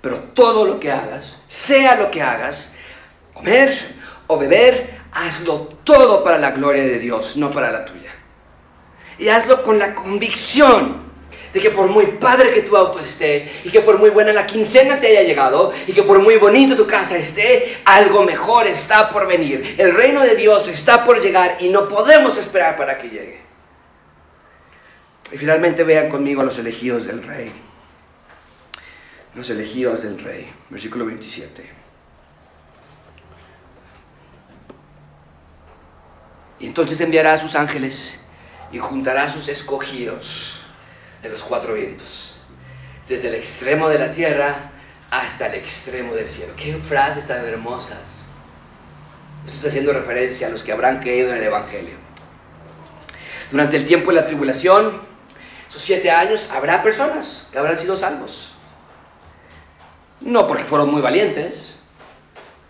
pero 0.01 0.19
todo 0.19 0.65
lo 0.65 0.81
que 0.81 0.91
hagas, 0.91 1.43
sea 1.47 1.97
lo 1.97 2.11
que 2.11 2.23
hagas, 2.23 2.75
comer 3.35 3.75
o 4.27 4.39
beber, 4.39 5.01
hazlo 5.13 5.69
todo 5.85 6.23
para 6.23 6.39
la 6.39 6.53
gloria 6.53 6.85
de 6.85 6.99
Dios, 6.99 7.37
no 7.37 7.51
para 7.51 7.71
la 7.71 7.85
tuya. 7.85 8.11
Y 9.19 9.29
hazlo 9.29 9.63
con 9.63 9.79
la 9.79 9.95
convicción 9.95 11.10
de 11.53 11.61
que 11.61 11.71
por 11.71 11.89
muy 11.89 12.07
padre 12.07 12.53
que 12.53 12.63
tu 12.63 12.77
auto 12.77 13.01
esté, 13.01 13.51
y 13.65 13.71
que 13.71 13.81
por 13.81 13.99
muy 13.99 14.11
buena 14.11 14.33
la 14.33 14.47
quincena 14.47 15.01
te 15.01 15.09
haya 15.09 15.23
llegado, 15.23 15.73
y 15.87 15.93
que 15.93 16.03
por 16.03 16.21
muy 16.21 16.37
bonito 16.37 16.77
tu 16.77 16.87
casa 16.87 17.17
esté, 17.17 17.81
algo 17.85 18.25
mejor 18.25 18.67
está 18.67 19.09
por 19.09 19.27
venir. 19.27 19.75
El 19.79 19.95
reino 19.95 20.23
de 20.23 20.37
Dios 20.37 20.69
está 20.69 21.05
por 21.05 21.21
llegar 21.21 21.57
y 21.61 21.69
no 21.69 21.89
podemos 21.89 22.37
esperar 22.37 22.77
para 22.77 22.97
que 22.97 23.09
llegue. 23.09 23.41
Y 25.33 25.37
finalmente 25.37 25.85
vean 25.85 26.09
conmigo 26.09 26.43
los 26.43 26.59
elegidos 26.59 27.07
del 27.07 27.23
rey. 27.23 27.53
Los 29.35 29.49
elegidos 29.51 30.03
del 30.03 30.19
rey. 30.19 30.53
Versículo 30.69 31.07
27. 31.07 31.71
Y 36.61 36.67
entonces 36.67 37.01
enviará 37.01 37.35
a 37.35 37.39
sus 37.39 37.55
ángeles 37.55 38.19
y 38.73 38.79
juntará 38.79 39.25
a 39.25 39.29
sus 39.29 39.49
escogidos 39.49 40.60
de 41.23 41.29
los 41.29 41.43
cuatro 41.43 41.75
vientos, 41.75 42.37
desde 43.07 43.29
el 43.29 43.35
extremo 43.35 43.89
de 43.89 43.99
la 43.99 44.11
tierra 44.11 44.71
hasta 45.11 45.47
el 45.47 45.55
extremo 45.55 46.15
del 46.15 46.29
cielo. 46.29 46.53
Qué 46.57 46.75
frases 46.77 47.27
tan 47.27 47.45
hermosas. 47.45 48.27
Esto 49.45 49.57
está 49.57 49.69
haciendo 49.69 49.93
referencia 49.93 50.47
a 50.47 50.51
los 50.51 50.63
que 50.63 50.73
habrán 50.73 51.01
creído 51.01 51.31
en 51.31 51.37
el 51.37 51.45
Evangelio. 51.45 51.95
Durante 53.51 53.77
el 53.77 53.85
tiempo 53.85 54.11
de 54.11 54.17
la 54.17 54.27
tribulación, 54.27 55.01
esos 55.69 55.83
siete 55.83 56.11
años, 56.11 56.49
habrá 56.53 56.83
personas 56.83 57.49
que 57.51 57.59
habrán 57.59 57.79
sido 57.79 57.97
salvos. 57.97 58.55
No 60.21 60.47
porque 60.47 60.65
fueron 60.65 60.91
muy 60.91 61.01
valientes. 61.01 61.81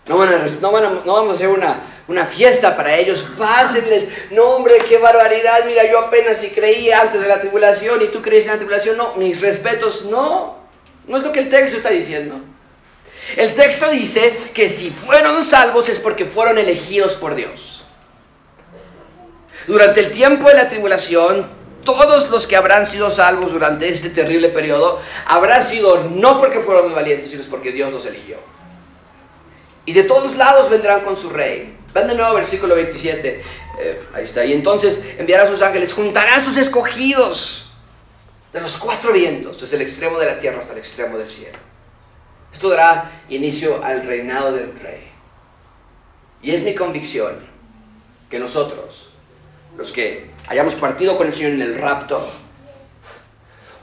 No, 0.07 0.17
van 0.17 0.33
a, 0.33 0.37
no, 0.37 0.71
no 1.05 1.13
vamos 1.13 1.31
a 1.31 1.35
hacer 1.35 1.49
una 1.49 1.90
una 2.07 2.25
fiesta 2.25 2.75
para 2.75 2.95
ellos, 2.95 3.25
pásenles, 3.37 4.07
no 4.31 4.43
hombre, 4.45 4.77
qué 4.87 4.97
barbaridad, 4.97 5.65
mira, 5.65 5.89
yo 5.89 5.99
apenas 5.99 6.37
si 6.37 6.49
creía 6.49 7.01
antes 7.01 7.21
de 7.21 7.27
la 7.27 7.39
tribulación 7.39 8.01
y 8.01 8.07
tú 8.07 8.21
crees 8.21 8.45
en 8.45 8.53
la 8.53 8.57
tribulación, 8.57 8.97
no, 8.97 9.15
mis 9.15 9.41
respetos, 9.41 10.05
no, 10.05 10.57
no 11.07 11.17
es 11.17 11.23
lo 11.23 11.31
que 11.31 11.39
el 11.39 11.49
texto 11.49 11.77
está 11.77 11.89
diciendo. 11.89 12.41
El 13.35 13.53
texto 13.53 13.89
dice 13.89 14.35
que 14.53 14.67
si 14.67 14.89
fueron 14.89 15.43
salvos 15.43 15.89
es 15.89 15.99
porque 15.99 16.25
fueron 16.25 16.57
elegidos 16.57 17.15
por 17.15 17.35
Dios. 17.35 17.85
Durante 19.67 19.99
el 19.99 20.11
tiempo 20.11 20.49
de 20.49 20.55
la 20.55 20.67
tribulación, 20.67 21.47
todos 21.83 22.29
los 22.29 22.47
que 22.47 22.55
habrán 22.55 22.85
sido 22.85 23.09
salvos 23.09 23.53
durante 23.53 23.87
este 23.87 24.09
terrible 24.09 24.49
periodo, 24.49 24.99
habrá 25.25 25.61
sido 25.61 26.03
no 26.03 26.39
porque 26.39 26.59
fueron 26.59 26.93
valientes, 26.93 27.29
sino 27.31 27.43
porque 27.49 27.71
Dios 27.71 27.91
los 27.91 28.05
eligió. 28.05 28.37
Y 29.85 29.93
de 29.93 30.03
todos 30.03 30.35
lados 30.35 30.69
vendrán 30.69 31.01
con 31.01 31.15
su 31.15 31.29
rey. 31.29 31.75
Van 31.93 32.07
de 32.07 32.15
nuevo 32.15 32.33
versículo 32.35 32.75
27. 32.75 33.43
Eh, 33.79 34.01
ahí 34.13 34.23
está. 34.23 34.45
Y 34.45 34.53
entonces 34.53 35.03
enviará 35.17 35.43
a 35.43 35.47
sus 35.47 35.61
ángeles, 35.61 35.93
juntará 35.93 36.43
sus 36.43 36.57
escogidos 36.57 37.71
de 38.53 38.61
los 38.61 38.77
cuatro 38.77 39.13
vientos, 39.13 39.59
desde 39.59 39.77
el 39.77 39.81
extremo 39.81 40.19
de 40.19 40.25
la 40.25 40.37
tierra 40.37 40.59
hasta 40.59 40.73
el 40.73 40.79
extremo 40.79 41.17
del 41.17 41.27
cielo. 41.27 41.57
Esto 42.53 42.69
dará 42.69 43.23
inicio 43.29 43.83
al 43.83 44.05
reinado 44.05 44.51
del 44.51 44.77
rey. 44.79 45.09
Y 46.41 46.51
es 46.51 46.63
mi 46.63 46.75
convicción 46.75 47.39
que 48.29 48.39
nosotros, 48.39 49.09
los 49.77 49.91
que 49.91 50.31
hayamos 50.47 50.75
partido 50.75 51.15
con 51.15 51.27
el 51.27 51.33
Señor 51.33 51.51
en 51.51 51.61
el 51.61 51.75
rapto, 51.75 52.29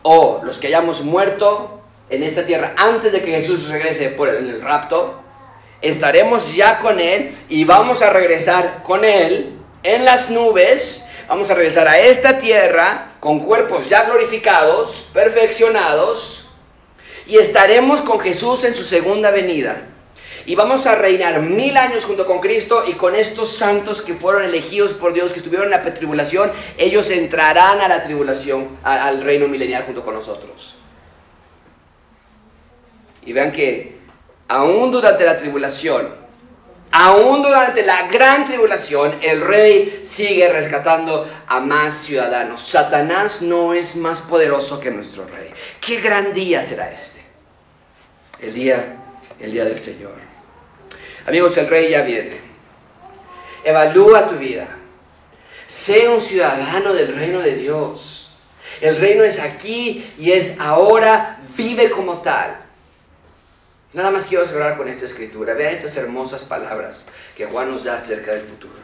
o 0.02 0.42
los 0.44 0.58
que 0.58 0.68
hayamos 0.68 1.02
muerto 1.02 1.82
en 2.10 2.22
esta 2.22 2.44
tierra 2.44 2.74
antes 2.76 3.12
de 3.12 3.22
que 3.22 3.32
Jesús 3.32 3.68
regrese 3.68 4.10
por 4.10 4.28
el 4.28 4.60
rapto, 4.60 5.22
estaremos 5.82 6.54
ya 6.54 6.78
con 6.78 7.00
Él 7.00 7.36
y 7.48 7.64
vamos 7.64 8.02
a 8.02 8.10
regresar 8.10 8.82
con 8.82 9.04
Él 9.04 9.58
en 9.82 10.04
las 10.04 10.30
nubes. 10.30 11.04
Vamos 11.28 11.50
a 11.50 11.54
regresar 11.54 11.86
a 11.88 11.98
esta 11.98 12.38
tierra 12.38 13.12
con 13.20 13.40
cuerpos 13.40 13.88
ya 13.88 14.04
glorificados, 14.04 15.06
perfeccionados, 15.12 16.46
y 17.26 17.36
estaremos 17.36 18.00
con 18.00 18.18
Jesús 18.18 18.64
en 18.64 18.74
su 18.74 18.82
segunda 18.82 19.30
venida. 19.30 19.86
Y 20.46 20.54
vamos 20.54 20.86
a 20.86 20.94
reinar 20.94 21.42
mil 21.42 21.76
años 21.76 22.06
junto 22.06 22.24
con 22.24 22.40
Cristo 22.40 22.84
y 22.86 22.94
con 22.94 23.14
estos 23.14 23.54
santos 23.54 24.00
que 24.00 24.14
fueron 24.14 24.44
elegidos 24.44 24.94
por 24.94 25.12
Dios, 25.12 25.32
que 25.34 25.40
estuvieron 25.40 25.66
en 25.66 25.72
la 25.72 25.82
tribulación, 25.82 26.50
ellos 26.78 27.10
entrarán 27.10 27.82
a 27.82 27.88
la 27.88 28.02
tribulación, 28.02 28.78
al 28.82 29.20
reino 29.20 29.46
milenial 29.46 29.82
junto 29.82 30.02
con 30.02 30.14
nosotros. 30.14 30.74
Y 33.26 33.34
vean 33.34 33.52
que 33.52 33.97
aún 34.48 34.90
durante 34.90 35.24
la 35.24 35.36
tribulación, 35.36 36.14
aún 36.90 37.42
durante 37.42 37.84
la 37.84 38.08
gran 38.08 38.46
tribulación, 38.46 39.18
el 39.22 39.42
rey 39.42 40.00
sigue 40.02 40.50
rescatando 40.50 41.28
a 41.46 41.60
más 41.60 41.94
ciudadanos. 41.94 42.60
Satanás 42.60 43.42
no 43.42 43.74
es 43.74 43.94
más 43.96 44.22
poderoso 44.22 44.80
que 44.80 44.90
nuestro 44.90 45.26
rey. 45.26 45.52
¿Qué 45.80 46.00
gran 46.00 46.32
día 46.32 46.62
será 46.62 46.90
este? 46.90 47.20
El 48.40 48.54
día, 48.54 48.96
el 49.38 49.52
día 49.52 49.64
del 49.64 49.78
Señor. 49.78 50.14
Amigos, 51.26 51.56
el 51.58 51.68
rey 51.68 51.90
ya 51.90 52.02
viene. 52.02 52.40
Evalúa 53.64 54.26
tu 54.26 54.36
vida. 54.36 54.68
Sé 55.66 56.08
un 56.08 56.20
ciudadano 56.20 56.94
del 56.94 57.14
reino 57.14 57.40
de 57.40 57.54
Dios. 57.54 58.32
El 58.80 58.96
reino 58.96 59.24
es 59.24 59.38
aquí 59.38 60.10
y 60.18 60.32
es 60.32 60.58
ahora. 60.58 61.40
Vive 61.54 61.90
como 61.90 62.22
tal. 62.22 62.67
Nada 63.98 64.12
más 64.12 64.26
quiero 64.26 64.46
cerrar 64.46 64.76
con 64.76 64.86
esta 64.86 65.06
escritura. 65.06 65.54
Vean 65.54 65.74
estas 65.74 65.96
hermosas 65.96 66.44
palabras 66.44 67.06
que 67.36 67.46
Juan 67.46 67.68
nos 67.68 67.82
da 67.82 67.96
acerca 67.96 68.30
del 68.30 68.42
futuro. 68.42 68.74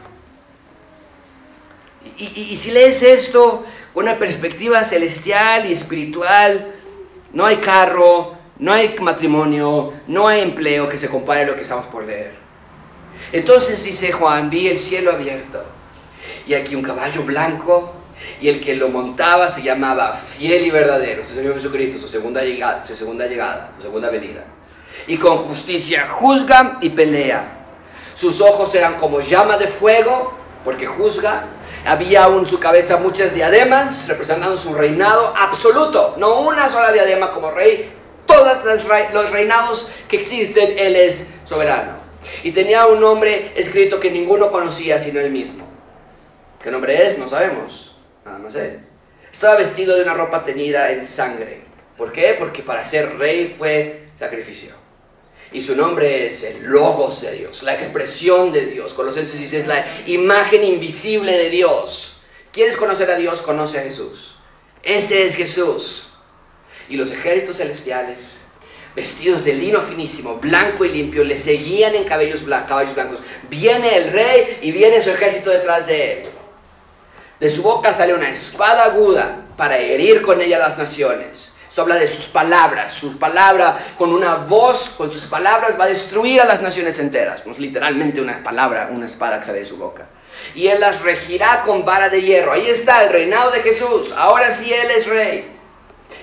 Y, 2.17 2.53
si 2.57 2.71
lees 2.71 3.01
esto 3.01 3.63
con 3.93 4.03
una 4.03 4.19
perspectiva 4.19 4.83
celestial 4.83 5.67
y 5.67 5.71
espiritual, 5.71 6.73
no 7.31 7.45
hay 7.45 7.57
carro, 7.57 8.35
no 8.59 8.73
hay 8.73 8.93
matrimonio, 8.99 9.93
no 10.07 10.27
hay 10.27 10.41
empleo 10.41 10.89
que 10.89 10.97
se 10.97 11.07
compare 11.07 11.43
a 11.43 11.45
lo 11.45 11.55
que 11.55 11.61
estamos 11.61 11.85
por 11.85 12.03
leer. 12.03 12.33
Entonces 13.31 13.81
dice 13.85 14.11
Juan, 14.11 14.49
vi 14.49 14.67
el 14.67 14.77
cielo 14.77 15.13
abierto 15.13 15.63
y 16.45 16.55
aquí 16.55 16.75
un 16.75 16.83
caballo 16.83 17.23
blanco 17.23 17.93
y 18.41 18.49
el 18.49 18.59
que 18.59 18.75
lo 18.75 18.89
montaba 18.89 19.49
se 19.49 19.61
llamaba 19.61 20.13
fiel 20.13 20.65
y 20.65 20.71
verdadero. 20.71 21.21
Este 21.21 21.35
Señor 21.35 21.53
Jesucristo, 21.53 22.01
su 22.01 22.09
segunda 22.09 22.43
llegada, 22.43 22.83
su 22.83 22.93
segunda 22.97 23.25
llegada, 23.25 23.71
su 23.77 23.83
segunda 23.83 24.09
venida 24.09 24.43
y 25.07 25.17
con 25.17 25.37
justicia 25.37 26.07
juzga 26.07 26.77
y 26.81 26.89
pelea. 26.89 27.55
Sus 28.13 28.39
ojos 28.41 28.73
eran 28.75 28.95
como 28.95 29.19
llama 29.19 29.57
de 29.57 29.67
fuego, 29.67 30.33
porque 30.63 30.87
juzga. 30.87 31.45
Había 31.85 32.25
en 32.27 32.45
su 32.45 32.59
cabeza 32.59 32.97
muchas 32.97 33.35
diademas, 33.35 34.07
representando 34.07 34.57
su 34.57 34.73
reinado 34.73 35.33
absoluto, 35.37 36.15
no 36.17 36.41
una 36.41 36.69
sola 36.69 36.91
diadema 36.91 37.29
como 37.29 37.51
rey. 37.51 37.91
Todos 38.25 38.59
los 39.13 39.31
reinados 39.31 39.91
que 40.07 40.17
existen, 40.17 40.79
él 40.79 40.95
es 40.95 41.29
soberano. 41.43 41.97
Y 42.41 42.51
tenía 42.53 42.87
un 42.87 42.99
nombre 42.99 43.51
escrito 43.55 43.99
que 43.99 44.09
ninguno 44.09 44.49
conocía 44.49 44.97
sino 44.97 45.19
él 45.19 45.29
mismo. 45.29 45.65
¿Qué 46.63 46.71
nombre 46.71 47.05
es? 47.05 47.19
No 47.19 47.27
sabemos. 47.27 47.95
Nada 48.25 48.39
más 48.39 48.55
él. 48.55 48.79
Estaba 49.31 49.55
vestido 49.55 49.95
de 49.95 50.01
una 50.01 50.15
ropa 50.15 50.43
teñida 50.43 50.89
en 50.89 51.05
sangre. 51.05 51.61
¿Por 51.97 52.11
qué? 52.11 52.35
Porque 52.39 52.63
para 52.63 52.83
ser 52.83 53.17
rey 53.19 53.45
fue 53.45 54.07
sacrificio 54.15 54.84
y 55.51 55.61
su 55.61 55.75
nombre 55.75 56.27
es 56.27 56.43
el 56.43 56.63
Logos 56.63 57.21
de 57.21 57.33
Dios, 57.33 57.63
la 57.63 57.73
expresión 57.73 58.51
de 58.51 58.65
Dios. 58.65 58.93
Colosenses 58.93 59.39
dice 59.39 59.57
es 59.59 59.67
la 59.67 59.85
imagen 60.07 60.63
invisible 60.63 61.31
de 61.31 61.49
Dios. 61.49 62.17
¿Quieres 62.51 62.77
conocer 62.77 63.09
a 63.11 63.15
Dios? 63.15 63.41
Conoce 63.41 63.79
a 63.79 63.83
Jesús. 63.83 64.35
Ese 64.83 65.25
es 65.25 65.35
Jesús. 65.35 66.07
Y 66.89 66.97
los 66.97 67.11
ejércitos 67.11 67.57
celestiales, 67.57 68.41
vestidos 68.95 69.43
de 69.43 69.53
lino 69.53 69.81
finísimo, 69.81 70.35
blanco 70.35 70.85
y 70.85 70.89
limpio, 70.89 71.23
le 71.23 71.37
seguían 71.37 71.95
en 71.95 72.03
cabellos 72.03 72.43
caballos 72.43 72.93
blancos. 72.93 73.19
Viene 73.49 73.97
el 73.97 74.11
rey 74.11 74.59
y 74.61 74.71
viene 74.71 75.01
su 75.01 75.09
ejército 75.09 75.49
detrás 75.49 75.87
de 75.87 76.13
él. 76.13 76.23
De 77.39 77.49
su 77.49 77.63
boca 77.63 77.93
sale 77.93 78.13
una 78.13 78.29
espada 78.29 78.85
aguda 78.85 79.45
para 79.57 79.77
herir 79.77 80.21
con 80.21 80.41
ella 80.41 80.59
las 80.59 80.77
naciones. 80.77 81.54
Habla 81.77 81.95
de 81.95 82.07
sus 82.07 82.25
palabras. 82.25 82.93
Su 82.93 83.17
palabra, 83.17 83.93
con 83.97 84.13
una 84.13 84.35
voz, 84.35 84.89
con 84.97 85.11
sus 85.11 85.25
palabras, 85.25 85.75
va 85.79 85.85
a 85.85 85.87
destruir 85.87 86.41
a 86.41 86.45
las 86.45 86.61
naciones 86.61 86.99
enteras. 86.99 87.41
Pues 87.41 87.59
literalmente 87.59 88.21
una 88.21 88.41
palabra, 88.41 88.89
una 88.91 89.05
espada 89.05 89.39
que 89.39 89.45
sale 89.45 89.59
de 89.59 89.65
su 89.65 89.77
boca. 89.77 90.07
Y 90.53 90.67
él 90.67 90.79
las 90.79 91.01
regirá 91.01 91.61
con 91.61 91.83
vara 91.83 92.09
de 92.09 92.21
hierro. 92.21 92.53
Ahí 92.53 92.67
está 92.67 93.03
el 93.03 93.09
reinado 93.11 93.51
de 93.51 93.61
Jesús. 93.61 94.13
Ahora 94.15 94.53
sí 94.53 94.71
él 94.73 94.91
es 94.91 95.07
rey. 95.07 95.51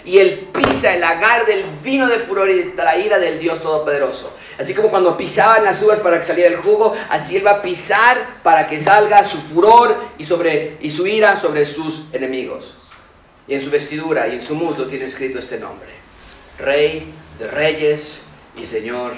Y 0.04 0.18
él 0.18 0.48
pisa 0.52 0.94
el 0.94 1.00
lagar 1.00 1.44
del 1.44 1.64
vino 1.82 2.08
de 2.08 2.18
furor 2.18 2.50
y 2.50 2.62
de 2.62 2.84
la 2.84 2.96
ira 2.96 3.18
del 3.18 3.38
Dios 3.38 3.60
Todopoderoso. 3.60 4.34
Así 4.58 4.74
como 4.74 4.88
cuando 4.88 5.16
pisaban 5.16 5.64
las 5.64 5.82
uvas 5.82 5.98
para 6.00 6.18
que 6.18 6.26
saliera 6.26 6.50
el 6.50 6.56
jugo, 6.56 6.94
así 7.08 7.36
él 7.36 7.46
va 7.46 7.52
a 7.52 7.62
pisar 7.62 8.38
para 8.42 8.66
que 8.66 8.80
salga 8.80 9.22
su 9.22 9.38
furor 9.38 9.96
y, 10.18 10.24
sobre, 10.24 10.78
y 10.80 10.90
su 10.90 11.06
ira 11.06 11.36
sobre 11.36 11.64
sus 11.64 12.04
enemigos. 12.12 12.74
Y 13.48 13.54
en 13.54 13.60
su 13.60 13.70
vestidura 13.70 14.28
y 14.28 14.34
en 14.36 14.42
su 14.42 14.54
muslo 14.54 14.86
tiene 14.86 15.06
escrito 15.06 15.38
este 15.38 15.58
nombre. 15.58 15.90
Rey 16.58 17.12
de 17.38 17.48
reyes 17.48 18.22
y 18.56 18.64
Señor 18.64 19.12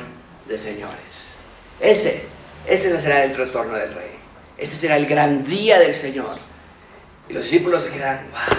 de 0.47 0.59
señores. 0.59 1.35
Ese, 1.81 2.23
ese 2.67 3.01
será 3.01 3.25
el 3.25 3.35
retorno 3.35 3.75
del 3.75 3.93
rey. 3.93 4.11
Ese 4.57 4.77
será 4.77 4.97
el 4.97 5.07
gran 5.07 5.45
día 5.45 5.79
del 5.79 5.95
Señor. 5.95 6.39
Y 7.29 7.33
los 7.33 7.43
discípulos 7.43 7.83
se 7.83 7.91
quedan, 7.91 8.27
wow, 8.31 8.59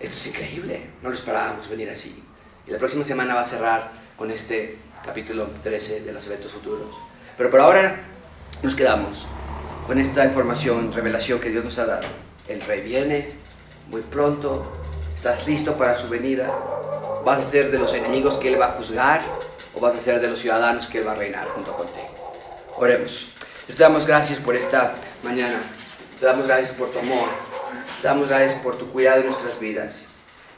esto 0.00 0.16
es 0.16 0.26
increíble, 0.26 0.90
no 1.02 1.08
lo 1.08 1.14
esperábamos 1.14 1.68
venir 1.68 1.88
así. 1.88 2.22
Y 2.66 2.70
la 2.70 2.78
próxima 2.78 3.04
semana 3.04 3.34
va 3.34 3.42
a 3.42 3.46
cerrar 3.46 3.90
con 4.16 4.30
este 4.30 4.76
capítulo 5.04 5.48
13 5.62 6.00
de 6.00 6.12
los 6.12 6.26
eventos 6.26 6.52
futuros. 6.52 6.96
Pero 7.36 7.50
por 7.50 7.60
ahora 7.60 8.00
nos 8.62 8.74
quedamos 8.74 9.26
con 9.86 9.98
esta 9.98 10.24
información, 10.24 10.92
revelación 10.92 11.40
que 11.40 11.50
Dios 11.50 11.64
nos 11.64 11.78
ha 11.78 11.86
dado. 11.86 12.06
El 12.48 12.60
rey 12.60 12.82
viene 12.82 13.28
muy 13.90 14.02
pronto, 14.02 14.64
estás 15.14 15.46
listo 15.48 15.76
para 15.76 15.96
su 15.96 16.08
venida, 16.08 16.48
vas 17.24 17.40
a 17.40 17.42
ser 17.42 17.70
de 17.72 17.78
los 17.78 17.92
enemigos 17.92 18.36
que 18.36 18.52
Él 18.52 18.60
va 18.60 18.66
a 18.66 18.72
juzgar 18.72 19.20
o 19.74 19.80
vas 19.80 19.94
a 19.94 20.00
ser 20.00 20.20
de 20.20 20.28
los 20.28 20.38
ciudadanos 20.38 20.86
que 20.86 20.98
Él 20.98 21.06
va 21.06 21.12
a 21.12 21.16
reinar 21.16 21.48
junto 21.48 21.72
contigo. 21.72 22.08
Oremos. 22.76 23.28
Te 23.66 23.74
damos 23.74 24.06
gracias 24.06 24.38
por 24.38 24.54
esta 24.54 24.94
mañana. 25.22 25.60
Te 26.18 26.26
damos 26.26 26.46
gracias 26.46 26.72
por 26.72 26.90
tu 26.90 26.98
amor. 26.98 27.28
Te 28.00 28.08
damos 28.08 28.28
gracias 28.28 28.54
por 28.62 28.78
tu 28.78 28.90
cuidado 28.90 29.20
en 29.20 29.26
nuestras 29.26 29.58
vidas. 29.58 30.06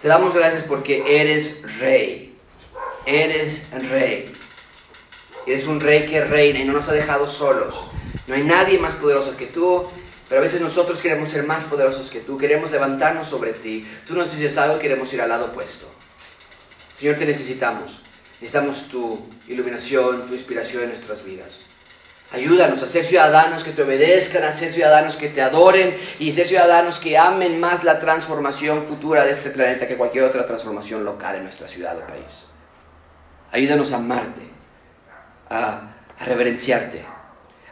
Te 0.00 0.08
damos 0.08 0.34
gracias 0.34 0.62
porque 0.64 1.20
eres 1.20 1.62
rey. 1.78 2.38
Eres 3.06 3.68
rey. 3.90 4.32
Eres 5.46 5.66
un 5.66 5.80
rey 5.80 6.06
que 6.06 6.24
reina 6.24 6.60
y 6.60 6.64
no 6.64 6.74
nos 6.74 6.88
ha 6.88 6.92
dejado 6.92 7.26
solos. 7.26 7.86
No 8.26 8.34
hay 8.34 8.44
nadie 8.44 8.78
más 8.78 8.94
poderoso 8.94 9.36
que 9.36 9.46
tú, 9.46 9.86
pero 10.32 10.40
a 10.40 10.44
veces 10.44 10.62
nosotros 10.62 11.02
queremos 11.02 11.28
ser 11.28 11.44
más 11.44 11.64
poderosos 11.64 12.08
que 12.08 12.20
tú. 12.20 12.38
Queremos 12.38 12.70
levantarnos 12.70 13.28
sobre 13.28 13.52
ti. 13.52 13.86
Tú 14.06 14.14
nos 14.14 14.30
dices 14.30 14.56
algo 14.56 14.78
queremos 14.78 15.12
ir 15.12 15.20
al 15.20 15.28
lado 15.28 15.44
opuesto. 15.44 15.86
Señor, 16.98 17.16
te 17.16 17.26
necesitamos. 17.26 18.00
Necesitamos 18.40 18.88
tu 18.88 19.28
iluminación, 19.46 20.24
tu 20.24 20.32
inspiración 20.32 20.84
en 20.84 20.88
nuestras 20.88 21.22
vidas. 21.22 21.58
Ayúdanos 22.32 22.82
a 22.82 22.86
ser 22.86 23.04
ciudadanos 23.04 23.62
que 23.62 23.72
te 23.72 23.82
obedezcan, 23.82 24.42
a 24.44 24.52
ser 24.52 24.72
ciudadanos 24.72 25.16
que 25.16 25.28
te 25.28 25.42
adoren 25.42 25.94
y 26.18 26.32
ser 26.32 26.46
ciudadanos 26.46 26.98
que 26.98 27.18
amen 27.18 27.60
más 27.60 27.84
la 27.84 27.98
transformación 27.98 28.86
futura 28.86 29.26
de 29.26 29.32
este 29.32 29.50
planeta 29.50 29.86
que 29.86 29.98
cualquier 29.98 30.24
otra 30.24 30.46
transformación 30.46 31.04
local 31.04 31.36
en 31.36 31.42
nuestra 31.42 31.68
ciudad 31.68 31.98
o 31.98 32.06
país. 32.06 32.46
Ayúdanos 33.50 33.92
a 33.92 33.96
amarte, 33.96 34.48
a, 35.50 35.94
reverenciarte, 36.24 37.04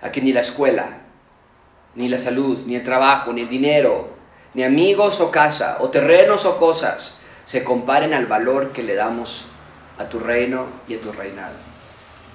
a 0.02 0.12
que 0.12 0.20
ni 0.20 0.34
la 0.34 0.40
escuela, 0.40 0.99
ni 1.94 2.08
la 2.08 2.18
salud, 2.18 2.58
ni 2.66 2.76
el 2.76 2.82
trabajo, 2.82 3.32
ni 3.32 3.42
el 3.42 3.48
dinero, 3.48 4.08
ni 4.54 4.62
amigos 4.62 5.20
o 5.20 5.30
casa, 5.30 5.78
o 5.80 5.90
terrenos 5.90 6.44
o 6.44 6.56
cosas, 6.56 7.18
se 7.44 7.64
comparen 7.64 8.14
al 8.14 8.26
valor 8.26 8.72
que 8.72 8.82
le 8.82 8.94
damos 8.94 9.46
a 9.98 10.08
tu 10.08 10.18
reino 10.18 10.66
y 10.88 10.94
a 10.94 11.00
tu 11.00 11.12
reinado. 11.12 11.54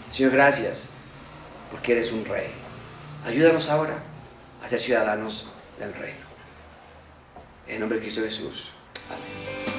Señor, 0.10 0.34
gracias 0.34 0.90
porque 1.72 1.94
eres 1.94 2.12
un 2.12 2.26
rey. 2.26 2.50
Ayúdanos 3.26 3.70
ahora 3.70 3.96
a 4.64 4.68
ser 4.68 4.80
ciudadanos 4.80 5.48
del 5.80 5.94
reino. 5.94 6.26
En 7.68 7.80
nombre 7.80 7.98
de 7.98 8.06
Cristo 8.06 8.22
Jesús. 8.22 8.70
Amén. 9.10 9.75